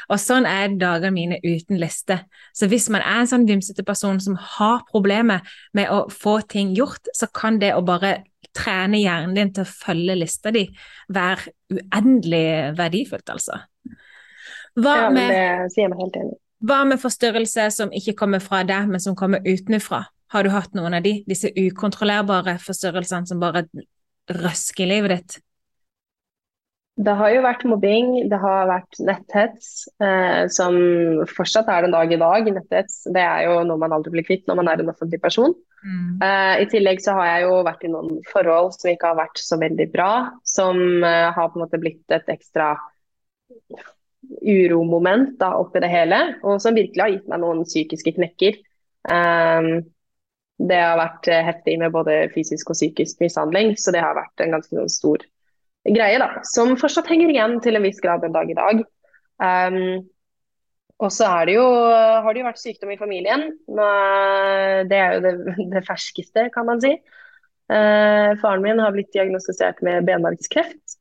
Og 0.10 0.20
sånn 0.22 0.48
er 0.50 0.76
dagene 0.80 1.14
mine 1.16 1.40
uten 1.44 1.80
liste. 1.82 2.22
Så 2.56 2.70
hvis 2.72 2.90
man 2.94 3.04
er 3.04 3.24
en 3.24 3.32
sånn 3.32 3.48
vimsete 3.50 3.86
person 3.88 4.22
som 4.24 4.38
har 4.40 4.86
problemer 4.92 5.44
med 5.74 5.92
å 5.92 6.06
få 6.12 6.40
ting 6.48 6.74
gjort, 6.78 7.12
så 7.16 7.28
kan 7.28 7.60
det 7.60 7.74
å 7.76 7.84
bare 7.86 8.22
trene 8.54 9.02
hjernen 9.02 9.36
din 9.38 9.54
til 9.54 9.66
å 9.66 9.70
følge 9.70 10.18
lista 10.20 10.52
di 10.54 10.68
være 11.14 11.54
uendelig 11.74 12.74
verdifullt, 12.78 13.30
altså. 13.34 13.60
Hva 14.74 14.96
ja, 15.04 15.10
med, 15.14 15.30
det 15.30 15.74
sier 15.76 15.90
meg 15.92 16.00
helt 16.02 16.16
enig 16.18 16.38
Hva 16.66 16.80
med 16.90 16.98
forstyrrelser 17.02 17.70
som 17.76 17.92
ikke 17.94 18.16
kommer 18.18 18.42
fra 18.42 18.64
deg, 18.66 18.90
men 18.90 19.02
som 19.04 19.18
kommer 19.18 19.44
utenfra? 19.46 20.06
Har 20.34 20.46
du 20.46 20.50
hatt 20.50 20.74
noen 20.74 20.96
av 20.98 21.04
de, 21.06 21.20
disse 21.30 21.52
ukontrollerbare 21.54 22.56
forstyrrelsene 22.64 23.30
som 23.30 23.42
bare 23.42 23.68
røske 24.32 24.86
i 24.86 24.90
livet 24.90 25.18
ditt? 25.18 25.42
Det 26.94 27.14
har 27.18 27.32
jo 27.34 27.42
vært 27.42 27.64
mobbing, 27.66 28.10
det 28.30 28.38
har 28.38 28.68
vært 28.70 29.00
netthets, 29.02 29.88
eh, 29.98 30.44
som 30.54 30.76
fortsatt 31.26 31.72
er 31.74 31.88
den 31.88 31.96
dag 31.96 32.12
i 32.14 32.20
dag. 32.22 32.50
Netthets 32.54 33.08
det 33.10 33.24
er 33.24 33.48
jo 33.48 33.64
noe 33.66 33.82
man 33.82 33.96
aldri 33.96 34.14
blir 34.14 34.28
kvitt 34.28 34.46
når 34.46 34.60
man 34.60 34.70
er 34.70 34.84
en 34.84 34.92
offentlig 34.94 35.18
person. 35.24 35.56
Mm. 35.82 36.22
Eh, 36.22 36.62
I 36.62 36.68
tillegg 36.70 37.02
så 37.02 37.16
har 37.18 37.32
jeg 37.32 37.48
jo 37.48 37.56
vært 37.66 37.88
i 37.88 37.92
noen 37.92 38.22
forhold 38.30 38.76
som 38.78 38.92
ikke 38.92 39.10
har 39.10 39.18
vært 39.24 39.42
så 39.42 39.58
veldig 39.58 39.88
bra. 39.96 40.12
Som 40.46 41.02
eh, 41.02 41.32
har 41.34 41.50
på 41.50 41.58
en 41.58 41.66
måte 41.66 41.82
blitt 41.82 42.14
et 42.14 42.30
ekstra 42.30 42.76
uromoment 44.44 45.34
da, 45.42 45.56
oppi 45.58 45.82
det 45.82 45.90
hele. 45.90 46.22
Og 46.46 46.62
som 46.62 46.78
virkelig 46.78 47.04
har 47.04 47.16
gitt 47.16 47.32
meg 47.32 47.42
noen 47.42 47.66
psykiske 47.66 48.14
knekker. 48.20 48.62
Um, 49.04 49.82
det 50.64 50.80
har 50.80 51.00
vært 51.00 51.28
heftig 51.50 51.76
med 51.82 51.92
både 51.92 52.24
fysisk 52.34 52.72
og 52.72 52.78
psykisk 52.78 53.20
mishandling, 53.24 53.74
så 53.80 53.92
det 53.92 54.04
har 54.04 54.16
vært 54.16 54.44
en 54.44 54.56
ganske 54.56 54.88
stor 54.92 55.24
greie, 55.84 56.20
da, 56.22 56.30
som 56.48 56.78
fortsatt 56.80 57.10
henger 57.12 57.34
igjen 57.34 57.58
til 57.64 57.76
en 57.76 57.84
viss 57.84 58.00
grad 58.04 58.24
en 58.24 58.36
dag 58.36 58.52
i 58.52 58.58
dag. 58.58 58.84
Um, 59.44 60.06
og 61.04 61.12
så 61.12 61.28
har 61.28 61.50
det 61.50 61.58
jo 61.58 61.66
vært 62.46 62.62
sykdom 62.62 62.94
i 62.94 63.00
familien. 63.00 63.50
Det 63.68 64.98
er 65.00 65.18
jo 65.18 65.24
det, 65.26 65.34
det 65.76 65.86
ferskeste, 65.88 66.48
kan 66.54 66.70
man 66.70 66.84
si. 66.84 66.96
Uh, 67.72 68.36
faren 68.40 68.64
min 68.64 68.80
har 68.84 68.94
blitt 68.96 69.12
diagnostisert 69.16 69.82
med 69.84 70.08
benmargskreft. 70.08 71.00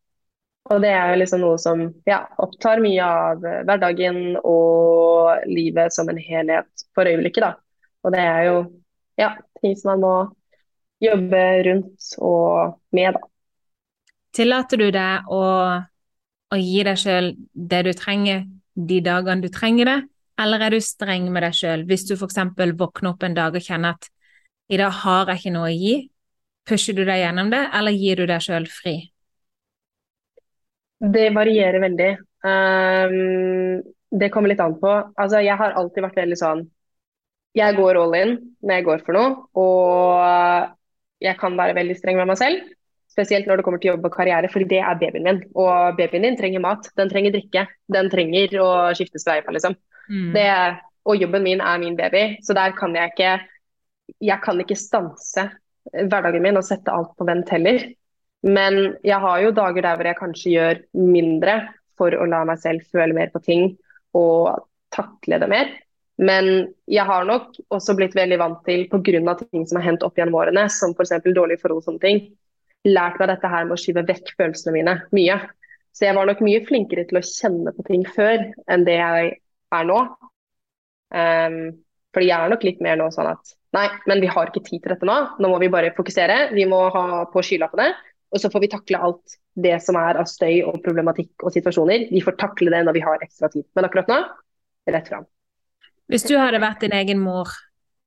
Og 0.70 0.82
det 0.82 0.92
er 0.94 1.10
jo 1.10 1.18
liksom 1.18 1.42
noe 1.42 1.58
som 1.58 1.88
ja, 2.06 2.22
opptar 2.42 2.82
mye 2.82 3.02
av 3.02 3.42
hverdagen 3.42 4.36
og 4.46 5.42
livet 5.50 5.94
som 5.94 6.10
en 6.10 6.20
helhet 6.22 6.86
for 6.94 7.06
øyeblikket. 7.06 7.42
da. 7.42 7.54
Og 8.06 8.14
det 8.14 8.22
er 8.22 8.46
jo 8.46 8.56
ja, 9.22 9.32
ting 9.60 9.76
som 9.78 9.94
man 9.94 10.02
må 10.02 10.14
jobbe 11.02 11.42
rundt 11.66 12.12
og 12.22 12.78
med, 12.94 13.16
da. 13.16 13.28
Tillater 14.32 14.80
du 14.80 14.88
deg 14.94 15.28
å, 15.28 15.42
å 16.52 16.58
gi 16.60 16.84
deg 16.86 17.00
sjøl 17.00 17.34
det 17.52 17.82
du 17.88 17.92
trenger 17.96 18.46
de 18.72 19.02
dagene 19.04 19.44
du 19.44 19.50
trenger 19.52 19.88
det, 19.90 19.98
eller 20.40 20.64
er 20.64 20.74
du 20.74 20.80
streng 20.80 21.28
med 21.32 21.44
deg 21.44 21.56
sjøl 21.56 21.84
hvis 21.88 22.06
du 22.08 22.14
f.eks. 22.16 22.38
våkner 22.56 23.12
opp 23.12 23.26
en 23.26 23.36
dag 23.36 23.56
og 23.58 23.64
kjenner 23.64 23.98
at 23.98 24.08
i 24.72 24.78
dag 24.80 24.94
har 25.02 25.28
jeg 25.28 25.42
ikke 25.42 25.54
noe 25.56 25.68
å 25.68 25.74
gi? 25.74 25.96
Pusher 26.68 26.96
du 26.96 27.02
deg 27.04 27.20
gjennom 27.20 27.50
det, 27.52 27.60
eller 27.74 27.92
gir 27.98 28.22
du 28.22 28.28
deg 28.30 28.40
sjøl 28.40 28.68
fri? 28.70 28.94
Det 31.02 31.26
varierer 31.34 31.82
veldig. 31.82 32.12
Um, 32.46 33.82
det 34.14 34.30
kommer 34.32 34.52
litt 34.52 34.62
an 34.62 34.78
på. 34.78 34.92
Altså, 35.18 35.42
jeg 35.42 35.58
har 35.58 35.74
alltid 35.76 36.06
vært 36.06 36.20
veldig 36.22 36.38
sånn 36.38 36.62
Jeg 37.58 37.76
går 37.76 37.98
all 38.00 38.14
in 38.16 38.36
når 38.64 38.78
jeg 38.78 38.86
går 38.86 39.02
for 39.06 39.16
noe, 39.16 39.32
og 39.60 40.72
jeg 41.22 41.38
kan 41.40 41.58
være 41.58 41.76
veldig 41.76 41.96
streng 41.98 42.18
med 42.20 42.30
meg 42.30 42.40
selv. 42.40 42.70
Spesielt 43.12 43.48
når 43.48 43.60
det 43.60 43.66
kommer 43.66 43.80
til 43.82 43.92
jobb 43.92 44.06
og 44.08 44.14
karriere, 44.14 44.48
fordi 44.48 44.70
det 44.70 44.80
er 44.80 44.98
babyen 45.00 45.26
min. 45.26 45.40
Og 45.52 45.98
babyen 45.98 46.24
din 46.24 46.38
trenger 46.38 46.62
mat, 46.64 46.88
den 46.96 47.10
trenger 47.12 47.34
drikke, 47.34 47.66
den 47.92 48.08
trenger 48.12 48.56
å 48.62 48.68
skiftes 48.96 49.26
på, 49.28 49.52
liksom. 49.52 49.76
Mm. 50.08 50.30
Det, 50.34 50.46
og 51.04 51.20
jobben 51.20 51.44
min 51.44 51.60
er 51.60 51.82
min 51.82 51.98
baby, 51.98 52.38
så 52.42 52.56
der 52.56 52.76
kan 52.78 52.94
jeg 52.96 53.12
ikke 53.12 53.32
Jeg 54.20 54.42
kan 54.42 54.58
ikke 54.60 54.76
stanse 54.76 55.44
hverdagen 55.92 56.42
min 56.42 56.58
og 56.58 56.66
sette 56.66 56.92
alt 56.92 57.14
på 57.16 57.24
vent 57.24 57.48
heller. 57.54 57.84
Men 58.42 58.96
jeg 59.06 59.18
har 59.22 59.40
jo 59.40 59.54
dager 59.54 59.84
der 59.84 59.96
hvor 59.96 60.08
jeg 60.08 60.18
kanskje 60.18 60.52
gjør 60.52 60.80
mindre 60.98 61.54
for 61.98 62.14
å 62.14 62.26
la 62.28 62.42
meg 62.48 62.58
selv 62.60 62.84
føle 62.90 63.14
mer 63.16 63.30
på 63.32 63.40
ting 63.44 63.76
og 64.18 64.66
takle 64.92 65.38
det 65.40 65.48
mer. 65.48 65.70
Men 66.20 66.48
jeg 66.90 67.08
har 67.08 67.24
nok 67.24 67.56
også 67.72 67.94
blitt 67.96 68.14
veldig 68.16 68.38
vant 68.40 68.60
til, 68.66 68.84
pga. 68.90 69.34
ting 69.40 69.64
som 69.66 69.80
har 69.80 69.86
hendt 69.86 70.04
opp 70.04 70.18
gjennom 70.18 70.36
årene, 70.42 70.68
som 70.70 70.92
f.eks. 70.92 71.14
dårlige 71.24 71.62
forhold 71.62 71.80
og 71.80 71.86
sånne 71.88 72.04
ting, 72.04 72.20
lært 72.84 73.18
meg 73.20 73.30
dette 73.30 73.48
her 73.48 73.64
med 73.64 73.76
å 73.76 73.80
skyve 73.80 74.04
vekk 74.06 74.34
følelsene 74.36 74.74
mine 74.76 74.96
mye. 75.16 75.38
Så 75.92 76.06
jeg 76.06 76.16
var 76.16 76.28
nok 76.28 76.42
mye 76.44 76.62
flinkere 76.66 77.06
til 77.08 77.20
å 77.20 77.24
kjenne 77.26 77.72
på 77.76 77.84
ting 77.88 78.04
før 78.08 78.46
enn 78.70 78.86
det 78.88 78.98
jeg 78.98 79.32
er 79.76 79.88
nå. 79.88 79.98
Um, 81.12 81.58
fordi 82.12 82.30
jeg 82.30 82.36
er 82.38 82.52
nok 82.52 82.64
litt 82.64 82.80
mer 82.84 82.96
nå 83.00 83.10
sånn 83.12 83.28
at 83.28 83.52
nei, 83.76 83.86
men 84.08 84.22
vi 84.24 84.30
har 84.32 84.48
ikke 84.48 84.64
tid 84.64 84.82
til 84.84 84.94
dette 84.94 85.08
nå. 85.08 85.18
Nå 85.40 85.52
må 85.52 85.60
vi 85.60 85.70
bare 85.72 85.92
fokusere. 85.96 86.52
Vi 86.56 86.64
må 86.68 86.80
ha 86.92 87.24
på 87.32 87.44
skylappene. 87.44 87.92
Og 88.32 88.40
så 88.40 88.48
får 88.52 88.64
vi 88.64 88.72
takle 88.72 89.00
alt 89.08 89.36
det 89.60 89.74
som 89.84 89.98
er 90.00 90.16
av 90.20 90.28
støy 90.28 90.62
og 90.64 90.80
problematikk 90.84 91.44
og 91.44 91.52
situasjoner. 91.52 92.08
Vi 92.12 92.24
får 92.24 92.38
takle 92.40 92.72
det 92.72 92.80
når 92.86 92.96
vi 92.96 93.04
har 93.04 93.24
ekstra 93.24 93.52
tid. 93.52 93.66
Men 93.76 93.88
akkurat 93.88 94.08
nå, 94.08 94.18
rett 94.92 95.12
fram. 95.12 95.28
Hvis 96.12 96.26
du 96.28 96.34
hadde 96.36 96.60
vært 96.60 96.82
din 96.84 96.92
egen 96.92 97.22
mor, 97.24 97.48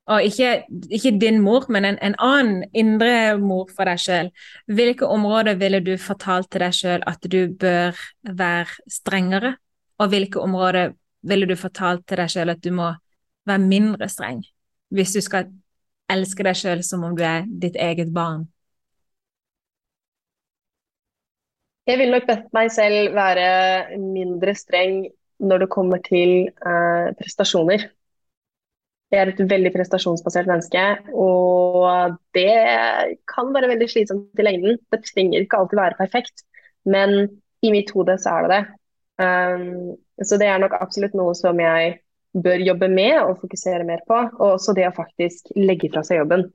og 0.05 0.21
ikke, 0.21 0.49
ikke 0.93 1.15
din 1.17 1.39
mor, 1.41 1.63
men 1.73 1.87
en, 1.89 1.95
en, 2.05 2.13
annen 2.21 2.59
indre 2.77 3.33
mor 3.41 3.71
for 3.73 3.89
deg 3.89 3.97
sjøl, 4.03 4.29
hvilke 4.69 5.09
områder 5.09 5.57
ville 5.57 5.79
du 5.81 5.95
fortalt 5.97 6.51
til 6.53 6.61
deg 6.61 6.75
sjøl 6.77 7.05
at 7.09 7.25
du 7.25 7.39
bør 7.49 7.97
være 8.29 8.91
strengere, 8.93 9.55
og 9.97 10.13
hvilke 10.13 10.43
områder 10.43 10.93
ville 11.25 11.49
du 11.49 11.55
fortalt 11.57 12.05
til 12.05 12.21
deg 12.21 12.29
sjøl 12.29 12.53
at 12.53 12.61
du 12.61 12.69
må 12.77 12.91
være 13.49 13.65
mindre 13.65 14.09
streng, 14.13 14.45
hvis 14.93 15.17
du 15.17 15.23
skal 15.25 15.49
elske 16.13 16.45
deg 16.45 16.61
sjøl 16.61 16.85
som 16.85 17.09
om 17.09 17.17
du 17.17 17.25
er 17.25 17.49
ditt 17.49 17.73
eget 17.81 18.13
barn? 18.13 18.45
Jeg 21.89 21.97
ville 21.97 22.13
nok 22.13 22.29
bedt 22.29 22.53
meg 22.53 22.69
selv 22.73 23.17
være 23.17 23.97
mindre 23.97 24.53
streng 24.57 25.07
når 25.39 25.65
det 25.65 25.73
kommer 25.73 26.01
til 26.05 26.47
eh, 26.47 27.07
prestasjoner. 27.19 27.89
Jeg 29.13 29.21
er 29.21 29.31
et 29.31 29.41
veldig 29.49 29.71
prestasjonsbasert 29.75 30.47
menneske, 30.49 30.83
og 31.13 32.15
det 32.35 32.55
kan 33.29 33.51
være 33.53 33.69
veldig 33.71 33.87
slitsomt 33.91 34.41
i 34.41 34.45
lengden. 34.47 34.79
Det 34.91 35.03
trenger 35.05 35.45
ikke 35.45 35.59
alltid 35.61 35.79
være 35.79 35.99
perfekt, 35.99 36.43
men 36.89 37.13
i 37.63 37.71
mitt 37.71 37.93
hode 37.95 38.17
så 38.21 38.33
er 38.33 38.47
det 38.47 38.55
det. 38.55 38.63
Um, 39.21 39.93
så 40.25 40.39
det 40.41 40.49
er 40.49 40.59
nok 40.59 40.75
absolutt 40.81 41.15
noe 41.15 41.35
som 41.37 41.59
jeg 41.61 41.99
bør 42.43 42.65
jobbe 42.65 42.89
med 42.91 43.21
og 43.21 43.39
fokusere 43.43 43.85
mer 43.87 44.03
på. 44.07 44.17
Og 44.39 44.57
også 44.57 44.75
det 44.75 44.87
å 44.89 44.95
faktisk 44.95 45.53
legge 45.55 45.91
fra 45.93 46.03
seg 46.03 46.23
jobben. 46.23 46.47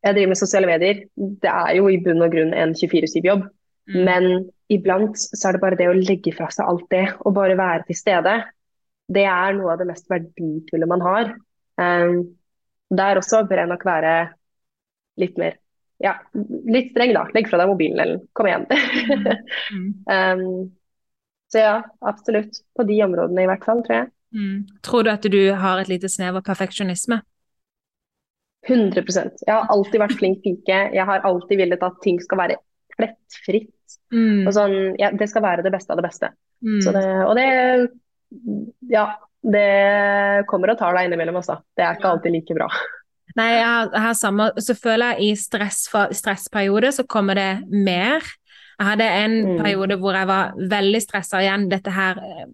Jeg 0.00 0.16
driver 0.16 0.32
med 0.32 0.40
sosiale 0.40 0.70
medier. 0.70 1.04
Det 1.16 1.52
er 1.52 1.76
jo 1.76 1.90
i 1.92 2.00
bunn 2.02 2.24
og 2.24 2.32
grunn 2.32 2.54
en 2.56 2.74
24-7-jobb. 2.74 3.44
Mm. 3.90 4.02
Men 4.06 4.26
iblant 4.70 5.18
så 5.18 5.48
er 5.48 5.56
det 5.56 5.62
bare 5.62 5.78
det 5.78 5.88
å 5.90 5.96
legge 5.96 6.34
fra 6.36 6.48
seg 6.54 6.68
alt 6.70 6.86
det 6.92 7.06
og 7.18 7.34
bare 7.36 7.58
være 7.58 7.88
til 7.88 7.98
stede. 7.98 8.36
Det 9.10 9.24
er 9.26 9.56
noe 9.58 9.72
av 9.74 9.80
det 9.80 9.88
mest 9.88 10.06
verdifulle 10.10 10.88
man 10.90 11.02
har. 11.02 11.32
Um, 11.80 12.20
der 12.90 13.18
også 13.18 13.42
bør 13.48 13.64
jeg 13.64 13.70
nok 13.70 13.84
være 13.86 14.14
litt 15.20 15.36
mer 15.40 15.58
ja, 16.00 16.14
litt 16.32 16.94
streng, 16.94 17.12
da. 17.12 17.26
Legg 17.36 17.50
fra 17.50 17.58
deg 17.60 17.68
mobilen, 17.68 17.98
eller 18.00 18.22
kom 18.32 18.48
igjen. 18.48 18.62
mm. 19.76 19.88
um, 20.08 20.70
så 21.52 21.64
ja, 21.66 21.74
absolutt. 22.08 22.62
På 22.76 22.86
de 22.88 22.96
områdene 23.04 23.44
i 23.44 23.50
hvert 23.50 23.66
fall, 23.68 23.82
tror 23.84 23.98
jeg. 23.98 24.08
Mm. 24.32 24.62
Tror 24.86 25.04
du 25.04 25.10
at 25.12 25.28
du 25.28 25.42
har 25.60 25.82
et 25.82 25.90
lite 25.90 26.08
snev 26.08 26.38
av 26.40 26.46
perfeksjonisme? 26.46 27.20
100 28.68 29.04
Jeg 29.44 29.52
har 29.52 29.68
alltid 29.72 30.00
vært 30.00 30.16
flink 30.20 30.42
pike. 30.44 30.80
Jeg 30.94 31.04
har 31.08 31.24
alltid 31.26 31.60
villet 31.60 31.84
at 31.84 32.00
ting 32.04 32.20
skal 32.22 32.40
være 32.42 32.58
plettfritt. 33.00 33.98
Mm. 34.14 34.46
Og 34.46 34.54
sånn, 34.54 34.76
ja, 35.00 35.10
det 35.16 35.28
skal 35.30 35.44
være 35.44 35.66
det 35.66 35.72
beste 35.74 35.94
av 35.94 36.00
det 36.00 36.06
beste. 36.06 36.32
Mm. 36.60 36.78
Det, 36.84 37.04
og 37.26 37.34
det 37.38 37.50
Ja, 38.90 39.06
det 39.40 40.46
kommer 40.50 40.74
og 40.74 40.80
tar 40.80 40.94
deg 40.96 41.08
innimellom 41.08 41.40
også. 41.40 41.60
Det 41.76 41.86
er 41.86 41.98
ikke 41.98 42.14
alltid 42.14 42.36
like 42.36 42.56
bra. 42.58 42.68
Nei, 43.38 43.50
jeg 43.54 43.66
har, 43.66 43.90
jeg 43.94 44.02
har 44.02 44.16
samme 44.18 44.48
Så 44.58 44.74
føler 44.74 45.12
jeg 45.14 45.30
i 45.30 45.38
stress, 45.38 45.84
stressperiode 46.18 46.90
så 46.94 47.06
kommer 47.06 47.38
det 47.38 47.50
mer. 47.70 48.26
Jeg 48.80 48.88
hadde 48.88 49.12
en 49.20 49.36
mm. 49.44 49.54
periode 49.60 50.00
hvor 50.00 50.16
jeg 50.16 50.28
var 50.30 50.58
veldig 50.58 51.00
stressa 51.04 51.42
igjen. 51.44 51.68
Dette 51.70 51.94
her 51.94 52.20
eh, 52.24 52.48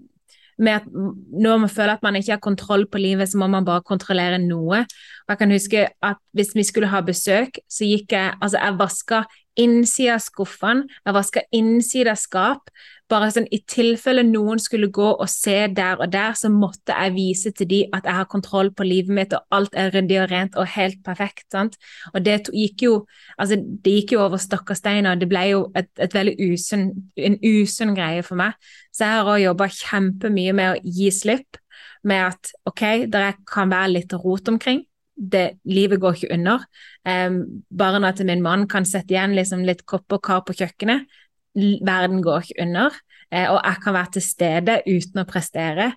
med 0.59 0.81
at 0.81 0.87
når 0.91 1.63
man 1.65 1.71
føler 1.71 1.95
at 1.97 2.05
man 2.05 2.17
ikke 2.19 2.35
har 2.35 2.43
kontroll 2.43 2.87
på 2.91 3.01
livet, 3.01 3.29
så 3.29 3.39
må 3.39 3.49
man 3.53 3.65
bare 3.65 3.85
kontrollere 3.87 4.39
noe. 4.43 4.83
Og 5.27 5.33
jeg 5.33 5.41
kan 5.43 5.53
huske 5.53 5.87
at 6.11 6.21
hvis 6.37 6.55
vi 6.57 6.65
skulle 6.67 6.91
ha 6.93 7.03
besøk, 7.05 7.61
så 7.69 7.89
gikk 7.89 8.17
jeg 8.17 8.35
Altså, 8.41 8.59
jeg 8.59 8.79
vaska 8.79 9.25
innsida 9.61 10.17
av 10.17 10.23
skuffene, 10.25 10.87
jeg 11.05 11.17
vaska 11.17 11.43
innsida 11.57 12.15
av 12.15 12.21
skap, 12.21 12.71
bare 13.11 13.29
sånn 13.31 13.47
i 13.55 13.61
tilfelle 13.71 14.25
noen 14.27 14.59
skulle 14.63 14.89
gå 14.95 15.07
og 15.13 15.29
se 15.31 15.55
der 15.75 16.01
og 16.03 16.11
der, 16.11 16.35
så 16.39 16.51
måtte 16.51 16.95
jeg 16.95 17.15
vise 17.15 17.53
til 17.55 17.69
de 17.71 17.81
at 17.95 18.07
jeg 18.09 18.19
har 18.19 18.27
kontroll 18.31 18.73
på 18.75 18.87
livet 18.87 19.15
mitt, 19.15 19.37
og 19.37 19.47
alt 19.55 19.77
er 19.79 19.93
ryddig 19.95 20.19
og 20.25 20.33
rent 20.33 20.59
og 20.59 20.67
helt 20.75 20.99
perfekt. 21.07 21.47
sant? 21.53 21.79
Og 22.15 22.25
det 22.27 22.51
gikk 22.51 22.87
jo 22.89 22.97
altså 23.39 23.61
det 23.61 23.95
gikk 24.01 24.17
jo 24.17 24.25
over 24.25 24.43
stokk 24.43 24.75
og 24.75 24.81
stein, 24.81 25.07
og 25.07 25.21
det 25.23 25.31
ble 25.31 25.45
jo 25.53 25.63
et, 25.79 25.91
et 26.03 26.19
veldig 26.19 26.35
usunn, 26.51 26.89
en 27.17 27.39
usunn 27.45 27.95
greie 27.95 28.27
for 28.27 28.39
meg. 28.41 28.59
Så 28.91 29.07
jeg 29.07 29.21
har 29.21 29.31
òg 29.31 29.45
jobba 29.45 29.71
kjempemye 29.79 30.57
med 30.57 30.75
å 30.75 30.83
gi 30.99 31.13
slipp, 31.15 31.63
med 32.07 32.33
at 32.33 32.53
ok, 32.67 33.07
det 33.11 33.25
kan 33.47 33.71
være 33.71 33.95
litt 33.99 34.19
rot 34.19 34.51
omkring. 34.51 34.83
Det, 35.17 35.47
livet 35.65 36.01
går 36.01 36.19
ikke 36.19 36.35
under. 36.37 36.65
Um, 37.09 37.39
barna 37.73 38.11
til 38.13 38.29
min 38.29 38.45
mann 38.45 38.67
kan 38.69 38.85
sette 38.85 39.15
igjen 39.15 39.33
liksom 39.37 39.65
litt 39.65 39.87
kopp 39.89 40.13
og 40.13 40.21
kar 40.27 40.43
på 40.45 40.57
kjøkkenet 40.59 41.09
verden 41.57 42.21
går 42.21 42.45
ikke 42.45 42.63
under, 42.67 42.99
Uh, 43.35 43.49
og 43.57 43.61
jeg 43.65 43.81
kan 43.83 43.95
være 43.97 44.13
til 44.15 44.23
stede 44.23 44.75
uten 44.87 45.19
å 45.19 45.27
prestere 45.27 45.89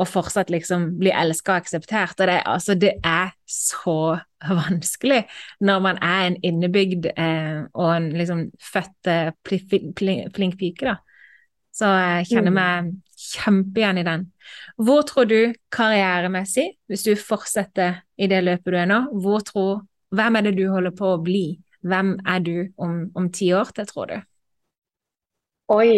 og 0.00 0.08
fortsatt 0.08 0.48
liksom 0.50 0.88
bli 0.98 1.12
elska 1.14 1.52
og 1.54 1.62
akseptert. 1.62 2.16
Og 2.18 2.26
det, 2.26 2.40
altså, 2.48 2.74
det, 2.74 2.92
er 3.04 3.30
så 3.46 4.16
vanskelig 4.64 5.20
når 5.60 5.84
man 5.84 6.00
er 6.02 6.26
en 6.26 6.38
innebygd 6.42 7.06
uh, 7.12 7.68
og 7.74 7.92
en 7.96 8.08
liksom 8.16 8.48
født 8.72 9.12
eh, 9.12 9.30
flink 9.46 10.58
pike, 10.58 10.88
da. 10.88 10.96
Så 11.72 11.86
jeg 11.86 12.26
kjenner 12.32 12.50
Mm. 12.50 12.58
meg 12.58 12.90
kjempeigjen 13.16 13.98
i 13.98 14.08
den. 14.10 14.31
Hvor 14.76 15.02
tror 15.08 15.28
du 15.30 15.54
karrieremessig, 15.74 16.68
hvis 16.90 17.04
du 17.06 17.12
fortsetter 17.18 18.02
i 18.16 18.28
det 18.30 18.42
løpet 18.44 18.72
du 18.72 18.78
er 18.78 18.88
nå, 18.90 19.02
hvor 19.22 19.44
tror, 19.46 19.82
hvem 20.12 20.38
er 20.38 20.48
det 20.48 20.56
du 20.58 20.66
holder 20.72 20.94
på 20.96 21.14
å 21.14 21.20
bli? 21.22 21.46
Hvem 21.82 22.14
er 22.28 22.42
du 22.44 22.56
om, 22.78 23.30
ti 23.34 23.50
år 23.56 23.72
til, 23.74 23.88
tror 23.88 24.10
du? 24.10 24.18
Oi. 25.72 25.94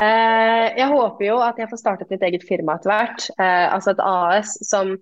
Eh, 0.00 0.66
jeg 0.78 0.88
håper 0.88 1.26
jo 1.26 1.38
at 1.44 1.58
jeg 1.60 1.68
får 1.70 1.80
startet 1.80 2.12
mitt 2.12 2.22
eget 2.24 2.44
firma 2.48 2.78
etter 2.78 2.92
hvert, 2.92 3.26
eh, 3.36 3.66
altså 3.68 3.92
et 3.92 4.04
AS, 4.04 4.54
som, 4.64 4.94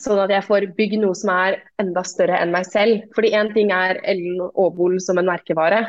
sånn 0.00 0.22
at 0.24 0.32
jeg 0.32 0.46
får 0.46 0.66
bygd 0.78 1.02
noe 1.04 1.18
som 1.18 1.30
er 1.34 1.60
enda 1.82 2.02
større 2.06 2.40
enn 2.40 2.54
meg 2.54 2.66
selv. 2.66 3.04
Fordi 3.14 3.34
én 3.38 3.52
ting 3.54 3.70
er 3.74 4.00
Ellen 4.08 4.42
Aabol 4.48 4.98
som 5.04 5.20
en 5.20 5.30
merkevare, 5.30 5.84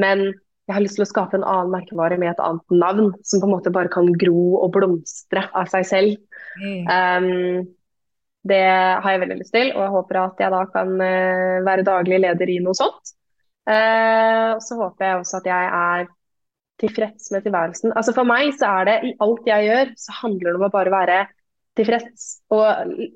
men 0.00 0.30
jeg 0.64 0.76
har 0.78 0.84
lyst 0.84 0.96
til 0.96 1.04
å 1.04 1.08
skape 1.08 1.36
en 1.36 1.44
annen 1.44 1.72
merkevare 1.74 2.16
med 2.20 2.30
et 2.32 2.42
annet 2.42 2.74
navn, 2.80 3.10
som 3.26 3.42
på 3.42 3.48
en 3.48 3.52
måte 3.52 3.72
bare 3.74 3.92
kan 3.92 4.08
gro 4.20 4.62
og 4.62 4.70
blomstre 4.72 5.44
av 5.52 5.68
seg 5.72 5.88
selv. 5.88 6.14
Um, 6.88 7.66
det 8.48 8.62
har 8.64 9.12
jeg 9.12 9.22
veldig 9.24 9.38
lyst 9.42 9.54
til, 9.56 9.74
og 9.74 9.82
jeg 9.84 9.94
håper 9.98 10.20
at 10.22 10.40
jeg 10.40 10.54
da 10.54 10.62
kan 10.72 10.96
uh, 11.00 11.60
være 11.68 11.86
daglig 11.86 12.22
leder 12.24 12.52
i 12.54 12.58
noe 12.64 12.76
sånt. 12.76 13.14
Uh, 13.68 14.56
så 14.64 14.80
håper 14.80 15.08
jeg 15.08 15.20
også 15.20 15.40
at 15.40 15.48
jeg 15.52 15.70
er 15.80 16.08
tilfreds 16.80 17.30
med 17.32 17.44
tilværelsen. 17.44 17.92
Altså 17.96 18.16
For 18.16 18.28
meg 18.28 18.52
så 18.56 18.72
er 18.80 18.88
det 18.88 18.98
i 19.08 19.14
alt 19.24 19.48
jeg 19.48 19.68
gjør, 19.68 19.94
så 20.00 20.18
handler 20.22 20.48
det 20.48 20.58
om 20.58 20.68
å 20.68 20.74
bare 20.74 20.94
være 20.96 21.22
tilfreds. 21.78 22.28
Og 22.54 22.64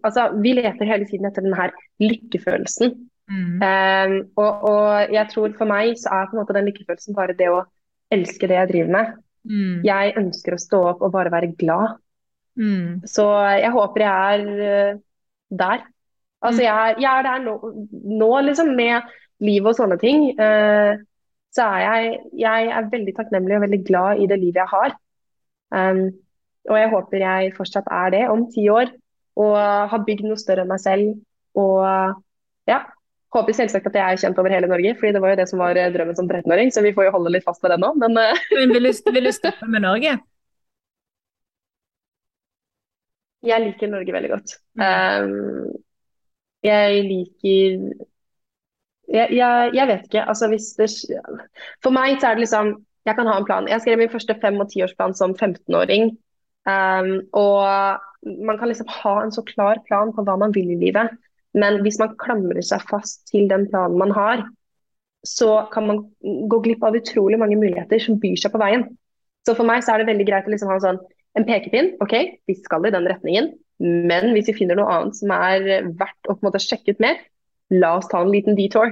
altså, 0.05 0.29
vi 0.43 0.57
leter 0.59 0.89
hele 0.89 1.09
tiden 1.09 1.29
etter 1.29 1.45
den 1.47 1.57
her 1.57 1.73
lykkefølelsen. 2.03 2.95
Mm. 3.29 3.61
Um, 3.61 4.15
og, 4.41 4.63
og 4.71 5.13
jeg 5.13 5.29
tror 5.33 5.53
for 5.59 5.69
meg 5.69 5.99
så 6.01 6.13
er 6.17 6.29
på 6.29 6.37
en 6.37 6.41
måte 6.41 6.57
den 6.57 6.69
lykkefølelsen 6.71 7.17
bare 7.17 7.37
det 7.37 7.51
å 7.53 7.63
elske 8.15 8.49
det 8.49 8.57
jeg 8.57 8.71
driver 8.73 8.95
med. 8.95 9.17
Mm. 9.49 9.75
Jeg 9.87 10.15
ønsker 10.21 10.57
å 10.57 10.63
stå 10.63 10.81
opp 10.95 11.05
og 11.05 11.13
bare 11.15 11.33
være 11.33 11.53
glad. 11.61 11.99
Mm. 12.59 13.05
Så 13.07 13.27
jeg 13.61 13.73
håper 13.75 14.05
jeg 14.05 14.39
er 14.39 14.95
uh, 14.95 15.01
der. 15.61 15.85
Altså 16.39 16.63
jeg 16.63 16.73
er, 16.73 17.01
jeg 17.03 17.11
er 17.11 17.27
der 17.27 17.43
nå, 17.45 17.57
nå 18.23 18.31
liksom 18.47 18.73
med 18.79 19.13
livet 19.45 19.73
og 19.73 19.79
sånne 19.79 19.99
ting. 20.01 20.31
Uh, 20.39 20.97
så 21.55 21.67
er 21.67 21.85
jeg, 21.85 22.17
jeg 22.45 22.73
er 22.77 22.91
veldig 22.93 23.15
takknemlig 23.17 23.57
og 23.59 23.65
veldig 23.67 23.83
glad 23.87 24.23
i 24.23 24.29
det 24.31 24.41
livet 24.41 24.63
jeg 24.63 24.73
har. 24.73 24.97
Um, 25.75 26.07
og 26.69 26.77
jeg 26.77 26.91
håper 26.93 27.23
jeg 27.25 27.53
fortsatt 27.57 27.89
er 27.93 28.13
det 28.15 28.25
om 28.33 28.49
ti 28.53 28.69
år. 28.73 28.93
Og 29.39 29.55
har 29.93 30.03
bygd 30.03 30.27
noe 30.27 30.41
større 30.41 30.65
enn 30.65 30.73
meg 30.73 30.81
selv. 30.83 31.13
Og 31.59 31.85
ja, 32.69 32.81
håper 33.35 33.57
selvsagt 33.57 33.87
at 33.91 33.97
jeg 33.99 34.15
er 34.15 34.21
kjent 34.23 34.39
over 34.41 34.53
hele 34.55 34.71
Norge, 34.71 34.95
fordi 34.97 35.13
det 35.17 35.21
var 35.21 35.35
jo 35.35 35.39
det 35.43 35.49
som 35.51 35.61
var 35.61 35.79
drømmen 35.95 36.17
som 36.17 36.29
13-åring. 36.31 36.73
Så 36.73 36.85
vi 36.85 36.95
får 36.97 37.09
jo 37.09 37.15
holde 37.19 37.35
litt 37.35 37.45
fast 37.45 37.63
ved 37.65 37.75
det 37.75 37.81
nå, 37.83 37.93
men 38.01 38.17
uh, 38.17 38.45
Men 38.57 38.73
vil 38.77 38.89
du, 38.89 38.93
vil 39.13 39.29
du 39.29 39.35
stoppe 39.37 39.69
med 39.69 39.85
Norge? 39.85 40.19
jeg 43.47 43.65
liker 43.65 43.91
Norge 43.91 44.15
veldig 44.15 44.31
godt. 44.33 44.55
Um, 44.79 45.75
jeg 46.67 47.03
liker 47.07 47.77
jeg, 49.09 49.29
jeg, 49.33 49.71
jeg 49.75 49.89
vet 49.89 50.09
ikke. 50.09 50.25
Altså 50.25 50.49
hvis 50.53 50.73
det 50.79 50.89
For 51.85 51.95
meg 51.95 52.19
så 52.19 52.31
er 52.31 52.39
det 52.39 52.47
liksom 52.47 52.75
Jeg 53.07 53.17
kan 53.17 53.31
ha 53.31 53.39
en 53.39 53.47
plan. 53.49 53.69
Jeg 53.71 53.81
skrev 53.81 53.99
min 53.99 54.11
første 54.13 54.35
fem- 54.43 54.61
og 54.61 54.69
tiårsplan 54.69 55.15
som 55.17 55.33
15-åring. 55.33 56.11
Um, 56.69 57.23
og 57.33 57.65
man 58.45 58.59
kan 58.59 58.69
liksom 58.69 58.91
ha 58.93 59.15
en 59.23 59.33
så 59.33 59.41
klar 59.49 59.81
plan 59.87 60.13
på 60.13 60.25
hva 60.27 60.35
man 60.37 60.53
vil 60.53 60.75
i 60.75 60.77
livet. 60.77 61.15
Men 61.59 61.83
hvis 61.85 61.99
man 62.01 62.15
klamrer 62.21 62.65
seg 62.65 62.85
fast 62.91 63.27
til 63.33 63.49
den 63.51 63.67
planen 63.71 63.99
man 64.01 64.15
har, 64.15 64.45
så 65.27 65.65
kan 65.73 65.89
man 65.89 66.03
gå 66.23 66.61
glipp 66.65 66.85
av 66.87 66.97
utrolig 66.97 67.39
mange 67.41 67.59
muligheter 67.59 68.01
som 68.03 68.21
byr 68.23 68.39
seg 68.39 68.55
på 68.55 68.61
veien. 68.63 68.87
Så 69.47 69.57
for 69.59 69.67
meg 69.67 69.83
så 69.83 69.95
er 69.95 70.03
det 70.03 70.11
veldig 70.13 70.27
greit 70.29 70.47
å 70.49 70.53
liksom 70.53 70.71
ha 70.71 70.79
en 70.79 70.85
sånn 70.85 71.01
en 71.39 71.47
pekepinn. 71.47 71.95
OK, 72.05 72.15
vi 72.49 72.57
skal 72.59 72.87
i 72.87 72.95
den 72.95 73.09
retningen. 73.11 73.53
Men 73.83 74.33
hvis 74.35 74.49
vi 74.51 74.57
finner 74.61 74.79
noe 74.79 74.91
annet 74.91 75.19
som 75.19 75.33
er 75.35 75.67
verdt 75.99 76.31
å 76.31 76.35
på 76.35 76.41
en 76.41 76.49
måte 76.49 76.63
sjekke 76.63 76.97
ut 76.97 77.03
mer, 77.03 77.21
la 77.75 77.95
oss 77.99 78.09
ta 78.11 78.23
en 78.25 78.33
liten 78.33 78.59
detour. 78.59 78.91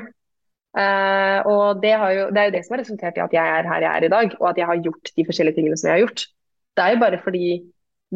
Uh, 0.77 1.41
og 1.49 1.81
det, 1.81 1.95
jo, 1.97 2.27
det, 2.37 2.41
er 2.41 2.51
jo 2.51 2.55
det 2.55 2.63
som 2.67 2.75
har 2.77 2.83
resultert 2.83 3.17
i 3.17 3.25
at 3.25 3.33
jeg 3.33 3.53
er 3.59 3.69
her 3.71 3.87
jeg 3.87 3.91
er 3.91 4.07
i 4.07 4.13
dag, 4.13 4.35
og 4.37 4.51
at 4.51 4.61
jeg 4.61 4.69
har 4.69 4.83
gjort 4.85 5.13
de 5.17 5.25
forskjellige 5.25 5.57
tingene 5.57 5.79
som 5.81 5.89
jeg 5.89 5.97
har 5.97 6.05
gjort. 6.05 6.27
Det 6.77 6.85
er 6.85 6.93
jo 6.93 7.01
bare 7.01 7.21
fordi 7.25 7.47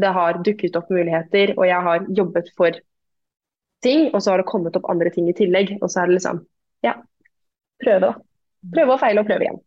det 0.00 0.10
har 0.14 0.42
dukket 0.44 0.76
opp 0.78 0.90
muligheter, 0.92 1.54
og 1.56 1.64
jeg 1.66 1.86
har 1.88 2.04
jobbet 2.18 2.52
for 2.58 2.76
ting, 3.84 4.08
og 4.14 4.22
så 4.22 4.32
har 4.32 4.42
det 4.42 4.48
kommet 4.50 4.76
opp 4.78 4.88
andre 4.92 5.12
ting 5.14 5.28
i 5.30 5.36
tillegg. 5.36 5.76
Og 5.80 5.90
så 5.90 6.02
er 6.02 6.10
det 6.10 6.18
liksom, 6.18 6.42
ja, 6.86 6.94
prøve, 7.82 8.00
da. 8.06 8.14
Prøve 8.74 8.96
og 8.96 9.02
feile 9.02 9.22
og 9.22 9.28
prøve 9.28 9.46
igjen. 9.46 9.60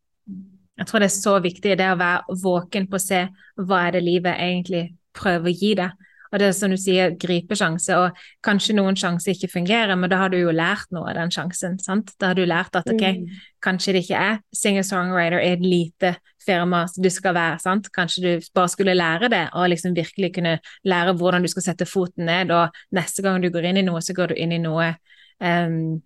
Jeg 0.78 0.89
tror 0.89 1.03
det 1.03 1.09
er 1.09 1.16
så 1.16 1.34
viktig 1.41 1.76
det 1.78 1.89
å 1.93 1.99
være 1.99 2.36
våken 2.43 2.88
på 2.89 2.97
å 2.97 3.03
se 3.03 3.22
hva 3.61 3.84
er 3.88 3.97
det 3.97 4.03
livet 4.05 4.39
egentlig 4.41 4.84
prøver 5.14 5.51
å 5.51 5.53
gi 5.53 5.74
deg. 5.78 6.07
Og 6.34 6.40
det 6.42 6.48
er 6.48 6.56
som 6.58 6.72
du 6.74 6.78
sier, 6.82 7.12
gripe 7.22 7.54
sjanse, 7.54 7.94
og 7.94 8.18
kanskje 8.44 8.74
noen 8.74 8.96
sjanser 8.98 9.36
ikke 9.36 9.52
fungerer, 9.54 9.94
men 9.96 10.10
da 10.10 10.18
har 10.24 10.32
du 10.34 10.40
jo 10.40 10.50
lært 10.50 10.90
noe 10.92 11.12
av 11.12 11.20
den 11.20 11.30
sjansen. 11.30 11.78
sant? 11.80 12.10
Da 12.18 12.32
har 12.32 12.36
du 12.40 12.42
lært 12.46 12.76
at 12.76 12.90
ok, 12.90 13.04
Mm. 13.04 13.28
kanskje 13.62 13.94
det 13.94 14.04
ikke 14.04 14.18
er 14.18 14.40
singer-songwriter 14.56 15.40
i 15.44 15.52
et 15.54 15.62
lite 15.62 16.16
firma 16.44 16.88
du 17.00 17.10
skal 17.10 17.36
være, 17.36 17.60
sant? 17.62 17.88
Kanskje 17.94 18.22
du 18.24 18.48
bare 18.56 18.68
skulle 18.68 18.98
lære 18.98 19.30
det, 19.30 19.50
og 19.54 19.70
liksom 19.70 19.94
virkelig 19.96 20.34
kunne 20.34 20.60
lære 20.84 21.14
hvordan 21.16 21.42
du 21.42 21.48
skal 21.48 21.62
sette 21.70 21.86
foten 21.86 22.26
ned, 22.26 22.52
og 22.52 22.70
neste 22.92 23.22
gang 23.22 23.42
du 23.42 23.50
går 23.50 23.70
inn 23.70 23.78
i 23.78 23.86
noe, 23.86 24.02
så 24.02 24.14
går 24.14 24.34
du 24.34 24.36
inn 24.36 24.52
i 24.52 24.58
noe 24.58 24.96
um, 25.40 26.02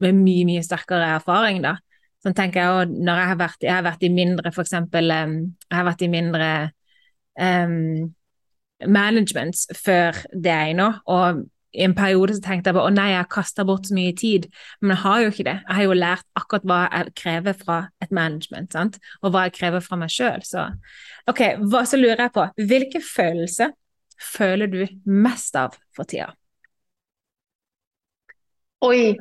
med 0.00 0.14
mye, 0.14 0.44
mye 0.46 0.62
sterkere 0.62 1.16
erfaring, 1.18 1.60
da. 1.62 1.76
Sånn 2.22 2.34
tenker 2.38 2.60
jeg 2.60 2.70
òg 2.70 2.90
når 3.02 3.18
jeg 3.18 3.28
har 3.28 3.36
vært, 3.36 3.62
jeg 3.62 3.72
har 3.74 3.82
vært 3.82 4.02
i 4.06 4.08
mindre, 4.14 4.52
for 4.54 4.62
eksempel, 4.62 5.10
um, 5.10 5.56
jeg 5.70 5.76
har 5.76 5.84
vært 5.90 6.02
i 6.02 6.08
mindre 6.08 6.72
um, 7.40 8.14
managements 8.86 9.66
før 9.84 10.16
det 10.32 10.52
ennå. 10.52 10.92
og 11.06 11.44
i 11.72 11.84
en 11.86 11.94
periode 11.96 12.34
så 12.36 12.42
tenkte 12.44 12.68
jeg 12.68 12.76
bare 12.76 12.90
å 12.90 12.92
nei, 12.92 13.08
jeg 13.14 13.22
har 13.22 13.28
kasta 13.32 13.64
bort 13.64 13.88
så 13.88 13.96
mye 13.96 14.12
tid, 14.16 14.48
men 14.82 14.92
jeg 14.92 15.02
har 15.06 15.22
jo 15.22 15.30
ikke 15.32 15.46
det. 15.46 15.54
Jeg 15.62 15.76
har 15.78 15.86
jo 15.86 15.96
lært 15.96 16.26
akkurat 16.36 16.66
hva 16.68 16.80
jeg 16.84 17.14
krever 17.22 17.56
fra 17.56 17.78
et 18.04 18.12
management, 18.12 18.76
sant? 18.76 18.98
og 19.22 19.32
hva 19.32 19.46
jeg 19.46 19.56
krever 19.56 19.84
fra 19.84 19.96
meg 20.02 20.12
sjøl. 20.12 20.44
Så 20.44 20.66
ok, 21.32 21.42
hva, 21.64 21.84
så 21.88 22.00
lurer 22.00 22.26
jeg 22.26 22.34
på, 22.36 22.46
hvilke 22.72 23.02
følelser 23.06 23.72
føler 24.22 24.68
du 24.68 24.82
mest 25.08 25.56
av 25.58 25.78
for 25.96 26.08
tida? 26.08 26.28
Oi, 28.84 29.14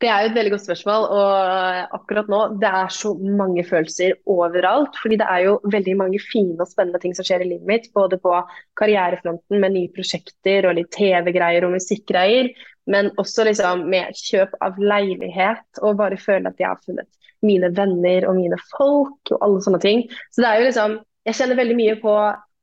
det 0.00 0.08
er 0.08 0.22
jo 0.22 0.30
et 0.30 0.36
veldig 0.36 0.50
godt 0.54 0.64
spørsmål. 0.64 1.06
Og 1.12 1.94
akkurat 1.98 2.30
nå, 2.32 2.40
det 2.62 2.68
er 2.68 2.92
så 2.94 3.12
mange 3.20 3.64
følelser 3.68 4.16
overalt. 4.32 4.96
Fordi 5.02 5.18
det 5.20 5.28
er 5.28 5.44
jo 5.44 5.58
veldig 5.74 5.96
mange 6.00 6.20
fine 6.24 6.56
og 6.56 6.70
spennende 6.70 7.00
ting 7.02 7.14
som 7.16 7.26
skjer 7.26 7.44
i 7.44 7.50
livet 7.50 7.68
mitt. 7.68 7.88
Både 7.96 8.18
på 8.22 8.32
karrierefronten 8.80 9.60
med 9.60 9.76
nye 9.76 9.92
prosjekter 9.92 10.70
og 10.70 10.78
litt 10.78 10.90
TV-greier 10.96 11.68
og 11.68 11.76
musikkgreier. 11.76 12.48
Men 12.90 13.12
også 13.20 13.44
liksom 13.50 13.84
med 13.92 14.16
kjøp 14.16 14.56
av 14.64 14.80
leilighet 14.80 15.82
og 15.84 16.00
bare 16.00 16.20
føle 16.20 16.48
at 16.48 16.60
jeg 16.60 16.70
har 16.70 16.80
funnet 16.80 17.08
mine 17.44 17.70
venner 17.76 18.26
og 18.28 18.36
mine 18.36 18.56
folk 18.72 19.32
og 19.34 19.38
alle 19.44 19.62
sånne 19.64 19.84
ting. 19.84 20.06
Så 20.32 20.42
det 20.42 20.50
er 20.50 20.60
jo 20.60 20.68
liksom 20.72 20.98
Jeg 21.28 21.36
kjenner 21.36 21.58
veldig 21.58 21.74
mye 21.76 21.94
på 22.00 22.12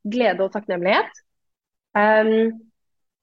glede 0.10 0.42
og 0.42 0.50
takknemlighet. 0.50 1.20
Um, 1.94 2.56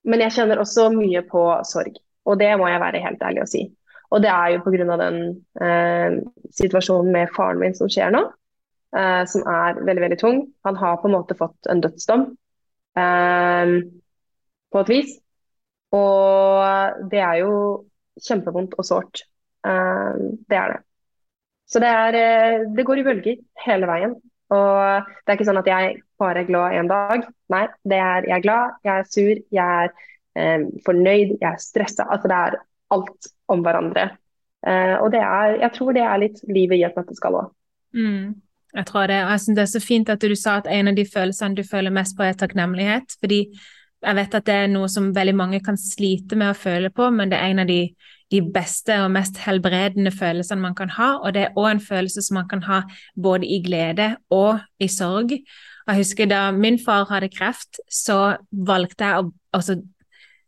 men 0.07 0.23
jeg 0.23 0.35
kjenner 0.37 0.61
også 0.63 0.93
mye 0.95 1.25
på 1.27 1.43
sorg. 1.67 1.97
Og 2.23 2.39
det 2.39 2.53
må 2.61 2.69
jeg 2.71 2.81
være 2.81 3.01
helt 3.03 3.25
ærlig 3.27 3.43
å 3.43 3.49
si. 3.51 3.65
Og 4.15 4.23
det 4.23 4.31
er 4.31 4.55
jo 4.55 4.63
pga. 4.63 4.97
den 5.01 5.21
eh, 5.61 6.17
situasjonen 6.55 7.13
med 7.13 7.33
faren 7.35 7.59
min 7.59 7.75
som 7.75 7.91
skjer 7.91 8.15
nå, 8.15 8.23
eh, 8.97 9.25
som 9.31 9.43
er 9.51 9.81
veldig 9.83 10.05
veldig 10.07 10.21
tung. 10.21 10.41
Han 10.69 10.79
har 10.79 11.01
på 11.03 11.11
en 11.11 11.17
måte 11.17 11.37
fått 11.39 11.71
en 11.71 11.83
dødsdom 11.83 12.29
eh, 13.01 13.75
på 14.71 14.83
et 14.85 14.93
vis. 14.93 15.17
Og 15.95 17.09
det 17.11 17.23
er 17.23 17.41
jo 17.43 17.55
kjempevondt 18.23 18.79
og 18.79 18.87
sårt. 18.87 19.25
Eh, 19.67 20.23
det 20.49 20.61
er 20.61 20.77
det. 20.77 20.81
Så 21.67 21.81
det, 21.83 21.91
er, 21.91 22.15
eh, 22.15 22.65
det 22.77 22.87
går 22.87 23.03
i 23.03 23.07
bølger 23.07 23.43
hele 23.67 23.91
veien. 23.91 24.15
Og 24.55 25.11
det 25.25 25.33
er 25.33 25.39
ikke 25.39 25.47
sånn 25.49 25.63
at 25.63 25.71
jeg 25.71 26.03
bare 26.21 26.45
er 26.45 26.49
glad 26.51 26.79
en 26.79 26.91
dag. 26.91 27.25
Nei, 27.51 27.65
det 27.89 27.99
er 27.99 28.29
jeg 28.29 28.37
er 28.37 28.45
glad, 28.45 28.77
jeg 28.85 28.95
er 28.95 29.09
sur, 29.11 29.41
jeg 29.59 29.81
er 29.85 29.95
eh, 30.39 30.67
fornøyd, 30.87 31.39
jeg 31.41 31.51
er 31.51 31.63
stressa. 31.63 32.07
Altså 32.07 32.31
det 32.31 32.39
er 32.39 32.59
alt 32.95 33.29
om 33.53 33.63
hverandre. 33.65 34.09
Eh, 34.65 34.97
og 35.03 35.15
er, 35.19 35.61
jeg 35.61 35.71
tror 35.77 35.93
det 35.97 36.03
er 36.07 36.23
litt 36.23 36.41
livet 36.49 36.81
i 36.81 36.87
et 36.87 36.97
nøtteskall 36.97 37.43
òg. 37.43 37.53
Mm, 37.95 38.35
jeg 38.75 38.87
tror 38.89 39.09
det. 39.11 39.21
Og 39.27 39.33
jeg 39.35 39.45
synes 39.45 39.59
det 39.59 39.65
er 39.67 39.73
så 39.75 39.85
fint 39.85 40.13
at 40.13 40.25
du 40.25 40.35
sa 40.39 40.59
at 40.61 40.71
en 40.71 40.91
av 40.91 40.97
de 40.97 41.07
følelsene 41.07 41.59
du 41.59 41.65
føler 41.69 41.95
mest 41.95 42.17
på, 42.17 42.25
er 42.27 42.39
takknemlighet. 42.39 43.19
Fordi 43.21 43.41
jeg 44.05 44.19
vet 44.19 44.35
at 44.37 44.49
det 44.49 44.57
er 44.65 44.73
noe 44.73 44.89
som 44.93 45.13
veldig 45.17 45.37
mange 45.37 45.61
kan 45.65 45.79
slite 45.81 46.37
med 46.37 46.53
å 46.53 46.59
føle 46.59 46.91
på, 46.93 47.09
men 47.15 47.31
det 47.33 47.39
er 47.39 47.53
en 47.53 47.63
av 47.63 47.69
de, 47.71 47.81
de 48.33 48.41
beste 48.55 48.97
og 49.01 49.13
mest 49.15 49.39
helbredende 49.45 50.13
følelsene 50.13 50.65
man 50.65 50.77
kan 50.77 50.93
ha. 50.97 51.15
Og 51.23 51.37
det 51.37 51.47
er 51.47 51.61
òg 51.61 51.71
en 51.71 51.85
følelse 51.85 52.25
som 52.25 52.41
man 52.41 52.51
kan 52.51 52.65
ha 52.69 52.83
både 53.17 53.49
i 53.49 53.61
glede 53.65 54.15
og 54.35 54.61
i 54.83 54.91
sorg. 54.93 55.37
Jeg 55.85 56.01
husker 56.01 56.29
da 56.29 56.49
min 56.57 56.79
far 56.81 57.09
hadde 57.11 57.33
kreft, 57.33 57.81
så 57.93 58.37
valgte 58.51 59.05
jeg 59.05 59.21
å 59.21 59.33
altså, 59.57 59.79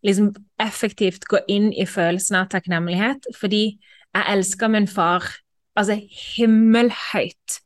liksom 0.07 0.33
effektivt 0.63 1.27
gå 1.29 1.43
inn 1.51 1.73
i 1.75 1.87
følelsen 1.89 2.41
av 2.41 2.51
takknemlighet, 2.53 3.29
fordi 3.37 3.65
jeg 3.77 4.33
elsker 4.33 4.73
min 4.73 4.89
far 4.89 5.27
altså 5.77 5.99
himmelhøyt. 6.37 7.61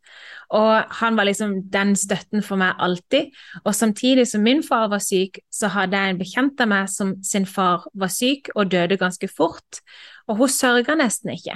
Og 0.51 0.83
han 0.99 1.15
var 1.15 1.29
liksom 1.29 1.53
den 1.71 1.95
støtten 1.95 2.43
for 2.43 2.59
meg 2.59 2.75
alltid. 2.83 3.31
Og 3.63 3.75
samtidig 3.75 4.27
som 4.27 4.43
min 4.43 4.65
far 4.67 4.89
var 4.91 4.99
syk, 5.05 5.39
så 5.53 5.71
hadde 5.71 5.99
jeg 5.99 6.11
en 6.11 6.19
bekjent 6.19 6.63
av 6.65 6.71
meg 6.73 6.91
som 6.91 7.15
sin 7.23 7.47
far 7.47 7.87
var 7.95 8.11
syk 8.11 8.51
og 8.57 8.73
døde 8.73 8.99
ganske 8.99 9.31
fort. 9.31 9.79
Og 10.27 10.43
hun 10.43 10.51
sørga 10.51 10.99
nesten 10.99 11.37
ikke. 11.37 11.55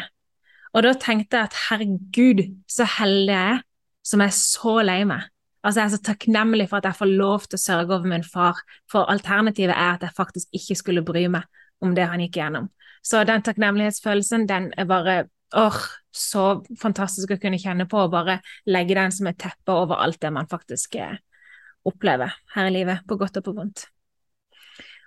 Og 0.75 0.87
da 0.87 0.95
tenkte 0.99 1.39
jeg 1.41 1.51
at 1.51 1.61
herregud, 1.69 2.47
så 2.71 2.87
heldig 2.99 3.35
jeg 3.35 3.57
er 3.57 3.63
som 4.05 4.21
er 4.21 4.35
så 4.37 4.79
lei 4.85 5.01
meg. 5.09 5.27
Altså, 5.65 5.81
Jeg 5.81 5.87
er 5.87 5.93
så 5.97 6.03
takknemlig 6.05 6.69
for 6.69 6.77
at 6.77 6.85
jeg 6.85 6.99
får 6.99 7.13
lov 7.17 7.47
til 7.49 7.57
å 7.57 7.65
sørge 7.65 7.95
over 7.97 8.09
min 8.09 8.25
far, 8.25 8.61
for 8.91 9.09
alternativet 9.11 9.73
er 9.73 9.95
at 9.95 10.03
jeg 10.05 10.17
faktisk 10.17 10.49
ikke 10.53 10.77
skulle 10.77 11.05
bry 11.05 11.27
meg 11.33 11.49
om 11.81 11.95
det 11.97 12.05
han 12.09 12.21
gikk 12.21 12.37
gjennom. 12.37 12.69
Så 13.05 13.25
den 13.25 13.43
takknemlighetsfølelsen, 13.45 14.47
den 14.49 14.73
er 14.77 14.89
bare 14.89 15.25
åh, 15.57 15.81
så 16.15 16.45
fantastisk 16.81 17.35
å 17.35 17.41
kunne 17.41 17.61
kjenne 17.61 17.87
på, 17.91 18.05
og 18.05 18.13
bare 18.13 18.39
legge 18.69 18.97
den 18.99 19.13
som 19.15 19.29
et 19.31 19.41
teppe 19.41 19.73
over 19.73 20.03
alt 20.05 20.21
det 20.23 20.33
man 20.35 20.49
faktisk 20.51 20.97
eh, 21.01 21.19
opplever 21.89 22.37
her 22.55 22.71
i 22.71 22.75
livet, 22.75 23.05
på 23.09 23.19
godt 23.21 23.41
og 23.41 23.49
på 23.49 23.57
vondt. 23.57 23.87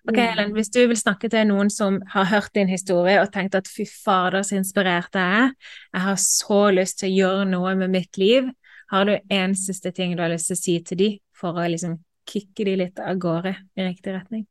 Ok, 0.07 0.15
mm. 0.15 0.23
Helen, 0.23 0.53
Hvis 0.55 0.69
du 0.71 0.79
vil 0.87 0.99
snakke 0.99 1.29
til 1.29 1.49
noen 1.49 1.69
som 1.73 1.99
har 2.13 2.29
hørt 2.31 2.53
din 2.55 2.69
historie 2.71 3.19
og 3.21 3.31
tenkt 3.33 3.57
at 3.59 3.67
fy 3.67 3.83
fader, 3.89 4.45
så 4.45 4.55
inspirert 4.59 5.17
jeg 5.17 5.41
er, 5.41 5.51
jeg 5.93 6.05
har 6.05 6.21
så 6.21 6.61
lyst 6.71 7.01
til 7.01 7.11
å 7.11 7.17
gjøre 7.17 7.49
noe 7.49 7.75
med 7.75 7.91
mitt 7.97 8.19
liv, 8.21 8.47
har 8.91 9.05
du 9.05 9.17
en 9.29 9.55
siste 9.55 9.91
ting 9.91 10.15
du 10.15 10.23
har 10.23 10.31
lyst 10.31 10.51
til 10.51 10.57
å 10.57 10.61
si 10.61 10.75
til 10.85 11.01
dem 11.01 11.17
for 11.35 11.59
å 11.59 11.65
liksom 11.67 11.97
kicke 12.27 12.67
dem 12.67 12.79
litt 12.83 12.99
av 12.99 13.19
gårde 13.19 13.55
i 13.75 13.87
riktig 13.87 14.15
retning? 14.15 14.45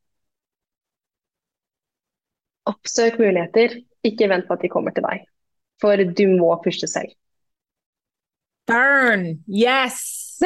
Oppsøk 2.66 3.20
muligheter, 3.22 3.78
ikke 4.05 4.28
vent 4.32 4.49
på 4.49 4.57
at 4.57 4.64
de 4.64 4.72
kommer 4.72 4.95
til 4.95 5.07
deg. 5.07 5.24
For 5.80 6.01
du 6.18 6.24
må 6.34 6.51
pushe 6.64 6.89
selv. 6.91 7.12
Burn! 8.66 9.45
Yes! 9.47 10.39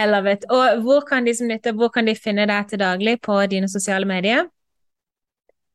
I 0.00 0.06
love 0.06 0.32
it. 0.32 0.44
Og 0.50 0.82
hvor 0.82 1.04
kan 1.06 1.24
de 1.24 1.34
som 1.36 1.48
lytter, 1.48 1.76
hvor 1.76 1.92
kan 1.94 2.08
de 2.08 2.16
finne 2.18 2.48
deg 2.50 2.70
til 2.70 2.82
daglig 2.82 3.20
på 3.22 3.36
dine 3.52 3.68
sosiale 3.70 4.08
medier? 4.08 4.48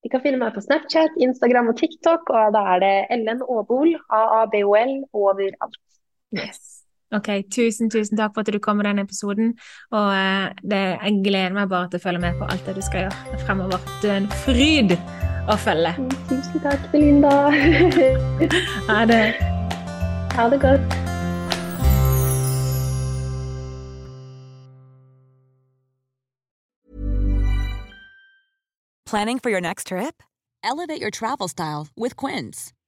De 0.04 0.12
kan 0.12 0.22
finne 0.22 0.38
meg 0.38 0.54
på 0.54 0.62
Snapchat, 0.62 1.16
Instagram 1.18 1.72
og 1.72 1.80
TikTok, 1.80 2.30
og 2.30 2.54
da 2.54 2.62
er 2.76 2.82
det 2.84 2.96
Ellen 3.16 3.42
Aabol, 3.42 3.96
AABOL, 4.14 4.92
overalt. 5.18 5.80
Yes. 6.36 6.62
Ok, 7.14 7.30
tusen, 7.54 7.90
tusen 7.90 8.18
takk 8.18 8.34
for 8.34 8.42
at 8.44 8.52
du 8.52 8.60
kom 8.60 8.80
med 8.82 8.90
denne 8.90 9.06
episoden. 9.06 9.54
Og 9.92 10.08
uh, 10.12 10.50
det, 10.66 10.82
jeg 10.98 11.22
gleder 11.24 11.56
meg 11.56 11.70
bare 11.72 11.90
til 11.92 12.02
å 12.02 12.06
følge 12.08 12.24
med 12.26 12.40
på 12.42 12.50
alt 12.50 12.66
det 12.68 12.76
du 12.76 12.84
skal 12.84 13.06
gjøre 13.06 13.42
fremover. 13.46 13.90
Du 14.02 14.10
er 14.10 14.20
en 14.24 14.30
fryd 14.44 14.96
å 15.48 15.58
følge. 15.62 15.96
Tusen 16.32 16.64
takk, 16.66 16.88
Belinda. 16.92 17.34
ha 18.90 19.04
det. 19.10 19.26
Ha 20.36 20.50
det 20.52 20.62
godt. 20.66 21.02
Planning 29.06 29.38
for 29.40 29.52
your 29.52 29.62
next 29.62 29.88
trip? 29.88 30.24
Elevate 30.64 31.00
your 31.00 31.12
travel 31.12 31.48
style 31.48 31.88
with 31.96 32.18
Quince. 32.18 32.74